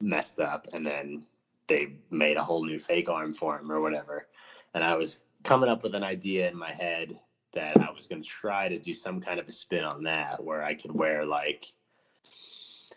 messed 0.00 0.40
up, 0.40 0.66
and 0.72 0.86
then 0.86 1.26
they 1.66 1.94
made 2.10 2.36
a 2.36 2.44
whole 2.44 2.64
new 2.64 2.78
fake 2.78 3.08
arm 3.08 3.32
for 3.34 3.58
him 3.58 3.70
or 3.70 3.80
whatever. 3.80 4.28
And 4.74 4.82
I 4.82 4.94
was 4.94 5.20
coming 5.42 5.68
up 5.68 5.82
with 5.82 5.94
an 5.94 6.04
idea 6.04 6.48
in 6.48 6.56
my 6.56 6.72
head 6.72 7.18
that 7.52 7.78
I 7.80 7.90
was 7.90 8.06
going 8.06 8.22
to 8.22 8.28
try 8.28 8.68
to 8.68 8.78
do 8.78 8.94
some 8.94 9.20
kind 9.20 9.38
of 9.38 9.48
a 9.48 9.52
spin 9.52 9.84
on 9.84 10.02
that 10.04 10.42
where 10.42 10.62
I 10.62 10.74
could 10.74 10.92
wear 10.92 11.26
like 11.26 11.72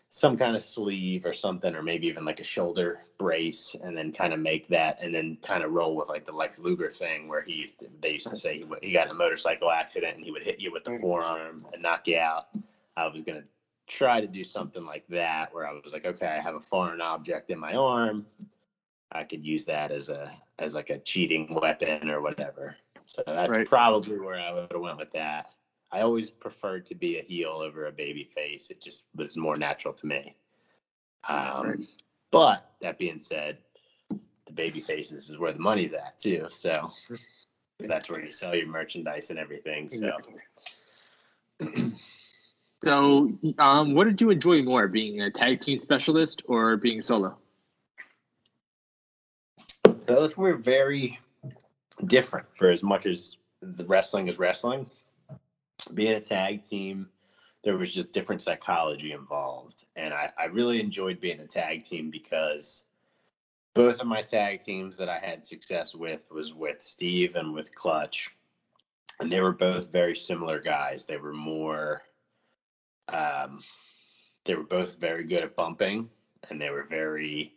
some 0.09 0.37
kind 0.37 0.55
of 0.55 0.63
sleeve 0.63 1.25
or 1.25 1.33
something, 1.33 1.75
or 1.75 1.83
maybe 1.83 2.07
even 2.07 2.23
like 2.23 2.39
a 2.39 2.43
shoulder 2.43 3.01
brace, 3.17 3.75
and 3.83 3.97
then 3.97 4.11
kind 4.11 4.33
of 4.33 4.39
make 4.39 4.67
that, 4.67 5.01
and 5.01 5.13
then 5.13 5.37
kind 5.41 5.63
of 5.63 5.71
roll 5.71 5.95
with 5.95 6.09
like 6.09 6.25
the 6.25 6.31
Lex 6.31 6.59
Luger 6.59 6.89
thing, 6.89 7.27
where 7.27 7.41
he 7.41 7.53
used 7.53 7.79
to, 7.79 7.87
they 8.01 8.11
used 8.11 8.27
to 8.27 8.37
say 8.37 8.57
he, 8.57 8.65
he 8.81 8.93
got 8.93 9.07
in 9.07 9.11
a 9.11 9.15
motorcycle 9.15 9.71
accident 9.71 10.15
and 10.15 10.23
he 10.23 10.31
would 10.31 10.43
hit 10.43 10.61
you 10.61 10.71
with 10.71 10.83
the 10.83 10.97
forearm 10.99 11.65
and 11.73 11.81
knock 11.81 12.07
you 12.07 12.17
out. 12.17 12.47
I 12.95 13.07
was 13.07 13.23
gonna 13.23 13.43
try 13.87 14.21
to 14.21 14.27
do 14.27 14.43
something 14.43 14.85
like 14.85 15.05
that, 15.09 15.53
where 15.53 15.67
I 15.67 15.73
was 15.73 15.93
like, 15.93 16.05
okay, 16.05 16.27
I 16.27 16.39
have 16.39 16.55
a 16.55 16.59
foreign 16.61 17.01
object 17.01 17.49
in 17.49 17.59
my 17.59 17.73
arm, 17.73 18.25
I 19.11 19.23
could 19.23 19.45
use 19.45 19.65
that 19.65 19.91
as 19.91 20.09
a 20.09 20.31
as 20.59 20.75
like 20.75 20.89
a 20.89 20.99
cheating 20.99 21.47
weapon 21.61 22.09
or 22.09 22.21
whatever. 22.21 22.75
So 23.05 23.23
that's 23.25 23.49
right. 23.49 23.67
probably 23.67 24.19
where 24.19 24.39
I 24.39 24.51
would 24.51 24.71
have 24.71 24.81
went 24.81 24.97
with 24.97 25.11
that. 25.11 25.51
I 25.91 26.01
always 26.01 26.29
preferred 26.29 26.85
to 26.87 26.95
be 26.95 27.19
a 27.19 27.21
heel 27.21 27.61
over 27.63 27.87
a 27.87 27.91
baby 27.91 28.23
face. 28.23 28.69
It 28.69 28.81
just 28.81 29.03
was 29.15 29.37
more 29.37 29.55
natural 29.55 29.93
to 29.93 30.07
me. 30.07 30.35
Um, 31.27 31.87
but 32.31 32.71
that 32.81 32.97
being 32.97 33.19
said, 33.19 33.57
the 34.09 34.53
baby 34.53 34.79
faces 34.79 35.29
is 35.29 35.37
where 35.37 35.53
the 35.53 35.59
money's 35.59 35.93
at 35.93 36.19
too. 36.19 36.45
So 36.49 36.91
that's 37.79 38.09
where 38.09 38.23
you 38.23 38.31
sell 38.31 38.55
your 38.55 38.67
merchandise 38.67 39.29
and 39.29 39.39
everything. 39.39 39.89
So. 39.89 40.17
So, 42.83 43.31
um, 43.57 43.95
what 43.95 44.03
did 44.03 44.21
you 44.21 44.29
enjoy 44.29 44.61
more, 44.61 44.87
being 44.87 45.21
a 45.21 45.31
tag 45.31 45.59
team 45.59 45.79
specialist 45.79 46.43
or 46.47 46.77
being 46.77 47.01
solo? 47.01 47.35
Both 50.05 50.37
were 50.37 50.55
very 50.55 51.17
different 52.05 52.45
for 52.55 52.69
as 52.69 52.83
much 52.83 53.05
as 53.05 53.37
the 53.61 53.85
wrestling 53.85 54.27
is 54.27 54.37
wrestling 54.37 54.85
being 55.93 56.13
a 56.13 56.19
tag 56.19 56.63
team, 56.63 57.07
there 57.63 57.77
was 57.77 57.93
just 57.93 58.11
different 58.11 58.41
psychology 58.41 59.11
involved. 59.11 59.85
And 59.95 60.13
I, 60.13 60.31
I 60.37 60.45
really 60.45 60.79
enjoyed 60.79 61.19
being 61.19 61.39
a 61.39 61.47
tag 61.47 61.83
team 61.83 62.11
because 62.11 62.83
both 63.73 63.99
of 63.99 64.07
my 64.07 64.21
tag 64.21 64.61
teams 64.61 64.95
that 64.97 65.09
I 65.09 65.17
had 65.17 65.45
success 65.45 65.95
with 65.95 66.31
was 66.31 66.53
with 66.53 66.81
Steve 66.81 67.35
and 67.35 67.53
with 67.53 67.73
Clutch. 67.75 68.29
And 69.19 69.31
they 69.31 69.41
were 69.41 69.51
both 69.51 69.91
very 69.91 70.15
similar 70.15 70.59
guys. 70.59 71.05
They 71.05 71.17
were 71.17 71.33
more 71.33 72.03
um 73.09 73.61
they 74.45 74.55
were 74.55 74.63
both 74.63 74.97
very 74.97 75.23
good 75.23 75.43
at 75.43 75.55
bumping 75.55 76.09
and 76.49 76.59
they 76.59 76.71
were 76.71 76.85
very 76.89 77.53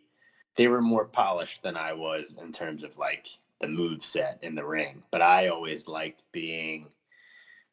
they 0.55 0.67
were 0.67 0.81
more 0.81 1.05
polished 1.05 1.63
than 1.63 1.77
I 1.77 1.93
was 1.93 2.35
in 2.41 2.51
terms 2.51 2.83
of 2.83 2.97
like 2.97 3.27
the 3.61 3.67
move 3.67 4.03
set 4.03 4.39
in 4.41 4.55
the 4.55 4.65
ring. 4.65 5.03
But 5.11 5.21
I 5.21 5.47
always 5.47 5.87
liked 5.87 6.23
being 6.31 6.87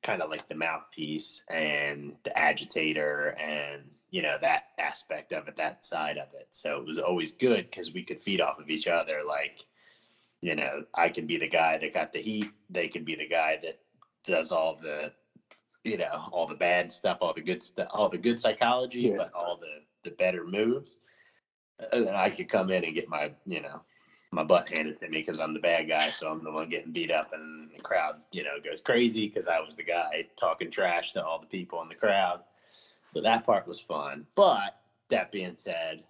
kind 0.06 0.22
of 0.22 0.30
like 0.30 0.48
the 0.48 0.54
mouthpiece 0.54 1.42
and 1.50 2.14
the 2.22 2.38
agitator 2.38 3.34
and 3.40 3.82
you 4.10 4.22
know 4.22 4.36
that 4.40 4.62
aspect 4.78 5.32
of 5.32 5.48
it 5.48 5.56
that 5.56 5.84
side 5.84 6.16
of 6.16 6.28
it 6.32 6.46
so 6.52 6.76
it 6.78 6.86
was 6.86 6.96
always 6.98 7.32
good 7.32 7.68
because 7.68 7.92
we 7.92 8.04
could 8.04 8.20
feed 8.20 8.40
off 8.40 8.60
of 8.60 8.70
each 8.70 8.86
other 8.86 9.22
like 9.26 9.58
you 10.42 10.54
know 10.54 10.84
i 10.94 11.08
could 11.08 11.26
be 11.26 11.36
the 11.36 11.48
guy 11.48 11.76
that 11.76 11.92
got 11.92 12.12
the 12.12 12.22
heat 12.22 12.46
they 12.70 12.86
could 12.86 13.04
be 13.04 13.16
the 13.16 13.26
guy 13.26 13.58
that 13.60 13.80
does 14.22 14.52
all 14.52 14.78
the 14.80 15.10
you 15.82 15.96
know 15.96 16.28
all 16.30 16.46
the 16.46 16.54
bad 16.54 16.92
stuff 16.92 17.18
all 17.20 17.34
the 17.34 17.40
good 17.40 17.60
stuff 17.60 17.88
all 17.90 18.08
the 18.08 18.16
good 18.16 18.38
psychology 18.38 19.00
Yeah. 19.10 19.16
but 19.16 19.32
all 19.34 19.58
the 19.60 19.80
the 20.08 20.14
better 20.14 20.44
moves 20.44 21.00
and 21.92 22.06
then 22.06 22.14
i 22.14 22.30
could 22.30 22.48
come 22.48 22.70
in 22.70 22.84
and 22.84 22.94
get 22.94 23.08
my 23.08 23.32
you 23.44 23.60
know 23.60 23.82
my 24.36 24.44
butt 24.44 24.68
handed 24.68 25.00
to 25.00 25.08
me 25.08 25.22
because 25.22 25.40
I'm 25.40 25.54
the 25.54 25.60
bad 25.60 25.88
guy, 25.88 26.10
so 26.10 26.30
I'm 26.30 26.44
the 26.44 26.52
one 26.52 26.68
getting 26.68 26.92
beat 26.92 27.10
up, 27.10 27.32
and 27.32 27.70
the 27.74 27.80
crowd, 27.80 28.16
you 28.32 28.44
know, 28.44 28.60
goes 28.62 28.80
crazy 28.80 29.26
because 29.26 29.48
I 29.48 29.60
was 29.60 29.74
the 29.74 29.82
guy 29.82 30.26
talking 30.36 30.70
trash 30.70 31.14
to 31.14 31.24
all 31.24 31.40
the 31.40 31.46
people 31.46 31.80
in 31.80 31.88
the 31.88 31.94
crowd. 31.94 32.40
So 33.06 33.22
that 33.22 33.44
part 33.44 33.66
was 33.66 33.80
fun. 33.80 34.26
But 34.34 34.76
that 35.08 35.32
being 35.32 35.54
said, 35.54 36.02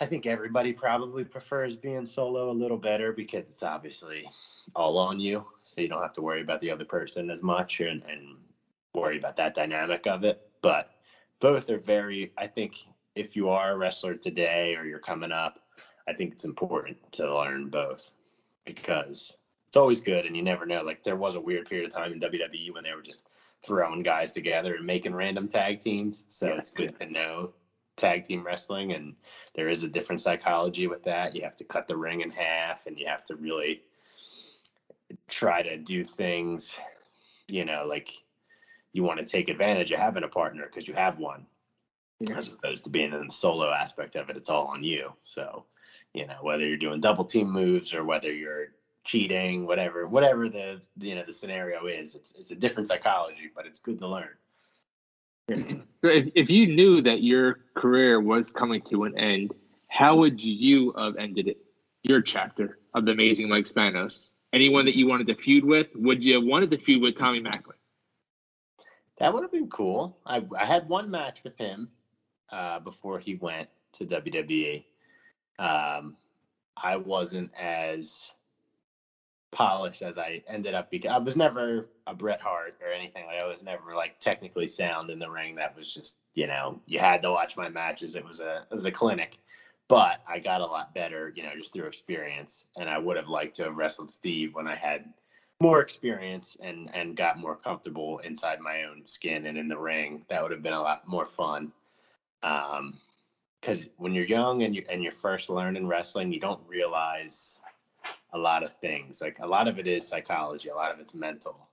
I 0.00 0.06
think 0.06 0.26
everybody 0.26 0.72
probably 0.72 1.22
prefers 1.22 1.76
being 1.76 2.04
solo 2.04 2.50
a 2.50 2.52
little 2.52 2.78
better 2.78 3.12
because 3.12 3.48
it's 3.48 3.62
obviously 3.62 4.28
all 4.74 4.98
on 4.98 5.20
you, 5.20 5.46
so 5.62 5.80
you 5.80 5.86
don't 5.86 6.02
have 6.02 6.14
to 6.14 6.22
worry 6.22 6.42
about 6.42 6.58
the 6.58 6.72
other 6.72 6.84
person 6.84 7.30
as 7.30 7.42
much 7.42 7.78
and, 7.78 8.02
and 8.08 8.38
worry 8.92 9.18
about 9.18 9.36
that 9.36 9.54
dynamic 9.54 10.08
of 10.08 10.24
it. 10.24 10.40
But 10.62 10.88
both 11.38 11.70
are 11.70 11.78
very. 11.78 12.32
I 12.36 12.48
think 12.48 12.74
if 13.14 13.36
you 13.36 13.50
are 13.50 13.70
a 13.70 13.76
wrestler 13.76 14.16
today 14.16 14.74
or 14.74 14.84
you're 14.84 14.98
coming 14.98 15.30
up 15.30 15.60
I 16.08 16.12
think 16.12 16.32
it's 16.32 16.44
important 16.44 16.96
to 17.12 17.34
learn 17.34 17.68
both 17.68 18.10
because 18.64 19.36
it's 19.66 19.76
always 19.76 20.00
good 20.00 20.26
and 20.26 20.36
you 20.36 20.42
never 20.42 20.66
know. 20.66 20.82
Like 20.82 21.02
there 21.02 21.16
was 21.16 21.34
a 21.34 21.40
weird 21.40 21.68
period 21.68 21.88
of 21.88 21.94
time 21.94 22.12
in 22.12 22.20
WWE 22.20 22.72
when 22.72 22.84
they 22.84 22.92
were 22.94 23.02
just 23.02 23.28
throwing 23.64 24.02
guys 24.02 24.32
together 24.32 24.74
and 24.74 24.86
making 24.86 25.14
random 25.14 25.48
tag 25.48 25.80
teams. 25.80 26.24
So 26.28 26.48
it's 26.48 26.70
good 26.70 26.98
to 27.00 27.06
know 27.06 27.52
tag 27.96 28.24
team 28.24 28.44
wrestling 28.44 28.92
and 28.92 29.14
there 29.54 29.68
is 29.68 29.82
a 29.82 29.88
different 29.88 30.20
psychology 30.20 30.86
with 30.86 31.02
that. 31.04 31.34
You 31.34 31.42
have 31.42 31.56
to 31.56 31.64
cut 31.64 31.88
the 31.88 31.96
ring 31.96 32.20
in 32.20 32.30
half 32.30 32.86
and 32.86 32.98
you 32.98 33.06
have 33.06 33.24
to 33.24 33.36
really 33.36 33.82
try 35.28 35.62
to 35.62 35.76
do 35.76 36.04
things, 36.04 36.78
you 37.48 37.64
know, 37.64 37.84
like 37.88 38.10
you 38.92 39.02
want 39.02 39.18
to 39.20 39.26
take 39.26 39.48
advantage 39.48 39.92
of 39.92 40.00
having 40.00 40.24
a 40.24 40.28
partner 40.28 40.66
because 40.66 40.86
you 40.86 40.94
have 40.94 41.18
one 41.18 41.46
as 42.34 42.52
opposed 42.52 42.84
to 42.84 42.90
being 42.90 43.12
in 43.12 43.26
the 43.26 43.32
solo 43.32 43.70
aspect 43.72 44.16
of 44.16 44.30
it. 44.30 44.36
It's 44.36 44.48
all 44.48 44.66
on 44.66 44.82
you. 44.82 45.12
So, 45.22 45.64
you 46.14 46.26
know, 46.26 46.36
whether 46.40 46.66
you're 46.66 46.76
doing 46.76 47.00
double 47.00 47.24
team 47.24 47.50
moves 47.50 47.92
or 47.92 48.04
whether 48.04 48.32
you're 48.32 48.68
cheating, 49.04 49.66
whatever, 49.66 50.06
whatever 50.06 50.48
the 50.48 50.80
you 50.98 51.14
know 51.14 51.24
the 51.26 51.32
scenario 51.32 51.86
is, 51.86 52.14
it's 52.14 52.32
it's 52.38 52.50
a 52.52 52.54
different 52.54 52.88
psychology, 52.88 53.50
but 53.54 53.66
it's 53.66 53.80
good 53.80 53.98
to 53.98 54.08
learn. 54.08 54.28
So 56.04 56.10
if, 56.10 56.28
if 56.34 56.50
you 56.50 56.66
knew 56.66 57.00
that 57.00 57.22
your 57.22 57.60
career 57.74 58.20
was 58.20 58.50
coming 58.50 58.82
to 58.82 59.04
an 59.04 59.16
end, 59.16 59.54
how 59.88 60.16
would 60.16 60.44
you 60.44 60.92
have 60.98 61.16
ended 61.16 61.48
it? 61.48 61.56
Your 62.02 62.20
chapter 62.20 62.78
of 62.92 63.06
the 63.06 63.12
Amazing 63.12 63.48
Mike 63.48 63.64
Spanos. 63.64 64.32
Anyone 64.52 64.84
that 64.84 64.96
you 64.96 65.06
wanted 65.06 65.28
to 65.28 65.34
feud 65.34 65.64
with? 65.64 65.88
Would 65.94 66.22
you 66.22 66.34
have 66.34 66.44
wanted 66.44 66.68
to 66.72 66.76
feud 66.76 67.00
with 67.00 67.16
Tommy 67.16 67.40
Macklin? 67.40 67.78
That 69.16 69.32
would 69.32 69.42
have 69.44 69.50
been 69.50 69.70
cool. 69.70 70.18
I 70.26 70.44
I 70.58 70.66
had 70.66 70.90
one 70.90 71.10
match 71.10 71.42
with 71.42 71.56
him 71.56 71.88
uh, 72.52 72.80
before 72.80 73.18
he 73.18 73.36
went 73.36 73.68
to 73.94 74.04
WWE. 74.04 74.84
Um, 75.58 76.16
I 76.76 76.96
wasn't 76.96 77.50
as 77.58 78.32
polished 79.54 80.02
as 80.02 80.18
I 80.18 80.42
ended 80.48 80.74
up 80.74 80.90
because 80.90 81.12
I 81.12 81.18
was 81.18 81.36
never 81.36 81.88
a 82.08 82.14
Bret 82.14 82.40
Hart 82.40 82.74
or 82.82 82.92
anything. 82.92 83.26
Like 83.26 83.40
I 83.40 83.46
was 83.46 83.62
never 83.62 83.94
like 83.94 84.18
technically 84.18 84.66
sound 84.66 85.10
in 85.10 85.18
the 85.18 85.30
ring. 85.30 85.54
That 85.54 85.76
was 85.76 85.94
just 85.94 86.18
you 86.34 86.46
know 86.46 86.80
you 86.86 86.98
had 86.98 87.22
to 87.22 87.30
watch 87.30 87.56
my 87.56 87.68
matches. 87.68 88.16
It 88.16 88.24
was 88.24 88.40
a 88.40 88.66
it 88.70 88.74
was 88.74 88.84
a 88.84 88.90
clinic, 88.90 89.38
but 89.88 90.20
I 90.28 90.40
got 90.40 90.60
a 90.60 90.66
lot 90.66 90.92
better 90.92 91.32
you 91.34 91.44
know 91.44 91.52
just 91.56 91.72
through 91.72 91.86
experience. 91.86 92.64
And 92.76 92.90
I 92.90 92.98
would 92.98 93.16
have 93.16 93.28
liked 93.28 93.54
to 93.56 93.64
have 93.64 93.76
wrestled 93.76 94.10
Steve 94.10 94.54
when 94.54 94.66
I 94.66 94.74
had 94.74 95.04
more 95.60 95.80
experience 95.80 96.56
and 96.60 96.90
and 96.92 97.16
got 97.16 97.38
more 97.38 97.56
comfortable 97.56 98.18
inside 98.18 98.60
my 98.60 98.82
own 98.82 99.06
skin 99.06 99.46
and 99.46 99.56
in 99.56 99.68
the 99.68 99.78
ring. 99.78 100.24
That 100.28 100.42
would 100.42 100.50
have 100.52 100.62
been 100.62 100.72
a 100.72 100.82
lot 100.82 101.06
more 101.06 101.24
fun. 101.24 101.72
Um, 102.42 102.98
because 103.64 103.88
when 103.96 104.12
you're 104.12 104.26
young 104.26 104.62
and 104.62 104.76
you 104.76 104.84
and 104.90 105.02
you're 105.02 105.12
first 105.12 105.48
learning 105.48 105.86
wrestling, 105.86 106.30
you 106.30 106.38
don't 106.38 106.60
realize 106.68 107.58
a 108.34 108.38
lot 108.38 108.62
of 108.62 108.76
things. 108.76 109.22
Like 109.22 109.38
a 109.40 109.46
lot 109.46 109.68
of 109.68 109.78
it 109.78 109.86
is 109.86 110.06
psychology, 110.06 110.68
a 110.68 110.74
lot 110.74 110.92
of 110.92 111.00
it's 111.00 111.14
mental. 111.14 111.68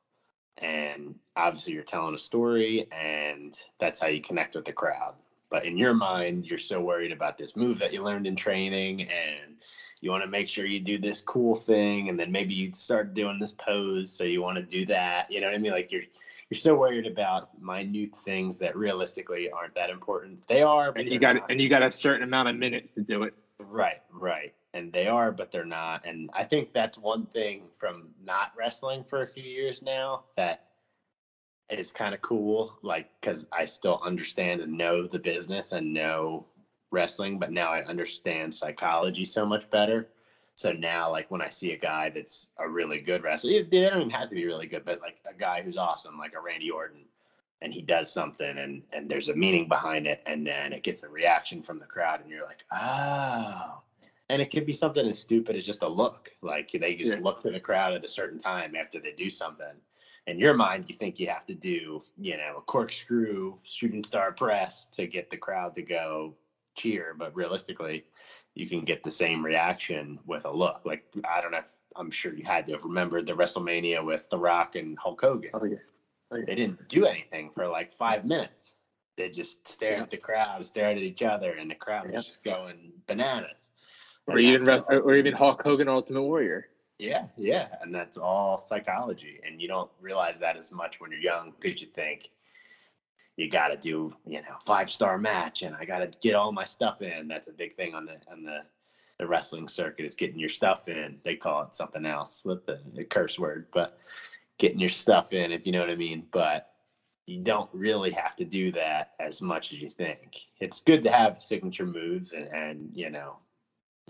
And 0.59 1.15
obviously 1.35 1.73
you're 1.73 1.83
telling 1.83 2.15
a 2.15 2.19
story 2.19 2.87
and 2.93 3.59
that's 3.79 3.99
how 3.99 4.07
you 4.07 4.21
connect 4.21 4.55
with 4.55 4.63
the 4.63 4.71
crowd. 4.71 5.15
But 5.49 5.65
in 5.65 5.77
your 5.77 5.93
mind, 5.93 6.45
you're 6.45 6.57
so 6.57 6.79
worried 6.79 7.11
about 7.11 7.37
this 7.37 7.57
move 7.57 7.77
that 7.79 7.91
you 7.91 8.01
learned 8.01 8.25
in 8.25 8.37
training 8.37 9.01
and 9.01 9.57
you 9.99 10.11
want 10.11 10.23
to 10.23 10.29
make 10.29 10.47
sure 10.47 10.65
you 10.65 10.79
do 10.79 10.97
this 10.97 11.19
cool 11.19 11.55
thing 11.55 12.07
and 12.07 12.17
then 12.17 12.31
maybe 12.31 12.53
you 12.53 12.71
start 12.71 13.13
doing 13.13 13.37
this 13.37 13.51
pose 13.51 14.09
so 14.09 14.23
you 14.23 14.41
want 14.41 14.55
to 14.55 14.63
do 14.63 14.85
that. 14.85 15.29
You 15.29 15.41
know 15.41 15.47
what 15.47 15.55
I 15.55 15.59
mean? 15.59 15.73
Like 15.73 15.91
you're 15.91 16.03
you're 16.51 16.59
so 16.59 16.75
worried 16.75 17.07
about 17.07 17.47
minute 17.61 18.13
things 18.13 18.59
that 18.59 18.75
realistically 18.75 19.49
aren't 19.49 19.73
that 19.73 19.89
important. 19.89 20.45
They 20.49 20.61
are, 20.61 20.91
but 20.91 21.01
And 21.01 21.09
you 21.09 21.17
got 21.17 21.35
not. 21.35 21.49
and 21.49 21.61
you 21.61 21.69
got 21.69 21.81
a 21.81 21.91
certain 21.91 22.23
amount 22.23 22.49
of 22.49 22.57
minutes 22.57 22.89
to 22.95 23.01
do 23.01 23.23
it. 23.23 23.33
Right, 23.57 24.01
right. 24.11 24.53
And 24.73 24.91
they 24.91 25.07
are, 25.07 25.31
but 25.31 25.49
they're 25.49 25.63
not. 25.63 26.05
And 26.05 26.29
I 26.33 26.43
think 26.43 26.73
that's 26.73 26.97
one 26.97 27.25
thing 27.25 27.63
from 27.79 28.09
not 28.21 28.51
wrestling 28.57 29.05
for 29.05 29.21
a 29.21 29.27
few 29.27 29.43
years 29.43 29.81
now 29.81 30.25
that 30.35 30.65
is 31.69 31.93
kind 31.93 32.13
of 32.13 32.21
cool. 32.21 32.77
Like, 32.81 33.09
because 33.21 33.47
I 33.53 33.63
still 33.63 34.01
understand 34.03 34.59
and 34.59 34.77
know 34.77 35.07
the 35.07 35.19
business 35.19 35.71
and 35.71 35.93
know 35.93 36.47
wrestling, 36.91 37.39
but 37.39 37.53
now 37.53 37.71
I 37.71 37.85
understand 37.85 38.53
psychology 38.53 39.23
so 39.23 39.45
much 39.45 39.69
better. 39.69 40.09
So 40.55 40.71
now, 40.71 41.09
like, 41.11 41.31
when 41.31 41.41
I 41.41 41.49
see 41.49 41.71
a 41.71 41.77
guy 41.77 42.09
that's 42.09 42.47
a 42.57 42.67
really 42.67 42.99
good 42.99 43.23
wrestler, 43.23 43.63
they 43.63 43.81
don't 43.89 43.99
even 44.01 44.09
have 44.11 44.29
to 44.29 44.35
be 44.35 44.45
really 44.45 44.67
good, 44.67 44.85
but 44.85 45.01
like 45.01 45.19
a 45.29 45.33
guy 45.33 45.61
who's 45.61 45.77
awesome, 45.77 46.17
like 46.17 46.33
a 46.33 46.41
Randy 46.41 46.69
Orton, 46.69 47.05
and 47.61 47.73
he 47.73 47.81
does 47.81 48.11
something 48.11 48.57
and 48.57 48.81
and 48.91 49.09
there's 49.09 49.29
a 49.29 49.35
meaning 49.35 49.67
behind 49.67 50.07
it 50.07 50.21
and 50.25 50.45
then 50.45 50.73
it 50.73 50.83
gets 50.83 51.03
a 51.03 51.07
reaction 51.07 51.61
from 51.61 51.79
the 51.79 51.85
crowd 51.85 52.21
and 52.21 52.29
you're 52.29 52.45
like 52.45 52.63
oh 52.73 53.81
and 54.29 54.41
it 54.41 54.49
could 54.49 54.65
be 54.65 54.73
something 54.73 55.07
as 55.07 55.19
stupid 55.19 55.55
as 55.55 55.63
just 55.63 55.83
a 55.83 55.87
look 55.87 56.31
like 56.41 56.71
they 56.71 56.95
just 56.95 57.17
Yeah. 57.17 57.23
look 57.23 57.41
to 57.43 57.51
the 57.51 57.59
crowd 57.59 57.93
at 57.93 58.05
a 58.05 58.07
certain 58.07 58.39
time 58.39 58.75
after 58.75 58.99
they 58.99 59.11
do 59.11 59.29
something 59.29 59.75
in 60.27 60.39
your 60.39 60.53
mind 60.53 60.85
you 60.87 60.95
think 60.95 61.19
you 61.19 61.27
have 61.27 61.45
to 61.45 61.53
do 61.53 62.03
you 62.17 62.37
know 62.37 62.55
a 62.57 62.61
corkscrew 62.61 63.57
shooting 63.63 64.03
star 64.03 64.31
press 64.31 64.87
to 64.87 65.07
get 65.07 65.29
the 65.29 65.37
crowd 65.37 65.75
to 65.75 65.81
go 65.81 66.33
cheer 66.75 67.15
but 67.17 67.35
realistically 67.35 68.05
you 68.55 68.67
can 68.67 68.81
get 68.81 69.01
the 69.03 69.11
same 69.11 69.43
reaction 69.45 70.19
with 70.25 70.45
a 70.45 70.51
look 70.51 70.81
like 70.85 71.03
i 71.29 71.39
don't 71.41 71.51
know 71.51 71.57
if 71.59 71.71
i'm 71.95 72.11
sure 72.11 72.33
you 72.33 72.43
had 72.43 72.65
to 72.65 72.71
have 72.73 72.83
remembered 72.83 73.25
the 73.25 73.33
wrestlemania 73.33 74.03
with 74.03 74.27
the 74.29 74.37
rock 74.37 74.75
and 74.75 74.97
hulk 74.99 75.21
hogan 75.21 75.51
Oh 75.53 75.65
yeah. 75.65 75.77
Oh, 76.31 76.37
yeah. 76.37 76.43
they 76.47 76.55
didn't 76.55 76.87
do 76.87 77.05
anything 77.05 77.49
for 77.53 77.67
like 77.67 77.91
five 77.91 78.23
minutes. 78.23 78.71
They 79.17 79.27
just 79.27 79.67
stared 79.67 79.97
Yeah. 79.97 80.03
at 80.03 80.09
the 80.11 80.15
crowd, 80.17 80.65
stared 80.65 80.95
at 80.95 81.03
each 81.03 81.21
other, 81.21 81.51
and 81.55 81.69
the 81.69 81.75
crowd 81.75 82.05
Yeah. 82.07 82.15
was 82.15 82.25
just 82.25 82.41
going 82.41 82.93
bananas. 83.05 83.69
Or 84.27 84.37
And 84.37 84.47
even 84.47 84.63
rest- 84.63 84.85
or 84.89 85.13
even 85.15 85.33
Hulk 85.33 85.61
Hogan 85.61 85.89
Ultimate 85.89 86.21
Warrior. 86.21 86.69
yeah, 86.99 87.27
yeah, 87.35 87.75
and 87.81 87.93
that's 87.93 88.17
all 88.17 88.55
psychology, 88.55 89.41
and 89.45 89.61
you 89.61 89.67
don't 89.67 89.91
realize 89.99 90.39
that 90.39 90.55
as 90.55 90.71
much 90.71 91.01
when 91.01 91.11
you're 91.11 91.19
young 91.19 91.51
because 91.59 91.81
you 91.81 91.87
think 91.87 92.29
you 93.37 93.49
got 93.49 93.69
to 93.69 93.77
do, 93.77 94.13
you 94.25 94.41
know, 94.41 94.55
five 94.61 94.89
star 94.89 95.17
match, 95.17 95.61
and 95.61 95.75
I 95.75 95.85
got 95.85 95.99
to 95.99 96.19
get 96.19 96.35
all 96.35 96.51
my 96.51 96.65
stuff 96.65 97.01
in. 97.01 97.27
That's 97.27 97.47
a 97.47 97.53
big 97.53 97.75
thing 97.75 97.95
on 97.95 98.05
the 98.05 98.17
on 98.31 98.43
the 98.43 98.59
the 99.19 99.27
wrestling 99.27 99.67
circuit 99.67 100.03
is 100.03 100.15
getting 100.15 100.39
your 100.39 100.49
stuff 100.49 100.87
in. 100.87 101.17
They 101.23 101.35
call 101.35 101.63
it 101.63 101.75
something 101.75 102.05
else 102.07 102.41
with 102.43 102.65
the, 102.65 102.81
the 102.95 103.03
curse 103.03 103.37
word, 103.37 103.67
but 103.71 103.99
getting 104.57 104.79
your 104.79 104.89
stuff 104.89 105.31
in, 105.31 105.51
if 105.51 105.65
you 105.65 105.71
know 105.71 105.79
what 105.79 105.91
I 105.91 105.95
mean. 105.95 106.25
But 106.31 106.73
you 107.27 107.39
don't 107.43 107.69
really 107.71 108.09
have 108.11 108.35
to 108.37 108.45
do 108.45 108.71
that 108.71 109.11
as 109.19 109.41
much 109.41 109.73
as 109.73 109.79
you 109.79 109.91
think. 109.91 110.37
It's 110.59 110.81
good 110.81 111.03
to 111.03 111.11
have 111.11 111.41
signature 111.41 111.85
moves, 111.85 112.33
and, 112.33 112.47
and 112.47 112.89
you 112.93 113.09
know, 113.11 113.37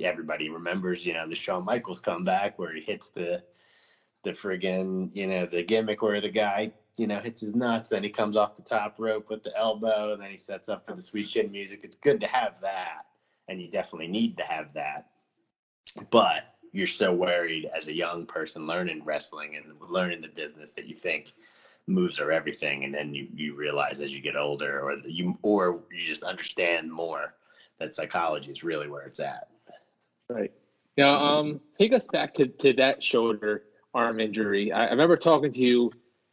everybody 0.02 0.50
remembers, 0.50 1.06
you 1.06 1.14
know, 1.14 1.28
the 1.28 1.36
Shawn 1.36 1.66
Michaels 1.66 2.00
comeback 2.00 2.58
where 2.58 2.74
he 2.74 2.82
hits 2.82 3.10
the 3.10 3.44
the 4.24 4.32
friggin', 4.32 5.10
you 5.14 5.28
know, 5.28 5.46
the 5.46 5.64
gimmick 5.64 6.02
where 6.02 6.22
the 6.22 6.30
guy, 6.30 6.72
you 6.98 7.08
know, 7.08 7.20
hits 7.20 7.42
his 7.42 7.56
nuts, 7.56 7.90
then 7.90 8.04
he 8.04 8.10
comes 8.10 8.38
off 8.38 8.56
the 8.56 8.62
top 8.62 8.96
rope 9.00 9.30
with 9.30 9.44
the 9.44 9.56
elbow, 9.58 10.14
and 10.14 10.22
then 10.22 10.32
he 10.32 10.38
sets 10.38 10.70
up 10.70 10.86
for 10.86 10.96
the 10.96 11.02
sweet 11.02 11.28
chin 11.30 11.52
music. 11.52 11.82
It's 11.84 11.96
good 11.98 12.22
to 12.22 12.28
have 12.28 12.60
that, 12.62 13.06
and 13.48 13.62
you 13.62 13.70
definitely 13.70 14.08
need 14.08 14.38
to 14.38 14.44
have 14.44 14.74
that. 14.74 15.06
but 16.12 16.44
you're 16.72 16.88
so 16.88 17.14
worried 17.14 17.70
as 17.76 17.88
a 17.88 17.94
young 17.94 18.26
person 18.26 18.66
learning 18.66 19.04
wrestling 19.04 19.56
and 19.56 19.66
learning 19.90 20.22
the 20.22 20.28
business 20.30 20.74
that 20.74 20.88
you 20.88 20.96
think 20.96 21.34
moves 21.88 22.20
are 22.20 22.32
everything 22.32 22.86
and 22.86 22.94
then 22.94 23.14
you, 23.14 23.28
you 23.34 23.56
realize 23.56 24.02
as 24.02 24.14
you 24.14 24.22
get 24.22 24.36
older 24.36 24.80
or 24.82 24.98
you 25.06 25.38
or 25.42 25.82
you 25.92 26.00
just 26.00 26.24
understand 26.24 26.92
more 26.92 27.34
that 27.80 27.94
psychology 27.94 28.52
is 28.52 28.64
really 28.64 28.88
where 28.88 29.04
it's 29.04 29.20
at 29.20 29.48
right 30.30 30.52
now 30.98 31.16
um 31.26 31.60
take 31.78 31.92
us 31.94 32.06
back 32.14 32.34
to, 32.34 32.46
to 32.46 32.72
that 32.74 33.04
shoulder 33.04 33.64
arm 33.94 34.20
injury 34.20 34.72
I, 34.72 34.88
I 34.88 34.90
remember 34.92 35.18
talking 35.18 35.52
to 35.52 35.60
you 35.60 35.90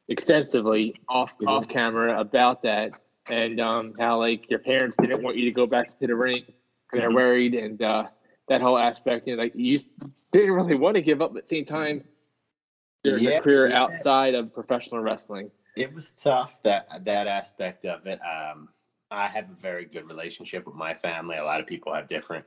extensively 0.09 0.95
off 1.09 1.37
mm-hmm. 1.39 1.49
off 1.49 1.69
camera 1.69 2.19
about 2.19 2.63
that 2.63 2.99
and 3.29 3.61
um, 3.61 3.95
how 3.99 4.19
like 4.19 4.49
your 4.51 4.59
parents 4.59 4.97
didn't 4.97 5.23
want 5.23 5.37
you 5.37 5.45
to 5.45 5.51
go 5.51 5.67
back 5.67 5.99
to 6.01 6.07
the 6.07 6.15
ring 6.15 6.45
and 6.93 7.01
they're 7.01 7.09
mm-hmm. 7.09 7.17
worried 7.17 7.55
and 7.55 7.83
uh, 7.83 8.05
that 8.49 8.61
whole 8.61 8.79
aspect 8.79 9.27
you 9.27 9.37
know, 9.37 9.43
like 9.43 9.53
you 9.55 9.79
didn't 10.33 10.53
really 10.53 10.75
want 10.75 10.97
to 10.97 11.03
give 11.03 11.21
up 11.21 11.35
at 11.37 11.43
the 11.43 11.49
same 11.49 11.65
time 11.65 12.03
there's 13.05 13.23
yeah, 13.23 13.31
a 13.31 13.41
career 13.41 13.69
yeah. 13.69 13.81
outside 13.81 14.35
of 14.35 14.53
professional 14.53 15.01
wrestling 15.01 15.51
it 15.77 15.93
was 15.95 16.13
tough 16.13 16.55
that 16.63 17.05
that 17.05 17.27
aspect 17.27 17.85
of 17.85 18.07
it 18.07 18.19
um, 18.23 18.69
i 19.11 19.27
have 19.27 19.51
a 19.51 19.61
very 19.61 19.85
good 19.85 20.09
relationship 20.09 20.67
with 20.67 20.75
my 20.75 20.95
family 20.95 21.37
a 21.37 21.45
lot 21.45 21.61
of 21.61 21.67
people 21.67 21.93
have 21.93 22.07
different 22.09 22.45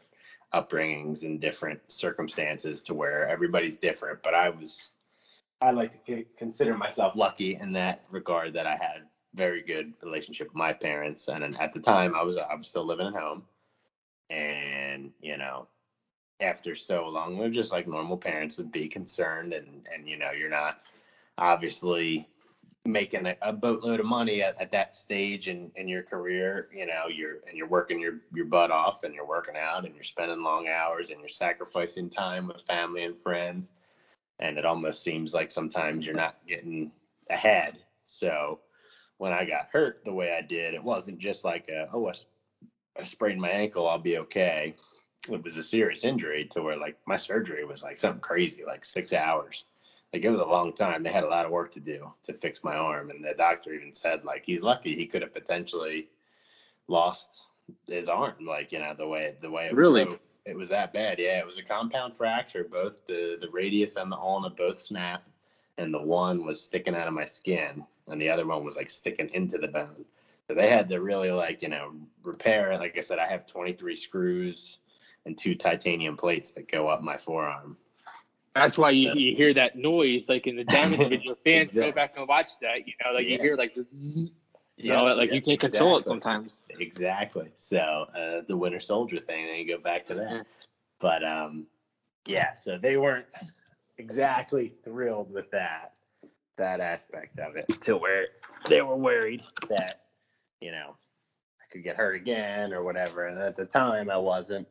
upbringings 0.53 1.23
and 1.23 1.39
different 1.39 1.79
circumstances 1.89 2.81
to 2.81 2.93
where 2.93 3.27
everybody's 3.29 3.77
different 3.77 4.19
but 4.23 4.33
i 4.33 4.49
was 4.49 4.89
I 5.61 5.71
like 5.71 6.03
to 6.05 6.25
consider 6.37 6.75
myself 6.75 7.15
lucky 7.15 7.55
in 7.55 7.71
that 7.73 8.05
regard 8.09 8.53
that 8.53 8.65
I 8.65 8.77
had 8.77 9.03
very 9.35 9.61
good 9.61 9.93
relationship 10.01 10.47
with 10.47 10.55
my 10.55 10.73
parents, 10.73 11.27
and 11.27 11.57
at 11.59 11.71
the 11.71 11.79
time 11.79 12.15
I 12.15 12.23
was 12.23 12.37
I 12.37 12.55
was 12.55 12.67
still 12.67 12.85
living 12.85 13.07
at 13.07 13.13
home, 13.13 13.43
and 14.29 15.11
you 15.21 15.37
know, 15.37 15.67
after 16.39 16.75
so 16.75 17.07
long, 17.07 17.37
we're 17.37 17.49
just 17.49 17.71
like 17.71 17.87
normal 17.87 18.17
parents 18.17 18.57
would 18.57 18.71
be 18.71 18.87
concerned, 18.87 19.53
and 19.53 19.87
and 19.93 20.09
you 20.09 20.17
know, 20.17 20.31
you're 20.31 20.49
not 20.49 20.81
obviously 21.37 22.27
making 22.85 23.27
a, 23.27 23.37
a 23.43 23.53
boatload 23.53 23.99
of 23.99 24.07
money 24.07 24.41
at, 24.41 24.59
at 24.59 24.71
that 24.71 24.95
stage 24.95 25.47
in, 25.47 25.71
in 25.75 25.87
your 25.87 26.01
career 26.01 26.67
you 26.73 26.87
know 26.87 27.03
you're 27.07 27.35
and 27.47 27.55
you're 27.55 27.67
working 27.67 27.99
your, 27.99 28.15
your 28.33 28.45
butt 28.45 28.71
off 28.71 29.03
and 29.03 29.13
you're 29.13 29.27
working 29.27 29.55
out 29.55 29.85
and 29.85 29.93
you're 29.93 30.03
spending 30.03 30.41
long 30.41 30.67
hours 30.67 31.11
and 31.11 31.19
you're 31.19 31.29
sacrificing 31.29 32.09
time 32.09 32.47
with 32.47 32.59
family 32.63 33.03
and 33.03 33.21
friends 33.21 33.73
and 34.41 34.57
it 34.57 34.65
almost 34.65 35.03
seems 35.03 35.33
like 35.33 35.51
sometimes 35.51 36.05
you're 36.05 36.15
not 36.15 36.37
getting 36.47 36.91
ahead. 37.29 37.77
So 38.03 38.59
when 39.17 39.31
I 39.31 39.45
got 39.45 39.69
hurt 39.71 40.03
the 40.03 40.13
way 40.13 40.35
I 40.35 40.41
did, 40.41 40.73
it 40.73 40.83
wasn't 40.83 41.19
just 41.19 41.45
like 41.45 41.69
a, 41.69 41.87
oh, 41.93 42.07
I, 42.07 42.13
I 42.99 43.03
sprained 43.03 43.39
my 43.39 43.49
ankle, 43.49 43.87
I'll 43.87 43.99
be 43.99 44.17
okay. 44.17 44.75
It 45.31 45.43
was 45.43 45.57
a 45.57 45.63
serious 45.63 46.03
injury 46.03 46.45
to 46.45 46.63
where 46.63 46.77
like 46.77 46.97
my 47.05 47.17
surgery 47.17 47.63
was 47.63 47.83
like 47.83 47.99
something 47.99 48.21
crazy, 48.21 48.63
like 48.65 48.83
six 48.83 49.13
hours. 49.13 49.65
Like 50.11 50.25
it 50.25 50.29
was 50.29 50.41
a 50.41 50.45
long 50.45 50.73
time. 50.73 51.03
They 51.03 51.11
had 51.11 51.23
a 51.23 51.29
lot 51.29 51.45
of 51.45 51.51
work 51.51 51.71
to 51.73 51.79
do 51.79 52.11
to 52.23 52.33
fix 52.33 52.63
my 52.63 52.75
arm. 52.75 53.11
And 53.11 53.23
the 53.23 53.35
doctor 53.37 53.73
even 53.73 53.93
said 53.93 54.25
like 54.25 54.43
he's 54.43 54.61
lucky 54.61 54.95
he 54.95 55.05
could 55.05 55.21
have 55.21 55.31
potentially 55.31 56.09
lost 56.87 57.45
his 57.87 58.09
arm, 58.09 58.45
like, 58.45 58.71
you 58.71 58.79
know, 58.79 58.93
the 58.97 59.07
way 59.07 59.35
the 59.39 59.49
way 59.49 59.67
it 59.67 59.75
really 59.75 60.05
broke 60.05 60.19
it 60.45 60.55
was 60.55 60.69
that 60.69 60.93
bad. 60.93 61.19
Yeah, 61.19 61.39
it 61.39 61.45
was 61.45 61.57
a 61.57 61.63
compound 61.63 62.15
fracture. 62.15 62.63
Both 62.63 63.05
the 63.07 63.37
the 63.39 63.49
radius 63.49 63.95
and 63.95 64.11
the 64.11 64.17
ulna 64.17 64.49
both 64.49 64.77
snapped, 64.77 65.29
and 65.77 65.93
the 65.93 66.01
one 66.01 66.45
was 66.45 66.61
sticking 66.61 66.95
out 66.95 67.07
of 67.07 67.13
my 67.13 67.25
skin, 67.25 67.85
and 68.07 68.21
the 68.21 68.29
other 68.29 68.47
one 68.47 68.63
was 68.63 68.75
like 68.75 68.89
sticking 68.89 69.29
into 69.33 69.57
the 69.57 69.67
bone. 69.67 70.05
So 70.47 70.55
they 70.55 70.69
had 70.69 70.89
to 70.89 71.01
really 71.01 71.31
like 71.31 71.61
you 71.61 71.69
know 71.69 71.93
repair 72.23 72.71
it. 72.71 72.79
Like 72.79 72.97
I 72.97 73.01
said, 73.01 73.19
I 73.19 73.27
have 73.27 73.45
23 73.45 73.95
screws 73.95 74.79
and 75.25 75.37
two 75.37 75.55
titanium 75.55 76.17
plates 76.17 76.51
that 76.51 76.69
go 76.71 76.87
up 76.87 77.01
my 77.01 77.17
forearm. 77.17 77.77
That's 78.55 78.77
why 78.77 78.89
you, 78.89 79.13
you 79.13 79.35
hear 79.35 79.53
that 79.53 79.75
noise, 79.75 80.27
like 80.27 80.45
in 80.45 80.57
the 80.57 80.65
damage 80.65 80.99
video. 80.99 81.35
Fans 81.45 81.69
exactly. 81.69 81.91
go 81.91 81.95
back 81.95 82.13
and 82.17 82.27
watch 82.27 82.59
that. 82.61 82.85
You 82.85 82.93
know, 83.03 83.13
like 83.13 83.25
yeah. 83.25 83.35
you 83.35 83.39
hear 83.39 83.55
like 83.55 83.73
this. 83.73 84.35
You 84.83 84.93
know, 84.93 85.05
like 85.05 85.29
yeah, 85.29 85.35
you 85.35 85.41
can't 85.41 85.59
control 85.59 85.93
exactly. 85.93 86.17
it 86.17 86.23
sometimes. 86.23 86.59
Exactly. 86.79 87.51
So 87.57 87.77
uh, 87.77 88.41
the 88.47 88.57
Winter 88.57 88.79
Soldier 88.79 89.19
thing, 89.19 89.47
then 89.47 89.57
you 89.57 89.67
go 89.67 89.77
back 89.77 90.05
to 90.07 90.15
that. 90.15 90.31
Mm. 90.31 90.45
But 90.99 91.23
um, 91.23 91.65
yeah, 92.25 92.53
so 92.53 92.77
they 92.77 92.97
weren't 92.97 93.25
exactly 93.97 94.73
thrilled 94.83 95.31
with 95.31 95.49
that 95.51 95.93
that 96.57 96.79
aspect 96.79 97.39
of 97.39 97.55
it 97.55 97.67
to 97.81 97.97
where 97.97 98.27
they 98.69 98.81
were 98.81 98.95
worried 98.95 99.41
that 99.69 100.01
you 100.59 100.71
know 100.71 100.95
I 101.59 101.71
could 101.71 101.83
get 101.83 101.95
hurt 101.95 102.15
again 102.15 102.73
or 102.73 102.83
whatever. 102.83 103.27
And 103.27 103.39
at 103.39 103.55
the 103.55 103.65
time, 103.65 104.09
I 104.09 104.17
wasn't 104.17 104.67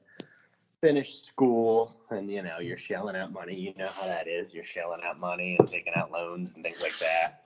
finished 0.80 1.26
school 1.26 1.94
and 2.11 2.30
you 2.30 2.42
know 2.42 2.58
you're 2.58 2.76
shelling 2.76 3.14
out 3.14 3.32
money 3.32 3.54
you 3.54 3.74
know 3.76 3.88
how 3.88 4.06
that 4.06 4.26
is 4.26 4.54
you're 4.54 4.64
shelling 4.64 5.00
out 5.04 5.20
money 5.20 5.56
and 5.58 5.68
taking 5.68 5.92
out 5.94 6.11
loans 6.11 6.54
and 6.54 6.64
things 6.64 6.80
like 6.80 6.98
that 6.98 7.44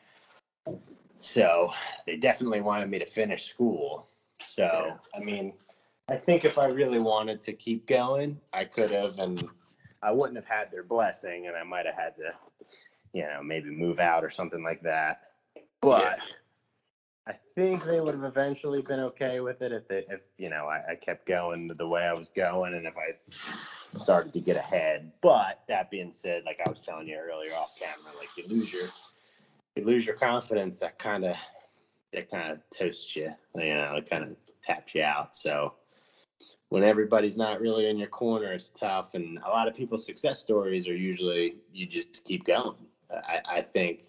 so 1.24 1.72
they 2.06 2.16
definitely 2.16 2.60
wanted 2.60 2.90
me 2.90 2.98
to 2.98 3.06
finish 3.06 3.44
school. 3.44 4.08
So, 4.44 4.92
I 5.14 5.20
mean, 5.20 5.54
I 6.10 6.16
think 6.16 6.44
if 6.44 6.58
I 6.58 6.66
really 6.66 6.98
wanted 6.98 7.40
to 7.42 7.54
keep 7.54 7.86
going, 7.86 8.38
I 8.52 8.64
could 8.64 8.90
have, 8.90 9.18
and 9.18 9.42
I 10.02 10.12
wouldn't 10.12 10.36
have 10.36 10.44
had 10.44 10.70
their 10.70 10.82
blessing, 10.82 11.46
and 11.46 11.56
I 11.56 11.62
might 11.62 11.86
have 11.86 11.94
had 11.94 12.14
to, 12.16 12.34
you 13.14 13.22
know, 13.22 13.42
maybe 13.42 13.70
move 13.70 14.00
out 14.00 14.22
or 14.22 14.28
something 14.28 14.62
like 14.62 14.82
that. 14.82 15.22
But 15.80 16.18
yeah. 16.18 16.24
I 17.26 17.34
think 17.54 17.84
they 17.84 18.00
would 18.00 18.14
have 18.14 18.24
eventually 18.24 18.82
been 18.82 19.00
okay 19.00 19.40
with 19.40 19.62
it 19.62 19.72
if 19.72 19.88
they, 19.88 20.04
if 20.10 20.20
you 20.36 20.50
know, 20.50 20.66
I, 20.66 20.92
I 20.92 20.94
kept 20.94 21.26
going 21.26 21.68
the 21.68 21.88
way 21.88 22.02
I 22.02 22.12
was 22.12 22.28
going, 22.28 22.74
and 22.74 22.86
if 22.86 22.94
I 22.98 23.96
started 23.96 24.34
to 24.34 24.40
get 24.40 24.58
ahead. 24.58 25.10
But 25.22 25.62
that 25.68 25.90
being 25.90 26.12
said, 26.12 26.42
like 26.44 26.60
I 26.66 26.68
was 26.68 26.82
telling 26.82 27.08
you 27.08 27.16
earlier 27.16 27.52
off 27.52 27.78
camera, 27.78 28.12
like 28.18 28.28
you 28.36 28.44
lose 28.54 28.70
your 28.70 28.88
you 29.76 29.84
lose 29.84 30.06
your 30.06 30.16
confidence, 30.16 30.78
that 30.80 30.98
kind 30.98 31.24
of 31.24 31.36
that 32.12 32.30
kind 32.30 32.52
of 32.52 32.58
toasts 32.70 33.14
you. 33.16 33.32
You 33.56 33.74
know, 33.74 33.96
it 33.96 34.08
kind 34.08 34.24
of 34.24 34.36
taps 34.62 34.94
you 34.94 35.02
out. 35.02 35.34
So 35.34 35.74
when 36.68 36.84
everybody's 36.84 37.36
not 37.36 37.60
really 37.60 37.88
in 37.88 37.98
your 37.98 38.08
corner, 38.08 38.52
it's 38.52 38.70
tough. 38.70 39.14
And 39.14 39.38
a 39.44 39.48
lot 39.48 39.68
of 39.68 39.76
people's 39.76 40.06
success 40.06 40.40
stories 40.40 40.88
are 40.88 40.96
usually 40.96 41.56
you 41.72 41.86
just 41.86 42.24
keep 42.24 42.44
going. 42.44 42.76
I, 43.10 43.40
I 43.46 43.62
think 43.62 44.04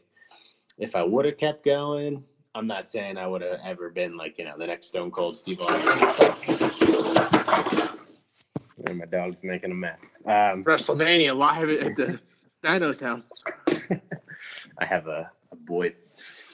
if 0.78 0.96
I 0.96 1.04
would 1.04 1.26
have 1.26 1.38
kept 1.38 1.64
going, 1.64 2.24
I'm 2.54 2.68
not 2.68 2.88
saying 2.88 3.18
I 3.18 3.28
would 3.28 3.42
have 3.42 3.60
ever 3.66 3.90
been 3.90 4.18
like, 4.18 4.38
you 4.38 4.46
know, 4.46 4.58
the 4.58 4.68
next 4.68 4.88
Stone 4.88 5.12
Cold 5.12 5.36
Steve 5.36 5.62
Austin. 5.62 5.90
And 8.88 9.00
my 9.00 9.06
dog's 9.06 9.44
making 9.44 9.72
a 9.72 9.76
mess. 9.76 10.12
Um, 10.26 10.64
WrestleMania 10.64 11.36
live 11.36 11.70
at 11.70 11.96
the 11.96 12.20
Dino's 12.64 13.00
house. 13.00 13.32
I 14.80 14.86
have 14.86 15.08
a 15.08 15.32
a 15.56 15.66
boy, 15.66 15.94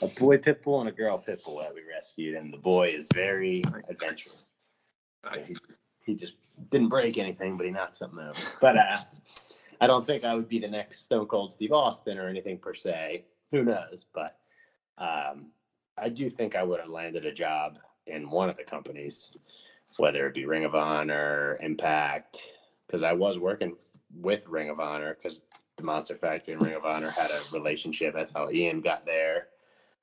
a 0.02 0.08
boy 0.08 0.38
pit 0.38 0.64
bull 0.64 0.80
and 0.80 0.90
a 0.90 0.92
girl 0.92 1.18
pit 1.18 1.42
bull 1.44 1.60
that 1.60 1.74
we 1.74 1.82
rescued, 1.90 2.36
and 2.36 2.54
the 2.54 2.58
boy 2.58 2.90
is 2.90 3.08
very 3.14 3.64
adventurous. 3.90 4.52
Nice. 5.24 5.48
He, 5.48 5.56
he 6.06 6.16
just 6.16 6.36
didn't 6.70 6.90
break 6.90 7.18
anything, 7.18 7.58
but 7.58 7.66
he 7.66 7.72
knocked 7.72 7.98
something 7.98 8.20
over. 8.20 8.40
But 8.60 8.78
uh, 8.78 9.02
I 9.80 9.88
don't 9.88 10.06
think 10.06 10.24
I 10.24 10.36
would 10.36 10.48
be 10.48 10.60
the 10.60 10.68
next 10.68 11.06
Stone 11.06 11.28
Cold 11.28 11.52
Steve 11.52 11.72
Austin 11.72 12.18
or 12.18 12.28
anything 12.28 12.58
per 12.58 12.74
se. 12.74 13.26
Who 13.52 13.64
knows? 13.64 14.06
But 14.14 14.38
um, 14.98 15.48
I 15.98 16.10
do 16.10 16.30
think 16.30 16.56
I 16.56 16.64
would 16.64 16.80
have 16.80 16.90
landed 16.90 17.26
a 17.26 17.34
job 17.34 17.80
in 18.08 18.30
one 18.30 18.50
of 18.50 18.58
the 18.58 18.64
companies, 18.64 19.36
whether 19.98 20.26
it 20.28 20.34
be 20.34 20.46
Ring 20.46 20.66
of 20.66 20.76
Honor, 20.76 21.58
Impact, 21.62 22.48
because 22.88 23.04
I 23.04 23.14
was 23.14 23.40
working 23.40 23.76
with 24.16 24.48
Ring 24.48 24.70
of 24.70 24.80
Honor 24.80 25.18
because 25.22 25.44
the 25.78 25.84
Monster 25.84 26.16
Factory 26.16 26.54
and 26.54 26.66
Ring 26.66 26.76
of 26.76 26.86
Honor 26.86 27.10
had 27.10 27.32
a 27.32 27.42
relationship. 27.52 28.14
That's 28.14 28.32
how 28.32 28.50
Ian 28.50 28.82
got 28.82 29.06
there. 29.06 29.48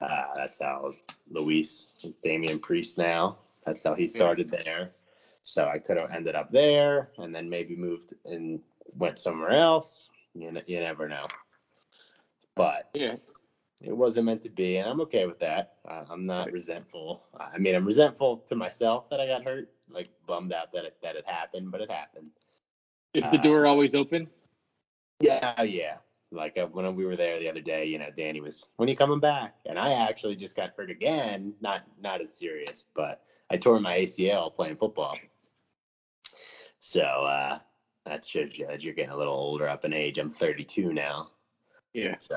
Uh, 0.00 0.26
that's 0.34 0.58
how 0.60 0.90
Luis 1.30 1.88
Damian 2.22 2.58
Priest 2.58 2.98
now. 2.98 3.38
That's 3.66 3.82
how 3.82 3.94
he 3.94 4.06
started 4.06 4.50
there. 4.50 4.92
So 5.42 5.66
I 5.66 5.78
could 5.78 6.00
have 6.00 6.10
ended 6.10 6.34
up 6.34 6.52
there 6.52 7.10
and 7.18 7.34
then 7.34 7.48
maybe 7.48 7.74
moved 7.76 8.14
and 8.24 8.60
went 8.94 9.18
somewhere 9.18 9.52
else. 9.52 10.10
You, 10.34 10.56
you 10.66 10.80
never 10.80 11.08
know. 11.08 11.26
But 12.54 12.90
yeah, 12.94 13.16
it 13.82 13.96
wasn't 13.96 14.26
meant 14.26 14.42
to 14.42 14.50
be, 14.50 14.76
and 14.76 14.88
I'm 14.88 15.00
okay 15.02 15.26
with 15.26 15.38
that. 15.40 15.74
Uh, 15.88 16.04
I'm 16.10 16.26
not 16.26 16.50
resentful. 16.50 17.24
I 17.38 17.58
mean, 17.58 17.74
I'm 17.74 17.84
resentful 17.84 18.38
to 18.48 18.56
myself 18.56 19.08
that 19.10 19.20
I 19.20 19.26
got 19.26 19.44
hurt, 19.44 19.70
like 19.88 20.08
bummed 20.26 20.52
out 20.52 20.72
that 20.72 20.84
it 20.84 20.96
that 21.02 21.16
it 21.16 21.24
happened, 21.26 21.70
but 21.70 21.80
it 21.80 21.90
happened. 21.90 22.30
Is 23.14 23.30
the 23.30 23.38
door 23.38 23.66
uh, 23.66 23.70
always 23.70 23.94
open? 23.94 24.28
Yeah, 25.20 25.62
yeah. 25.62 25.96
Like 26.30 26.58
uh, 26.58 26.66
when 26.66 26.94
we 26.94 27.06
were 27.06 27.16
there 27.16 27.38
the 27.38 27.48
other 27.48 27.60
day, 27.60 27.86
you 27.86 27.98
know, 27.98 28.10
Danny 28.14 28.40
was, 28.40 28.70
"When 28.76 28.88
are 28.88 28.90
you 28.90 28.96
coming 28.96 29.20
back?" 29.20 29.54
And 29.66 29.78
I 29.78 29.92
actually 29.92 30.36
just 30.36 30.54
got 30.54 30.74
hurt 30.76 30.90
again. 30.90 31.54
Not 31.60 31.82
not 32.00 32.20
as 32.20 32.36
serious, 32.36 32.84
but 32.94 33.22
I 33.50 33.56
tore 33.56 33.80
my 33.80 33.98
ACL 33.98 34.54
playing 34.54 34.76
football. 34.76 35.16
So 36.78 37.00
uh, 37.00 37.58
that 38.04 38.24
shows 38.24 38.58
you 38.58 38.66
that 38.66 38.82
you're 38.82 38.94
getting 38.94 39.12
a 39.12 39.16
little 39.16 39.34
older 39.34 39.68
up 39.68 39.84
in 39.84 39.92
age. 39.92 40.18
I'm 40.18 40.30
32 40.30 40.92
now. 40.92 41.30
Yeah. 41.94 42.16
So 42.20 42.36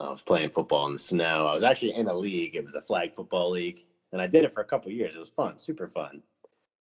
I 0.00 0.10
was 0.10 0.20
playing 0.20 0.50
football 0.50 0.86
in 0.86 0.94
the 0.94 0.98
snow. 0.98 1.46
I 1.46 1.54
was 1.54 1.62
actually 1.62 1.94
in 1.94 2.08
a 2.08 2.14
league. 2.14 2.56
It 2.56 2.64
was 2.64 2.74
a 2.74 2.82
flag 2.82 3.14
football 3.14 3.50
league, 3.50 3.84
and 4.12 4.20
I 4.20 4.26
did 4.26 4.44
it 4.44 4.52
for 4.52 4.60
a 4.60 4.66
couple 4.66 4.90
years. 4.90 5.14
It 5.14 5.18
was 5.18 5.30
fun, 5.30 5.58
super 5.58 5.86
fun. 5.86 6.22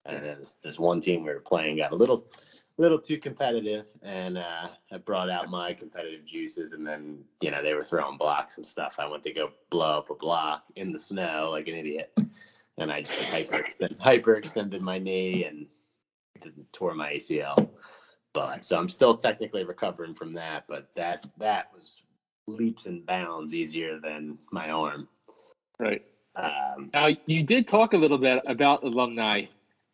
And 0.06 0.24
then 0.24 0.39
this, 0.39 0.58
this 0.64 0.80
one 0.80 1.02
team 1.02 1.24
we 1.24 1.34
were 1.34 1.39
playing 1.39 1.78
got 1.78 1.91
a 1.91 1.95
little 1.95 2.26
little 2.78 2.99
too 2.99 3.17
competitive 3.17 3.88
and 4.03 4.38
uh, 4.38 4.69
I 4.91 4.97
brought 4.97 5.30
out 5.30 5.49
my 5.49 5.73
competitive 5.73 6.25
juices 6.25 6.73
and 6.73 6.86
then, 6.86 7.23
you 7.41 7.49
know, 7.49 7.63
they 7.63 7.73
were 7.73 7.84
throwing 7.84 8.17
blocks 8.17 8.57
and 8.57 8.65
stuff. 8.65 8.95
I 8.99 9.07
went 9.07 9.23
to 9.23 9.34
go 9.34 9.51
blow 9.69 9.97
up 9.97 10.09
a 10.09 10.15
block 10.15 10.63
in 10.75 10.91
the 10.91 10.99
snow 10.99 11.49
like 11.51 11.67
an 11.67 11.75
idiot. 11.75 12.15
And 12.78 12.91
I 12.91 13.01
just 13.01 13.34
hyperextended, 13.34 13.99
hyperextended 13.99 14.82
my 14.82 14.99
knee 14.99 15.45
and 15.45 15.65
tore 16.71 16.93
my 16.93 17.13
ACL. 17.13 17.69
But 18.34 18.63
so 18.63 18.78
I'm 18.78 18.89
still 18.89 19.17
technically 19.17 19.63
recovering 19.63 20.13
from 20.13 20.34
that, 20.34 20.65
but 20.67 20.89
that 20.95 21.25
that 21.38 21.71
was 21.73 22.03
leaps 22.45 22.86
and 22.86 23.03
bounds 23.03 23.55
easier 23.55 23.99
than 23.99 24.38
my 24.51 24.69
arm. 24.69 25.07
Right. 25.80 26.03
Um, 26.36 26.91
Now 26.93 27.09
you 27.25 27.41
did 27.41 27.67
talk 27.67 27.93
a 27.93 27.97
little 27.97 28.19
bit 28.19 28.43
about 28.45 28.84
alumni 28.84 29.45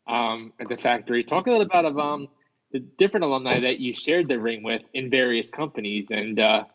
um, 0.07 0.51
at 0.59 0.67
the 0.67 0.75
factory. 0.75 1.23
Talk 1.23 1.47
a 1.47 1.51
little 1.51 1.65
bit 1.65 1.85
about 1.85 1.97
um, 1.97 2.27
the 2.73 2.79
different 2.79 3.23
alumni 3.23 3.59
that 3.59 3.79
you 3.79 3.93
shared 3.93 4.27
the 4.27 4.39
ring 4.39 4.63
with 4.63 4.81
in 4.93 5.09
various 5.09 5.49
companies, 5.49 6.09
and 6.11 6.39
uh, 6.39 6.65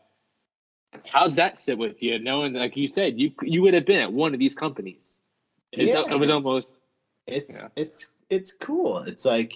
how's 1.05 1.34
that 1.34 1.59
sit 1.59 1.76
with 1.76 2.01
you? 2.03 2.18
Knowing, 2.20 2.55
like 2.55 2.76
you 2.76 2.88
said, 2.88 3.18
you 3.20 3.32
you 3.42 3.61
would 3.62 3.74
have 3.74 3.84
been 3.84 4.01
at 4.01 4.12
one 4.12 4.32
of 4.32 4.38
these 4.38 4.55
companies. 4.55 5.18
It's, 5.72 5.94
Yeah. 5.94 6.14
It 6.14 6.18
was 6.18 6.30
almost 6.30 6.70
it's 7.26 7.62
Yeah. 7.62 7.68
it's 7.76 8.07
it's 8.30 8.53
cool. 8.53 8.99
It's 9.01 9.24
like 9.24 9.55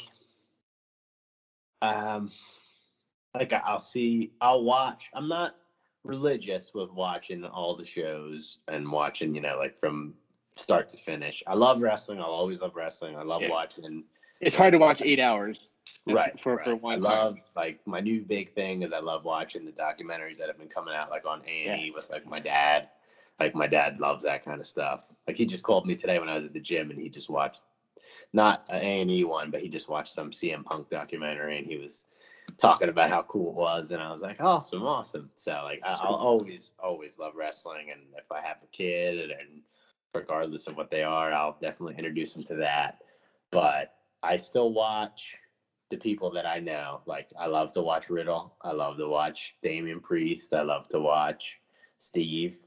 um 1.80 2.32
like 3.34 3.52
I'll 3.52 3.80
see 3.80 4.32
I'll 4.40 4.64
watch. 4.64 5.10
I'm 5.14 5.28
not 5.28 5.54
religious 6.04 6.72
with 6.74 6.90
watching 6.90 7.44
all 7.44 7.76
the 7.76 7.84
shows 7.84 8.58
and 8.66 8.90
watching, 8.90 9.34
you 9.34 9.40
know, 9.40 9.56
like 9.56 9.78
from 9.78 10.14
start 10.50 10.88
to 10.90 10.96
finish. 10.96 11.42
I 11.46 11.54
love 11.54 11.80
wrestling. 11.80 12.18
I'll 12.18 12.26
always 12.26 12.60
love 12.60 12.74
wrestling. 12.74 13.16
I 13.16 13.22
love 13.22 13.42
Yeah. 13.42 13.50
watching 13.50 14.04
it's 14.42 14.56
hard 14.56 14.72
to 14.72 14.78
watch 14.78 15.00
eight 15.02 15.20
hours. 15.20 15.78
right 16.06 16.38
for 16.38 16.56
right. 16.56 16.64
for 16.64 16.72
I 16.72 16.74
one. 16.74 17.00
love 17.00 17.36
like 17.56 17.80
my 17.86 18.00
new 18.00 18.22
big 18.22 18.52
thing 18.54 18.82
is 18.82 18.92
I 18.92 18.98
love 18.98 19.24
watching 19.24 19.64
the 19.64 19.72
documentaries 19.72 20.36
that 20.38 20.48
have 20.48 20.58
been 20.58 20.68
coming 20.68 20.94
out 20.94 21.10
like 21.10 21.24
on 21.24 21.42
A 21.46 21.64
and 21.64 21.80
E 21.80 21.92
with 21.94 22.10
like 22.10 22.26
my 22.26 22.40
dad. 22.40 22.88
Like 23.40 23.54
my 23.54 23.66
dad 23.66 23.98
loves 23.98 24.24
that 24.24 24.44
kind 24.44 24.60
of 24.60 24.66
stuff. 24.66 25.06
Like 25.26 25.36
he 25.36 25.46
just 25.46 25.62
called 25.62 25.86
me 25.86 25.94
today 25.94 26.18
when 26.18 26.28
I 26.28 26.34
was 26.34 26.44
at 26.44 26.52
the 26.52 26.60
gym 26.60 26.90
and 26.90 27.00
he 27.00 27.08
just 27.08 27.30
watched 27.30 27.62
not 28.32 28.66
an 28.68 28.82
A 28.82 29.00
and 29.00 29.10
E 29.10 29.24
one, 29.24 29.50
but 29.50 29.60
he 29.60 29.68
just 29.68 29.88
watched 29.88 30.12
some 30.12 30.30
CM 30.30 30.64
Punk 30.64 30.90
documentary 30.90 31.58
and 31.58 31.66
he 31.66 31.76
was 31.76 32.04
talking 32.58 32.88
about 32.88 33.08
how 33.08 33.22
cool 33.22 33.50
it 33.50 33.56
was 33.56 33.92
and 33.92 34.02
I 34.02 34.10
was 34.12 34.22
like 34.22 34.40
awesome, 34.40 34.82
awesome. 34.82 35.30
So 35.36 35.52
like 35.64 35.80
I, 35.84 35.96
I'll 36.02 36.16
always 36.16 36.72
always 36.82 37.18
love 37.18 37.34
wrestling 37.36 37.90
and 37.92 38.00
if 38.18 38.30
I 38.30 38.40
have 38.40 38.56
a 38.62 38.66
kid 38.76 39.30
and 39.30 39.62
regardless 40.14 40.66
of 40.66 40.76
what 40.76 40.90
they 40.90 41.04
are, 41.04 41.32
I'll 41.32 41.56
definitely 41.60 41.94
introduce 41.96 42.34
them 42.34 42.42
to 42.44 42.56
that. 42.56 42.98
But 43.50 43.94
I 44.22 44.36
still 44.36 44.72
watch 44.72 45.36
the 45.90 45.96
people 45.96 46.30
that 46.32 46.46
I 46.46 46.58
know. 46.58 47.02
Like 47.06 47.28
I 47.38 47.46
love 47.46 47.72
to 47.72 47.82
watch 47.82 48.08
Riddle. 48.08 48.54
I 48.62 48.72
love 48.72 48.96
to 48.98 49.08
watch 49.08 49.54
Damian 49.62 50.00
Priest. 50.00 50.54
I 50.54 50.62
love 50.62 50.88
to 50.88 51.00
watch 51.00 51.60
Steve. 51.98 52.58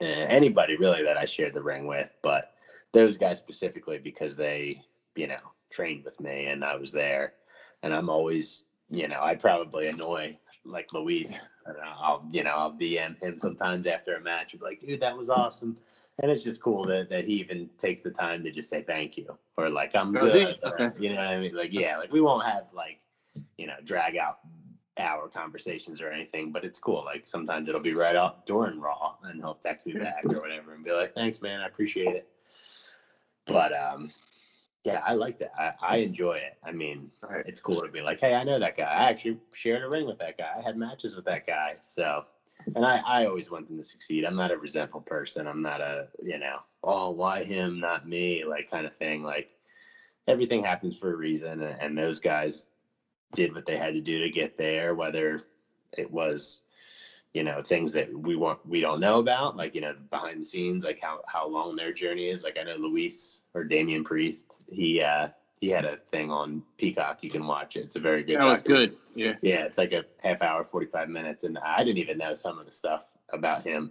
Uh, 0.00 0.04
anybody 0.04 0.76
really 0.76 1.02
that 1.02 1.16
I 1.16 1.24
shared 1.24 1.54
the 1.54 1.62
ring 1.62 1.86
with, 1.86 2.12
but 2.22 2.54
those 2.92 3.16
guys 3.18 3.38
specifically 3.38 3.98
because 3.98 4.36
they, 4.36 4.82
you 5.16 5.26
know, 5.26 5.38
trained 5.70 6.04
with 6.04 6.20
me 6.20 6.46
and 6.46 6.64
I 6.64 6.76
was 6.76 6.92
there. 6.92 7.34
And 7.82 7.92
I'm 7.92 8.08
always, 8.08 8.64
you 8.90 9.08
know, 9.08 9.20
I 9.20 9.34
probably 9.34 9.88
annoy 9.88 10.38
like 10.64 10.92
Luis. 10.92 11.46
I'll, 12.00 12.26
you 12.30 12.44
know, 12.44 12.50
I'll 12.50 12.72
DM 12.72 13.20
him 13.22 13.38
sometimes 13.38 13.86
after 13.86 14.14
a 14.14 14.20
match. 14.20 14.52
be 14.52 14.58
like, 14.64 14.80
dude, 14.80 15.00
that 15.00 15.16
was 15.16 15.30
awesome. 15.30 15.76
And 16.22 16.30
it's 16.30 16.44
just 16.44 16.62
cool 16.62 16.84
that, 16.84 17.08
that 17.10 17.24
he 17.24 17.34
even 17.34 17.68
takes 17.76 18.00
the 18.00 18.10
time 18.10 18.44
to 18.44 18.50
just 18.50 18.70
say 18.70 18.82
thank 18.82 19.16
you 19.16 19.36
or 19.56 19.68
like 19.68 19.94
I'm 19.94 20.12
Does 20.12 20.32
good. 20.32 20.56
Okay. 20.64 20.90
you 21.00 21.10
know 21.10 21.16
what 21.16 21.26
I 21.26 21.38
mean? 21.38 21.54
Like, 21.54 21.72
yeah, 21.72 21.98
like 21.98 22.12
we 22.12 22.20
won't 22.20 22.46
have 22.46 22.72
like, 22.72 23.00
you 23.58 23.66
know, 23.66 23.74
drag 23.84 24.16
out 24.16 24.38
hour 24.96 25.28
conversations 25.28 26.00
or 26.00 26.10
anything, 26.10 26.52
but 26.52 26.64
it's 26.64 26.78
cool. 26.78 27.02
Like 27.04 27.26
sometimes 27.26 27.68
it'll 27.68 27.80
be 27.80 27.94
right 27.94 28.14
up 28.14 28.44
during 28.46 28.80
Raw 28.80 29.16
and 29.24 29.40
he'll 29.40 29.54
text 29.56 29.86
me 29.86 29.94
back 29.94 30.22
or 30.24 30.40
whatever 30.40 30.72
and 30.74 30.84
be 30.84 30.92
like, 30.92 31.14
thanks, 31.14 31.42
man. 31.42 31.60
I 31.60 31.66
appreciate 31.66 32.14
it. 32.14 32.28
But 33.46 33.76
um, 33.76 34.12
yeah, 34.84 35.02
I 35.04 35.14
like 35.14 35.38
that. 35.38 35.50
I, 35.58 35.72
I 35.80 35.96
enjoy 35.96 36.34
it. 36.34 36.56
I 36.62 36.70
mean, 36.70 37.10
Right. 37.22 37.44
it's 37.46 37.60
cool 37.60 37.80
to 37.80 37.88
be 37.88 38.02
like, 38.02 38.20
hey, 38.20 38.34
I 38.34 38.44
know 38.44 38.58
that 38.58 38.76
guy. 38.76 38.84
I 38.84 39.10
actually 39.10 39.38
shared 39.52 39.82
a 39.82 39.88
ring 39.88 40.06
with 40.06 40.18
that 40.18 40.38
guy. 40.38 40.52
I 40.56 40.62
had 40.62 40.76
matches 40.76 41.16
with 41.16 41.24
that 41.24 41.46
guy. 41.46 41.74
So, 41.82 42.24
and 42.74 42.84
I, 42.84 43.00
I 43.06 43.26
always 43.26 43.50
want 43.50 43.68
them 43.68 43.78
to 43.78 43.84
succeed. 43.84 44.24
I'm 44.24 44.36
not 44.36 44.50
a 44.50 44.56
resentful 44.56 45.02
person. 45.02 45.46
I'm 45.46 45.62
not 45.62 45.80
a, 45.80 46.08
you 46.22 46.38
know, 46.38 46.58
oh, 46.82 47.10
why 47.10 47.44
him, 47.44 47.80
not 47.80 48.08
me, 48.08 48.44
like 48.44 48.70
kind 48.70 48.86
of 48.86 48.96
thing. 48.96 49.22
Like 49.22 49.50
everything 50.26 50.64
happens 50.64 50.96
for 50.96 51.12
a 51.12 51.16
reason. 51.16 51.62
And, 51.62 51.96
those 51.96 52.18
guys 52.18 52.68
did 53.32 53.54
what 53.54 53.66
they 53.66 53.76
had 53.76 53.94
to 53.94 54.00
do 54.00 54.20
to 54.20 54.30
get 54.30 54.56
there, 54.56 54.94
whether 54.94 55.40
it 55.96 56.10
was, 56.10 56.62
you 57.32 57.42
know, 57.42 57.62
things 57.62 57.92
that 57.92 58.08
we 58.12 58.36
want, 58.36 58.64
we 58.66 58.80
don't 58.80 59.00
know 59.00 59.18
about, 59.18 59.56
like, 59.56 59.74
you 59.74 59.80
know, 59.80 59.94
behind 60.10 60.40
the 60.40 60.44
scenes, 60.44 60.84
like 60.84 61.00
how, 61.00 61.20
how 61.26 61.48
long 61.48 61.76
their 61.76 61.92
journey 61.92 62.28
is. 62.28 62.44
Like 62.44 62.58
I 62.60 62.64
know 62.64 62.76
Luis 62.76 63.40
or 63.54 63.64
Damian 63.64 64.04
Priest, 64.04 64.62
he, 64.70 65.02
uh, 65.02 65.28
he 65.64 65.70
had 65.70 65.86
a 65.86 65.96
thing 65.96 66.30
on 66.30 66.62
Peacock. 66.76 67.18
You 67.22 67.30
can 67.30 67.46
watch 67.46 67.76
it. 67.76 67.80
It's 67.80 67.96
a 67.96 68.00
very 68.00 68.22
good. 68.22 68.38
That 68.38 68.46
was 68.46 68.62
good. 68.62 68.96
Yeah. 69.14 69.32
Yeah, 69.40 69.64
it's 69.64 69.78
like 69.78 69.92
a 69.92 70.04
half 70.18 70.42
hour, 70.42 70.62
45 70.62 71.08
minutes. 71.08 71.44
And 71.44 71.56
I 71.58 71.82
didn't 71.82 71.98
even 71.98 72.18
know 72.18 72.34
some 72.34 72.58
of 72.58 72.66
the 72.66 72.70
stuff 72.70 73.16
about 73.32 73.62
him. 73.64 73.90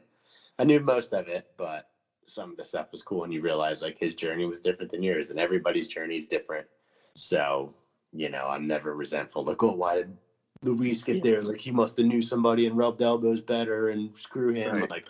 I 0.59 0.65
knew 0.65 0.79
most 0.79 1.13
of 1.13 1.27
it, 1.27 1.47
but 1.57 1.89
some 2.27 2.51
of 2.51 2.57
the 2.57 2.63
stuff 2.63 2.91
was 2.91 3.01
cool. 3.01 3.23
And 3.23 3.33
you 3.33 3.41
realize 3.41 3.81
like 3.81 3.97
his 3.97 4.13
journey 4.13 4.45
was 4.45 4.61
different 4.61 4.91
than 4.91 5.01
yours, 5.01 5.31
and 5.31 5.39
everybody's 5.39 5.87
journey 5.87 6.15
is 6.15 6.27
different. 6.27 6.67
So, 7.15 7.73
you 8.11 8.29
know, 8.29 8.45
I'm 8.47 8.67
never 8.67 8.95
resentful. 8.95 9.43
Like, 9.43 9.63
oh, 9.63 9.71
why 9.71 9.95
did 9.95 10.15
Luis 10.61 11.01
get 11.01 11.23
there? 11.23 11.41
Like, 11.41 11.59
he 11.59 11.71
must 11.71 11.97
have 11.97 12.05
knew 12.05 12.21
somebody 12.21 12.67
and 12.67 12.77
rubbed 12.77 13.01
elbows 13.01 13.41
better 13.41 13.89
and 13.89 14.15
screw 14.15 14.53
him. 14.53 14.75
Right. 14.75 14.89
Like, 14.91 15.09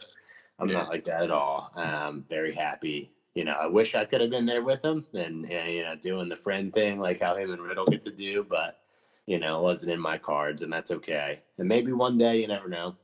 I'm 0.60 0.70
Yeah. 0.70 0.78
not 0.80 0.88
like 0.88 1.04
that 1.06 1.24
at 1.24 1.32
all. 1.32 1.74
I'm 1.76 2.24
very 2.30 2.56
happy. 2.56 3.12
You 3.36 3.46
know, 3.46 3.54
I 3.54 3.66
wish 3.66 3.96
I 3.96 4.06
could 4.06 4.22
have 4.22 4.30
been 4.30 4.46
there 4.46 4.62
with 4.62 4.84
him 4.86 5.04
and, 5.14 5.46
and, 5.50 5.72
you 5.72 5.82
know, 5.82 5.96
doing 5.96 6.30
the 6.30 6.36
friend 6.36 6.72
thing 6.72 7.00
like 7.00 7.20
how 7.20 7.36
him 7.36 7.52
and 7.52 7.62
Riddle 7.62 7.86
get 7.86 8.04
to 8.04 8.12
do, 8.12 8.46
but 8.48 8.78
you 9.26 9.40
know, 9.40 9.60
it 9.60 9.64
wasn't 9.64 9.92
in 9.92 10.00
my 10.02 10.18
cards, 10.18 10.64
and 10.64 10.72
that's 10.72 10.92
okay. 10.92 11.40
And 11.58 11.68
maybe 11.68 11.94
one 11.94 12.18
day, 12.18 12.42
you 12.42 12.48
never 12.48 12.68
know. 12.68 12.96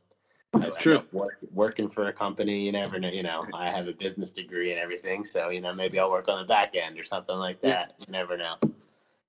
That's 0.51 0.75
I- 0.75 0.79
I 0.79 0.83
true. 0.83 0.95
know 0.95 1.03
Work, 1.13 1.37
working 1.51 1.87
for 1.87 2.07
a 2.09 2.13
company, 2.13 2.65
you 2.65 2.73
never 2.73 2.99
know. 2.99 3.07
You 3.09 3.23
know, 3.23 3.47
I 3.53 3.71
have 3.71 3.87
a 3.87 3.93
business 3.93 4.31
degree 4.31 4.71
and 4.71 4.79
everything, 4.79 5.23
so 5.23 5.49
you 5.49 5.61
know, 5.61 5.73
maybe 5.73 5.97
I'll 5.97 6.11
work 6.11 6.27
on 6.27 6.39
the 6.39 6.45
back 6.47 6.75
end 6.75 6.99
or 6.99 7.03
something 7.03 7.37
like 7.37 7.59
Yeah. 7.63 7.85
that. 7.85 7.93
You 8.05 8.11
never 8.11 8.35
know. 8.35 8.55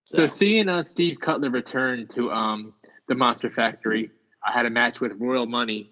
So 0.04 0.26
seeing 0.26 0.68
uh, 0.68 0.82
Steve 0.82 1.18
Cutler 1.20 1.50
return 1.50 2.08
to 2.08 2.32
um, 2.32 2.74
the 3.06 3.14
Monster 3.14 3.48
Factory, 3.48 4.10
I 4.44 4.50
had 4.50 4.66
a 4.66 4.70
match 4.70 5.00
with 5.00 5.12
Royal 5.18 5.46
Money. 5.46 5.88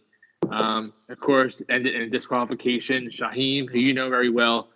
Um, 0.50 0.92
of 1.08 1.20
course, 1.20 1.62
ended 1.68 1.94
in 1.94 2.10
disqualification. 2.10 3.08
Shaheem, 3.10 3.68
who 3.72 3.78
you 3.78 3.94
know 3.94 4.10
very 4.10 4.30
well, 4.30 4.68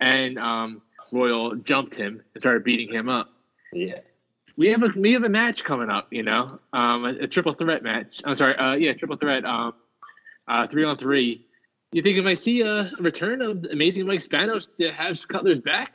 and 0.00 0.38
um, 0.38 0.82
Royal 1.12 1.54
jumped 1.56 1.94
him 1.94 2.22
and 2.34 2.40
started 2.40 2.64
beating 2.64 2.94
him 2.94 3.08
up. 3.08 3.32
yeah, 3.72 4.00
We 4.56 4.68
have 4.68 4.82
a 4.82 4.88
we 4.96 5.12
have 5.12 5.22
a 5.24 5.28
match 5.28 5.64
coming 5.64 5.90
up, 5.90 6.08
you 6.12 6.22
know, 6.22 6.46
um, 6.72 7.04
a, 7.04 7.24
a 7.24 7.26
triple 7.26 7.52
threat 7.52 7.82
match. 7.82 8.20
I'm 8.24 8.36
sorry, 8.36 8.56
uh, 8.56 8.74
yeah, 8.74 8.92
triple 8.94 9.16
threat, 9.16 9.44
um, 9.44 9.74
uh, 10.48 10.66
three 10.66 10.84
on 10.84 10.96
three. 10.96 11.46
You 11.92 12.02
think 12.02 12.16
we 12.16 12.22
might 12.22 12.38
see 12.38 12.60
a 12.60 12.92
return 13.00 13.42
of 13.42 13.64
Amazing 13.72 14.06
Mike 14.06 14.20
Spanos 14.20 14.68
to 14.78 14.92
have 14.92 15.26
Cutler's 15.26 15.58
back? 15.58 15.94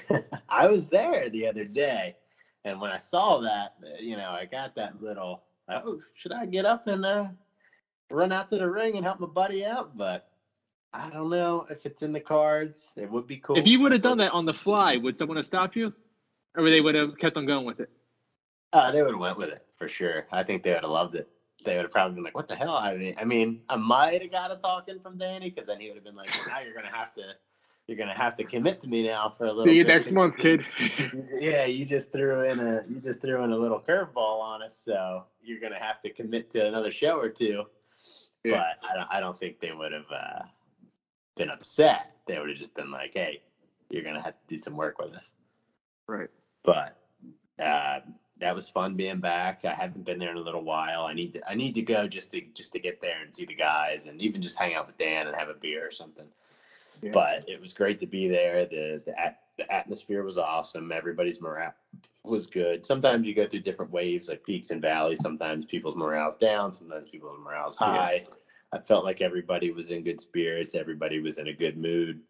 I 0.48 0.66
was 0.66 0.88
there 0.88 1.28
the 1.28 1.46
other 1.46 1.66
day, 1.66 2.16
and 2.64 2.80
when 2.80 2.90
I 2.90 2.96
saw 2.96 3.40
that, 3.40 3.74
you 4.00 4.16
know, 4.16 4.30
I 4.30 4.46
got 4.46 4.74
that 4.76 5.02
little. 5.02 5.42
Oh, 5.68 6.00
should 6.14 6.32
I 6.32 6.46
get 6.46 6.64
up 6.66 6.86
and 6.86 7.04
uh, 7.04 7.28
run 8.10 8.32
out 8.32 8.48
to 8.50 8.56
the 8.56 8.70
ring 8.70 8.96
and 8.96 9.04
help 9.04 9.20
my 9.20 9.26
buddy 9.26 9.64
out? 9.64 9.96
But 9.96 10.28
I 10.94 11.10
don't 11.10 11.28
know 11.28 11.66
if 11.68 11.84
it's 11.84 12.02
in 12.02 12.12
the 12.12 12.20
cards. 12.20 12.92
It 12.96 13.10
would 13.10 13.26
be 13.26 13.38
cool 13.38 13.58
If 13.58 13.66
you 13.66 13.80
would 13.80 13.90
have 13.90 14.00
done 14.00 14.18
that 14.18 14.32
on 14.32 14.44
the 14.44 14.54
fly, 14.54 14.96
would 14.96 15.16
someone 15.16 15.36
have 15.36 15.44
stopped 15.44 15.74
you, 15.74 15.92
or 16.56 16.70
they 16.70 16.80
would 16.80 16.94
have 16.94 17.18
kept 17.18 17.36
on 17.36 17.46
going 17.46 17.66
with 17.66 17.80
it? 17.80 17.90
Uh, 18.72 18.92
they 18.92 19.02
would 19.02 19.10
have 19.10 19.20
went 19.20 19.36
with 19.36 19.48
it 19.48 19.64
for 19.76 19.88
sure. 19.88 20.26
I 20.30 20.44
think 20.44 20.62
they 20.62 20.72
would 20.72 20.82
have 20.82 20.90
loved 20.90 21.16
it. 21.16 21.28
They 21.64 21.72
would 21.72 21.82
have 21.82 21.90
probably 21.90 22.14
been 22.14 22.24
like, 22.24 22.36
"What 22.36 22.46
the 22.46 22.54
hell?" 22.54 22.76
I 22.76 22.94
mean, 22.96 23.14
I 23.18 23.24
mean, 23.24 23.60
I 23.68 23.76
might 23.76 24.22
have 24.22 24.30
got 24.30 24.52
a 24.52 24.56
talking 24.56 25.00
from 25.00 25.18
Danny 25.18 25.50
because 25.50 25.66
then 25.66 25.80
he 25.80 25.88
would 25.88 25.96
have 25.96 26.04
been 26.04 26.14
like, 26.14 26.28
well, 26.36 26.46
"Now 26.48 26.60
you're 26.60 26.74
gonna 26.74 26.94
have 26.94 27.12
to, 27.14 27.22
you're 27.86 27.96
gonna 27.96 28.16
have 28.16 28.36
to 28.36 28.44
commit 28.44 28.80
to 28.82 28.88
me 28.88 29.04
now 29.04 29.30
for 29.30 29.46
a 29.46 29.48
little." 29.48 29.64
See 29.64 29.76
you 29.76 29.84
bit." 29.84 29.92
next 29.92 30.12
month, 30.12 30.36
kid. 30.36 30.64
Yeah, 31.40 31.64
you 31.64 31.86
just 31.86 32.12
threw 32.12 32.42
in 32.42 32.60
a, 32.60 32.82
you 32.86 33.00
just 33.00 33.20
threw 33.20 33.42
in 33.42 33.52
a 33.52 33.56
little 33.56 33.80
curveball 33.80 34.40
on 34.40 34.62
us, 34.62 34.76
so 34.76 35.24
you're 35.42 35.60
gonna 35.60 35.78
have 35.78 36.00
to 36.02 36.10
commit 36.10 36.50
to 36.50 36.66
another 36.66 36.90
show 36.90 37.18
or 37.18 37.30
two. 37.30 37.64
Yeah. 38.44 38.56
But 38.56 38.90
I 38.90 38.94
don't, 38.94 39.08
I 39.12 39.20
don't 39.20 39.38
think 39.38 39.60
they 39.60 39.72
would 39.72 39.92
have 39.92 40.10
uh, 40.10 40.42
been 41.36 41.50
upset. 41.50 42.12
They 42.26 42.38
would 42.38 42.48
have 42.48 42.58
just 42.58 42.74
been 42.74 42.90
like, 42.90 43.12
"Hey, 43.14 43.42
you're 43.90 44.02
gonna 44.02 44.22
have 44.22 44.34
to 44.34 44.46
do 44.46 44.56
some 44.56 44.76
work 44.76 44.98
with 44.98 45.14
us." 45.14 45.32
right. 46.06 46.30
but 46.62 46.98
uh, 47.58 48.00
that 48.40 48.54
was 48.54 48.68
fun 48.68 48.94
being 48.94 49.20
back. 49.20 49.64
I 49.64 49.74
haven't 49.74 50.04
been 50.04 50.18
there 50.18 50.30
in 50.30 50.36
a 50.36 50.40
little 50.40 50.62
while. 50.64 51.04
I 51.04 51.14
need 51.14 51.34
to 51.34 51.50
I 51.50 51.54
need 51.54 51.74
to 51.74 51.82
go 51.82 52.06
just 52.08 52.30
to 52.32 52.40
just 52.54 52.72
to 52.72 52.78
get 52.78 53.00
there 53.00 53.22
and 53.24 53.34
see 53.34 53.44
the 53.44 53.54
guys 53.54 54.06
and 54.06 54.20
even 54.20 54.40
just 54.40 54.58
hang 54.58 54.74
out 54.74 54.86
with 54.86 54.98
Dan 54.98 55.26
and 55.26 55.36
have 55.36 55.48
a 55.48 55.54
beer 55.54 55.86
or 55.86 55.90
something. 55.90 56.26
Yeah. 57.02 57.10
But 57.12 57.48
it 57.48 57.60
was 57.60 57.72
great 57.72 57.98
to 58.00 58.06
be 58.06 58.28
there. 58.28 58.66
The 58.66 59.02
the 59.04 59.18
at- 59.18 59.40
the 59.56 59.72
atmosphere 59.72 60.24
was 60.24 60.36
awesome. 60.36 60.90
Everybody's 60.90 61.40
morale 61.40 61.74
was 62.24 62.46
good. 62.46 62.84
Sometimes 62.84 63.24
you 63.26 63.34
go 63.34 63.46
through 63.46 63.60
different 63.60 63.92
waves, 63.92 64.28
like 64.28 64.42
peaks 64.42 64.70
and 64.70 64.82
valleys. 64.82 65.20
Sometimes 65.20 65.64
people's 65.64 65.94
morale's 65.94 66.34
down. 66.36 66.72
Sometimes 66.72 67.08
people's 67.08 67.38
morale's 67.38 67.76
high. 67.76 68.22
Yeah. 68.26 68.34
I 68.72 68.78
felt 68.78 69.04
like 69.04 69.20
everybody 69.20 69.70
was 69.70 69.90
in 69.90 70.02
good 70.02 70.20
spirits. 70.20 70.74
Everybody 70.74 71.20
was 71.20 71.38
in 71.38 71.48
a 71.48 71.52
good 71.52 71.76
mood. 71.76 72.20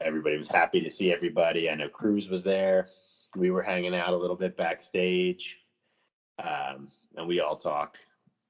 Everybody 0.00 0.36
was 0.36 0.48
happy 0.48 0.80
to 0.80 0.90
see 0.90 1.12
everybody. 1.12 1.68
I 1.68 1.74
know 1.74 1.88
Cruz 1.88 2.28
was 2.28 2.42
there. 2.42 2.88
We 3.36 3.50
were 3.50 3.62
hanging 3.62 3.94
out 3.94 4.14
a 4.14 4.16
little 4.16 4.36
bit 4.36 4.56
backstage, 4.56 5.58
um, 6.42 6.88
and 7.16 7.26
we 7.26 7.40
all 7.40 7.56
talk 7.56 7.98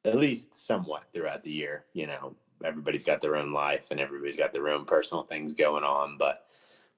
at 0.05 0.17
least 0.17 0.55
somewhat 0.55 1.07
throughout 1.13 1.43
the 1.43 1.51
year. 1.51 1.87
You 1.95 2.07
know, 2.07 2.37
everybody's 2.65 3.05
got 3.05 3.21
their 3.21 3.37
own 3.37 3.53
life 3.53 3.87
and 3.91 4.01
everybody's 4.01 4.37
got 4.37 4.53
their 4.53 4.69
own 4.69 4.85
personal 4.85 5.25
things 5.25 5.53
going 5.53 5.85
on, 5.85 6.17
but 6.19 6.47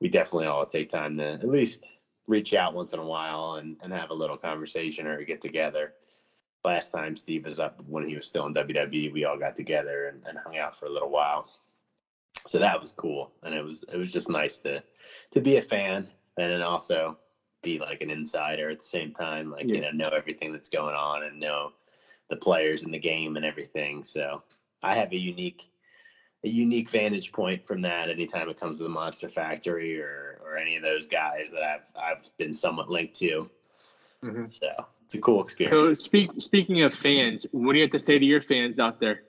we 0.00 0.08
definitely 0.08 0.46
all 0.46 0.66
take 0.66 0.88
time 0.88 1.16
to 1.18 1.32
at 1.32 1.48
least 1.48 1.84
reach 2.26 2.54
out 2.54 2.74
once 2.74 2.92
in 2.92 2.98
a 2.98 3.04
while 3.06 3.54
and, 3.54 3.76
and 3.82 3.92
have 3.92 4.10
a 4.10 4.14
little 4.14 4.36
conversation 4.36 5.06
or 5.06 5.22
get 5.24 5.40
together. 5.40 5.94
Last 6.66 6.90
time 6.90 7.16
Steve 7.16 7.44
was 7.44 7.60
up 7.60 7.80
when 7.86 8.04
he 8.04 8.16
was 8.16 8.26
still 8.26 8.46
in 8.46 8.52
WWE, 8.52 9.12
we 9.12 9.24
all 9.24 9.38
got 9.38 9.54
together 9.54 10.08
and, 10.08 10.20
and 10.26 10.36
hung 10.36 10.58
out 10.58 10.76
for 10.76 10.86
a 10.86 10.90
little 10.90 11.10
while. 11.10 11.48
So 12.48 12.58
that 12.58 12.80
was 12.80 12.90
cool. 12.90 13.30
And 13.44 13.54
it 13.54 13.62
was 13.62 13.84
it 13.92 13.96
was 13.96 14.12
just 14.12 14.28
nice 14.28 14.58
to 14.58 14.82
to 15.30 15.40
be 15.40 15.58
a 15.58 15.62
fan 15.62 16.08
and 16.36 16.50
then 16.50 16.62
also 16.62 17.18
be 17.62 17.78
like 17.78 18.00
an 18.02 18.10
insider 18.10 18.68
at 18.68 18.80
the 18.80 18.84
same 18.84 19.12
time, 19.14 19.48
like, 19.48 19.64
yeah. 19.64 19.74
you 19.76 19.80
know, 19.80 19.90
know 19.92 20.08
everything 20.08 20.52
that's 20.52 20.68
going 20.68 20.96
on 20.96 21.22
and 21.22 21.38
know 21.38 21.70
the 22.30 22.36
players 22.36 22.82
in 22.82 22.90
the 22.90 22.98
game 22.98 23.36
and 23.36 23.44
everything. 23.44 24.02
So 24.02 24.42
I 24.82 24.96
have 24.96 25.12
a 25.12 25.16
unique 25.16 25.70
a 26.44 26.48
unique 26.48 26.90
vantage 26.90 27.30
point 27.30 27.64
from 27.64 27.80
that 27.82 28.10
anytime 28.10 28.48
it 28.48 28.58
comes 28.58 28.78
to 28.78 28.82
the 28.82 28.88
Monster 28.88 29.28
Factory 29.28 30.00
or 30.00 30.40
or 30.44 30.56
any 30.56 30.74
of 30.74 30.82
those 30.82 31.06
guys 31.06 31.52
that 31.52 31.62
I've 31.62 31.90
I've 31.94 32.36
been 32.38 32.52
somewhat 32.52 32.90
linked 32.90 33.14
to. 33.20 33.48
Mm-hmm. 34.24 34.48
So 34.48 34.68
it's 35.06 35.14
a 35.14 35.20
cool 35.20 35.40
experience. 35.40 35.72
So 35.72 35.92
speak, 35.92 36.30
speaking 36.38 36.82
of 36.82 36.92
fans, 36.92 37.46
what 37.52 37.72
do 37.72 37.78
you 37.78 37.84
have 37.84 37.92
to 37.92 38.00
say 38.00 38.14
to 38.14 38.24
your 38.24 38.40
fans 38.40 38.80
out 38.80 38.98
there? 38.98 39.22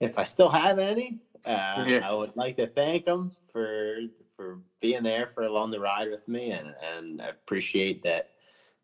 If 0.00 0.18
I 0.18 0.24
still 0.24 0.48
have 0.48 0.78
any, 0.78 1.20
uh, 1.44 1.84
yeah. 1.86 2.00
I 2.02 2.14
would 2.14 2.34
like 2.34 2.56
to 2.56 2.66
thank 2.66 3.04
them 3.04 3.32
for 3.52 3.98
for 4.36 4.58
being 4.80 5.02
there 5.02 5.26
for 5.26 5.42
along 5.42 5.70
the 5.70 5.80
ride 5.80 6.08
with 6.10 6.26
me, 6.26 6.52
and 6.52 6.74
and 6.96 7.20
I 7.20 7.28
appreciate 7.28 8.02
that 8.04 8.30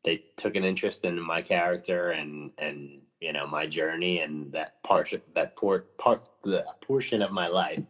they 0.04 0.22
took 0.36 0.54
an 0.54 0.64
interest 0.64 1.06
in 1.06 1.18
my 1.18 1.40
character 1.40 2.10
and 2.10 2.50
and 2.58 3.00
you 3.20 3.32
know 3.32 3.46
my 3.46 3.66
journey 3.66 4.20
and 4.20 4.52
that 4.52 4.82
part 4.82 5.14
that 5.34 5.56
port 5.56 5.96
part 5.96 6.28
the 6.44 6.62
portion 6.82 7.22
of 7.22 7.32
my 7.32 7.48
life 7.48 7.80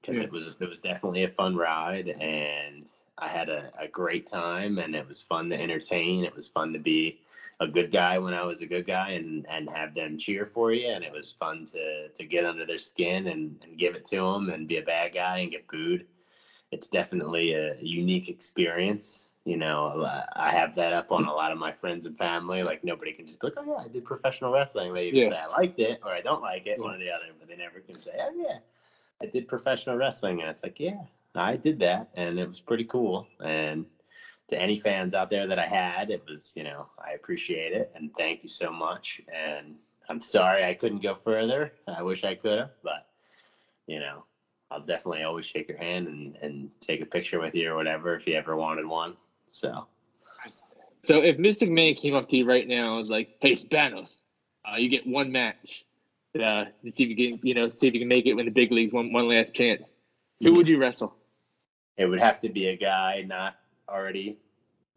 because 0.00 0.18
yeah. 0.18 0.22
it 0.22 0.30
was 0.30 0.56
it 0.60 0.68
was 0.68 0.80
definitely 0.80 1.24
a 1.24 1.28
fun 1.28 1.56
ride 1.56 2.10
and 2.20 2.88
I 3.18 3.26
had 3.26 3.48
a, 3.48 3.72
a 3.78 3.88
great 3.88 4.26
time 4.26 4.78
and 4.78 4.94
it 4.94 5.06
was 5.06 5.20
fun 5.20 5.50
to 5.50 5.60
entertain. 5.60 6.24
It 6.24 6.34
was 6.34 6.46
fun 6.46 6.72
to 6.72 6.78
be 6.78 7.20
a 7.60 7.68
good 7.68 7.90
guy 7.90 8.18
when 8.18 8.34
I 8.34 8.42
was 8.44 8.62
a 8.62 8.66
good 8.66 8.86
guy 8.86 9.10
and 9.10 9.46
and 9.48 9.68
have 9.70 9.94
them 9.94 10.16
cheer 10.16 10.46
for 10.46 10.72
you 10.72 10.88
and 10.88 11.04
it 11.04 11.12
was 11.12 11.36
fun 11.38 11.64
to 11.66 12.08
to 12.08 12.24
get 12.24 12.44
under 12.44 12.66
their 12.66 12.78
skin 12.78 13.28
and, 13.28 13.56
and 13.62 13.78
give 13.78 13.94
it 13.94 14.06
to 14.06 14.16
them 14.16 14.50
and 14.50 14.66
be 14.66 14.78
a 14.78 14.82
bad 14.82 15.14
guy 15.14 15.38
and 15.38 15.50
get 15.50 15.68
booed. 15.68 16.04
It's 16.72 16.88
definitely 16.88 17.52
a 17.52 17.76
unique 17.80 18.28
experience 18.28 19.24
you 19.44 19.56
know, 19.56 20.02
uh, 20.02 20.22
I 20.36 20.50
have 20.50 20.74
that 20.74 20.92
up 20.92 21.10
on 21.10 21.24
a 21.24 21.32
lot 21.32 21.50
of 21.50 21.58
my 21.58 21.72
friends 21.72 22.04
and 22.04 22.16
family. 22.16 22.62
Like 22.62 22.84
nobody 22.84 23.12
can 23.12 23.26
just 23.26 23.40
be 23.40 23.46
like, 23.46 23.54
"Oh 23.56 23.64
yeah, 23.64 23.84
I 23.84 23.88
did 23.88 24.04
professional 24.04 24.52
wrestling." 24.52 24.92
They 24.92 25.08
either 25.08 25.16
yeah. 25.16 25.28
say 25.30 25.36
I 25.36 25.46
liked 25.46 25.78
it 25.78 25.98
or 26.04 26.10
I 26.10 26.20
don't 26.20 26.42
like 26.42 26.66
it, 26.66 26.78
one 26.78 26.94
or 26.94 26.98
the 26.98 27.10
other. 27.10 27.26
But 27.38 27.48
they 27.48 27.56
never 27.56 27.80
can 27.80 27.98
say, 27.98 28.12
"Oh 28.20 28.30
yeah, 28.36 28.58
I 29.22 29.26
did 29.26 29.48
professional 29.48 29.96
wrestling." 29.96 30.40
And 30.40 30.50
it's 30.50 30.62
like, 30.62 30.78
yeah, 30.78 31.00
I 31.34 31.56
did 31.56 31.78
that, 31.80 32.08
and 32.14 32.38
it 32.38 32.46
was 32.46 32.60
pretty 32.60 32.84
cool. 32.84 33.26
And 33.42 33.86
to 34.50 34.60
any 34.60 34.76
fans 34.76 35.14
out 35.14 35.30
there 35.30 35.46
that 35.46 35.58
I 35.58 35.66
had, 35.66 36.10
it 36.10 36.22
was, 36.28 36.52
you 36.54 36.62
know, 36.64 36.88
I 36.98 37.12
appreciate 37.12 37.72
it 37.72 37.90
and 37.94 38.10
thank 38.16 38.42
you 38.42 38.48
so 38.48 38.70
much. 38.70 39.20
And 39.32 39.76
I'm 40.08 40.20
sorry 40.20 40.64
I 40.64 40.74
couldn't 40.74 41.02
go 41.02 41.14
further. 41.14 41.72
I 41.86 42.02
wish 42.02 42.24
I 42.24 42.34
could 42.34 42.58
have, 42.58 42.70
but 42.82 43.06
you 43.86 43.98
know, 43.98 44.24
I'll 44.70 44.80
definitely 44.80 45.22
always 45.22 45.46
shake 45.46 45.68
your 45.68 45.78
hand 45.78 46.06
and, 46.06 46.36
and 46.42 46.70
take 46.80 47.00
a 47.00 47.06
picture 47.06 47.40
with 47.40 47.54
you 47.54 47.72
or 47.72 47.76
whatever 47.76 48.14
if 48.14 48.26
you 48.26 48.34
ever 48.34 48.56
wanted 48.56 48.86
one. 48.86 49.16
So, 49.50 49.86
so 50.98 51.22
if 51.22 51.38
Mystic 51.38 51.70
Man 51.70 51.94
came 51.94 52.14
up 52.14 52.28
to 52.28 52.36
you 52.36 52.44
right 52.44 52.68
now 52.68 52.88
and 52.88 52.98
was 52.98 53.10
like, 53.10 53.30
"Hey, 53.40 53.52
Spanos, 53.52 54.20
uh, 54.64 54.76
you 54.76 54.88
get 54.88 55.04
one 55.06 55.32
match 55.32 55.84
uh, 56.36 56.66
to 56.84 56.90
see 56.92 57.02
if 57.02 57.08
you 57.08 57.16
can, 57.16 57.40
you 57.42 57.54
know, 57.54 57.68
see 57.68 57.88
if 57.88 57.94
you 57.94 58.00
can 58.00 58.08
make 58.08 58.26
it 58.26 58.38
in 58.38 58.44
the 58.44 58.50
big 58.50 58.70
leagues, 58.70 58.92
one 58.92 59.12
one 59.12 59.28
last 59.28 59.54
chance," 59.54 59.96
who 60.40 60.52
would 60.54 60.68
you 60.68 60.76
wrestle? 60.76 61.16
It 61.96 62.06
would 62.06 62.20
have 62.20 62.38
to 62.40 62.48
be 62.48 62.68
a 62.68 62.76
guy 62.76 63.24
not 63.26 63.56
already 63.90 64.38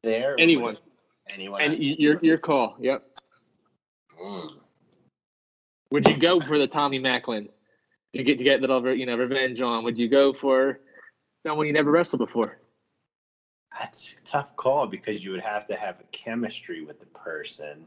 there. 0.04 0.36
Anyone. 0.40 0.76
Anyone. 1.30 1.62
And 1.62 1.78
your 1.82 2.18
your 2.22 2.38
call. 2.38 2.76
Yep. 2.80 3.04
Mm. 4.22 4.52
Would 5.92 6.08
you 6.08 6.18
go 6.18 6.40
for 6.40 6.58
the 6.58 6.68
Tommy 6.68 7.00
Maclin 7.00 7.50
to 8.16 8.24
get 8.24 8.38
to 8.38 8.44
get 8.44 8.62
little 8.62 8.96
you 8.96 9.06
know 9.06 9.18
revenge 9.18 9.62
on? 9.62 9.84
Would 9.84 9.98
you 9.98 10.08
go 10.08 10.34
for 10.34 10.80
someone 11.46 11.68
you 11.68 11.74
never 11.74 11.92
wrestled 11.92 12.20
before? 12.20 12.60
That's 13.80 14.14
a 14.20 14.24
tough 14.24 14.56
call 14.56 14.88
because 14.88 15.24
you 15.24 15.32
would 15.32 15.42
have 15.42 15.66
to 15.66 15.76
have 15.76 16.00
a 16.00 16.04
chemistry 16.12 16.86
with 16.86 17.00
the 17.00 17.08
person. 17.08 17.86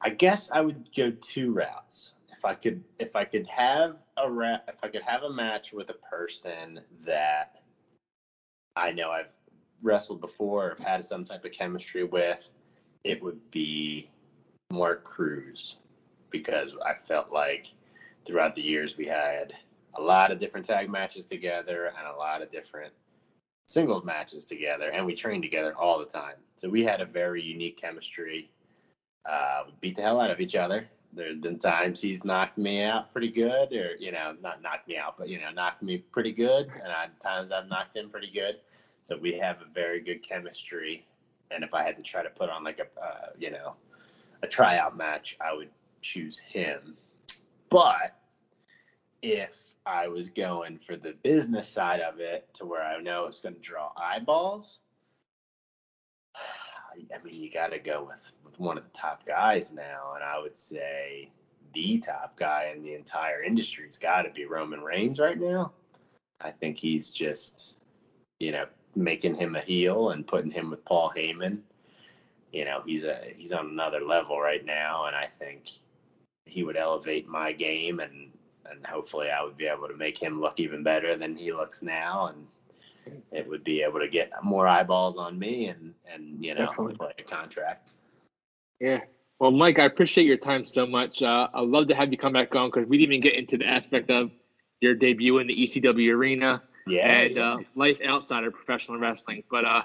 I 0.00 0.10
guess 0.10 0.50
I 0.50 0.60
would 0.60 0.88
go 0.94 1.10
two 1.10 1.52
routes. 1.52 2.12
If 2.30 2.44
I 2.44 2.54
could 2.54 2.84
if 2.98 3.16
I 3.16 3.24
could 3.24 3.46
have 3.48 3.96
a 4.16 4.30
ra- 4.30 4.60
if 4.68 4.76
I 4.82 4.88
could 4.88 5.02
have 5.02 5.24
a 5.24 5.30
match 5.30 5.72
with 5.72 5.90
a 5.90 5.94
person 5.94 6.80
that 7.04 7.62
I 8.76 8.92
know 8.92 9.10
I've 9.10 9.32
wrestled 9.82 10.20
before 10.20 10.72
or 10.72 10.76
had 10.84 11.04
some 11.04 11.24
type 11.24 11.44
of 11.44 11.52
chemistry 11.52 12.04
with, 12.04 12.52
it 13.04 13.22
would 13.22 13.50
be 13.50 14.10
Mark 14.70 15.04
Cruz 15.04 15.76
because 16.30 16.76
I 16.84 16.94
felt 16.94 17.32
like 17.32 17.72
throughout 18.24 18.54
the 18.54 18.62
years 18.62 18.96
we 18.96 19.06
had 19.06 19.54
a 19.96 20.02
lot 20.02 20.30
of 20.30 20.38
different 20.38 20.66
tag 20.66 20.90
matches 20.90 21.26
together 21.26 21.92
and 21.98 22.06
a 22.06 22.16
lot 22.16 22.42
of 22.42 22.50
different 22.50 22.92
singles 23.66 24.04
matches 24.04 24.46
together, 24.46 24.90
and 24.90 25.04
we 25.04 25.14
trained 25.14 25.42
together 25.42 25.74
all 25.76 25.98
the 25.98 26.04
time. 26.04 26.36
So 26.56 26.68
we 26.68 26.82
had 26.82 27.00
a 27.00 27.06
very 27.06 27.42
unique 27.42 27.76
chemistry. 27.76 28.50
Uh, 29.28 29.64
we 29.66 29.72
beat 29.80 29.96
the 29.96 30.02
hell 30.02 30.20
out 30.20 30.30
of 30.30 30.40
each 30.40 30.56
other. 30.56 30.88
There 31.12 31.28
have 31.28 31.40
been 31.40 31.58
times 31.58 32.00
he's 32.00 32.24
knocked 32.24 32.58
me 32.58 32.82
out 32.82 33.12
pretty 33.12 33.30
good, 33.30 33.72
or 33.72 33.96
you 33.98 34.12
know, 34.12 34.36
not 34.42 34.62
knocked 34.62 34.88
me 34.88 34.96
out, 34.96 35.16
but 35.18 35.28
you 35.28 35.40
know, 35.40 35.50
knocked 35.50 35.82
me 35.82 35.98
pretty 35.98 36.32
good, 36.32 36.70
and 36.82 36.92
times 37.20 37.50
I've 37.50 37.68
knocked 37.68 37.96
him 37.96 38.08
pretty 38.08 38.30
good. 38.30 38.60
So 39.04 39.16
we 39.16 39.32
have 39.38 39.62
a 39.62 39.72
very 39.72 40.00
good 40.00 40.22
chemistry. 40.22 41.06
And 41.50 41.64
if 41.64 41.72
I 41.72 41.82
had 41.82 41.96
to 41.96 42.02
try 42.02 42.22
to 42.22 42.28
put 42.28 42.50
on 42.50 42.62
like 42.62 42.78
a, 42.78 43.02
uh, 43.02 43.30
you 43.38 43.50
know, 43.50 43.74
a 44.42 44.46
tryout 44.46 44.98
match, 44.98 45.36
I 45.40 45.54
would 45.54 45.70
choose 46.02 46.36
him. 46.38 46.94
But 47.70 48.20
if 49.22 49.68
I 49.88 50.06
was 50.06 50.28
going 50.28 50.78
for 50.78 50.96
the 50.96 51.14
business 51.22 51.66
side 51.66 52.00
of 52.00 52.20
it 52.20 52.52
to 52.54 52.66
where 52.66 52.82
I 52.82 53.00
know 53.00 53.24
it's 53.24 53.40
going 53.40 53.54
to 53.54 53.60
draw 53.60 53.90
eyeballs. 53.96 54.80
I 57.14 57.22
mean, 57.24 57.40
you 57.40 57.50
got 57.50 57.72
to 57.72 57.78
go 57.78 58.04
with, 58.04 58.30
with 58.44 58.58
one 58.58 58.78
of 58.78 58.84
the 58.84 58.90
top 58.90 59.24
guys 59.26 59.72
now. 59.72 60.12
And 60.14 60.24
I 60.24 60.38
would 60.40 60.56
say 60.56 61.30
the 61.72 61.98
top 61.98 62.36
guy 62.36 62.72
in 62.74 62.82
the 62.82 62.94
entire 62.94 63.42
industry's 63.42 63.96
got 63.96 64.22
to 64.22 64.30
be 64.30 64.44
Roman 64.44 64.80
Reigns 64.80 65.18
right 65.18 65.38
now. 65.38 65.72
I 66.40 66.50
think 66.50 66.78
he's 66.78 67.10
just, 67.10 67.76
you 68.38 68.52
know, 68.52 68.66
making 68.94 69.34
him 69.34 69.56
a 69.56 69.60
heel 69.60 70.10
and 70.10 70.26
putting 70.26 70.50
him 70.50 70.70
with 70.70 70.84
Paul 70.84 71.12
Heyman. 71.16 71.58
You 72.52 72.64
know, 72.64 72.82
he's 72.86 73.04
a 73.04 73.20
he's 73.36 73.52
on 73.52 73.66
another 73.66 74.00
level 74.00 74.40
right 74.40 74.64
now, 74.64 75.06
and 75.06 75.14
I 75.14 75.28
think 75.38 75.68
he 76.46 76.62
would 76.62 76.76
elevate 76.76 77.28
my 77.28 77.52
game 77.52 78.00
and 78.00 78.30
and 78.70 78.86
hopefully 78.86 79.30
I 79.30 79.42
would 79.42 79.56
be 79.56 79.66
able 79.66 79.88
to 79.88 79.96
make 79.96 80.16
him 80.16 80.40
look 80.40 80.60
even 80.60 80.82
better 80.82 81.16
than 81.16 81.36
he 81.36 81.52
looks 81.52 81.82
now, 81.82 82.28
and 82.28 82.46
it 83.32 83.48
would 83.48 83.64
be 83.64 83.82
able 83.82 84.00
to 84.00 84.08
get 84.08 84.30
more 84.42 84.66
eyeballs 84.66 85.16
on 85.16 85.38
me 85.38 85.66
and 85.66 85.94
and 86.12 86.44
you 86.44 86.54
know 86.54 86.66
Definitely. 86.66 86.94
play 86.94 87.12
a 87.18 87.22
contract. 87.22 87.92
Yeah. 88.80 89.00
Well, 89.40 89.50
Mike, 89.52 89.78
I 89.78 89.84
appreciate 89.84 90.26
your 90.26 90.36
time 90.36 90.64
so 90.64 90.86
much. 90.86 91.22
Uh, 91.22 91.48
I'd 91.54 91.68
love 91.68 91.86
to 91.88 91.94
have 91.94 92.10
you 92.10 92.18
come 92.18 92.32
back 92.32 92.54
on 92.56 92.70
because 92.70 92.88
we 92.88 92.98
didn't 92.98 93.14
even 93.14 93.20
get 93.20 93.38
into 93.38 93.56
the 93.56 93.66
aspect 93.66 94.10
of 94.10 94.32
your 94.80 94.94
debut 94.94 95.38
in 95.38 95.46
the 95.46 95.54
ECW 95.54 96.12
arena 96.12 96.62
yeah, 96.86 97.06
and. 97.08 97.38
Uh, 97.38 97.58
life 97.74 98.00
outside 98.04 98.44
of 98.44 98.52
professional 98.52 98.98
wrestling. 98.98 99.44
But 99.48 99.64
uh, 99.64 99.82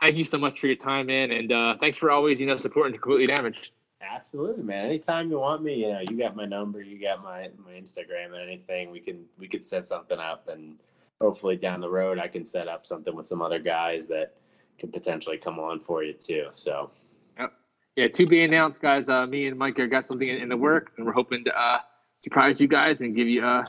thank 0.00 0.16
you 0.16 0.24
so 0.24 0.38
much 0.38 0.60
for 0.60 0.66
your 0.66 0.76
time, 0.76 1.06
man, 1.06 1.30
and 1.32 1.52
uh, 1.52 1.76
thanks 1.80 1.98
for 1.98 2.10
always, 2.10 2.40
you 2.40 2.46
know, 2.46 2.56
supporting 2.56 2.92
Completely 2.92 3.26
Damaged. 3.26 3.72
Absolutely, 4.02 4.62
man. 4.62 4.86
Anytime 4.86 5.30
you 5.30 5.38
want 5.38 5.62
me, 5.62 5.74
you 5.74 5.92
know, 5.92 6.00
you 6.00 6.16
got 6.16 6.34
my 6.34 6.46
number, 6.46 6.80
you 6.80 6.98
got 6.98 7.22
my 7.22 7.50
my 7.62 7.72
Instagram 7.72 8.26
and 8.32 8.42
anything. 8.42 8.90
We 8.90 9.00
can 9.00 9.26
we 9.38 9.46
could 9.46 9.64
set 9.64 9.84
something 9.84 10.18
up 10.18 10.48
and 10.48 10.76
hopefully 11.20 11.56
down 11.56 11.80
the 11.80 11.90
road 11.90 12.18
I 12.18 12.28
can 12.28 12.44
set 12.44 12.68
up 12.68 12.86
something 12.86 13.14
with 13.14 13.26
some 13.26 13.42
other 13.42 13.58
guys 13.58 14.06
that 14.08 14.34
could 14.78 14.92
potentially 14.92 15.36
come 15.36 15.58
on 15.58 15.78
for 15.78 16.02
you 16.02 16.14
too. 16.14 16.46
So 16.50 16.90
yep. 17.38 17.52
yeah, 17.96 18.08
to 18.08 18.26
be 18.26 18.42
announced, 18.42 18.80
guys. 18.80 19.08
Uh, 19.08 19.26
me 19.26 19.46
and 19.46 19.58
Mike 19.58 19.78
are 19.78 19.86
got 19.86 20.04
something 20.04 20.28
in, 20.28 20.36
in 20.36 20.48
the 20.48 20.56
works, 20.56 20.92
and 20.96 21.06
we're 21.06 21.12
hoping 21.12 21.44
to 21.44 21.60
uh, 21.60 21.78
surprise 22.18 22.60
you 22.60 22.68
guys 22.68 23.02
and 23.02 23.14
give 23.14 23.28
you 23.28 23.44
uh, 23.44 23.62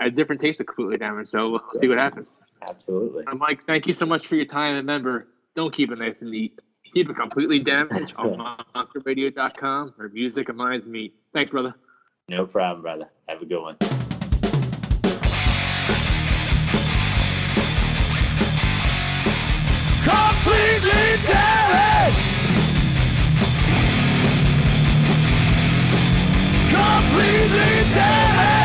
a 0.00 0.10
different 0.10 0.40
taste 0.40 0.60
of 0.60 0.66
completely 0.66 0.98
damaged. 0.98 1.28
So 1.28 1.50
we'll 1.50 1.62
see 1.74 1.88
what 1.88 1.98
happens. 1.98 2.28
Absolutely. 2.62 3.24
And 3.26 3.38
Mike, 3.38 3.64
thank 3.64 3.86
you 3.86 3.94
so 3.94 4.06
much 4.06 4.26
for 4.26 4.36
your 4.36 4.44
time. 4.44 4.70
And 4.70 4.78
remember, 4.78 5.28
don't 5.54 5.72
keep 5.72 5.90
it 5.90 5.98
nice 5.98 6.22
and 6.22 6.30
neat. 6.30 6.58
Keep 6.94 7.10
it 7.10 7.16
completely 7.16 7.58
damaged 7.58 8.14
on 8.16 8.36
monsterradio.com 8.74 9.94
where 9.96 10.08
music 10.08 10.48
and 10.48 10.58
minds 10.58 10.88
meet. 10.88 11.14
Thanks, 11.32 11.50
brother. 11.50 11.74
No 12.28 12.46
problem, 12.46 12.82
brother. 12.82 13.08
Have 13.28 13.42
a 13.42 13.46
good 13.46 13.60
one. 13.60 13.97
Completely 20.42 21.16
damaged. 21.26 22.18
Completely 26.70 27.94
damaged. 27.94 28.57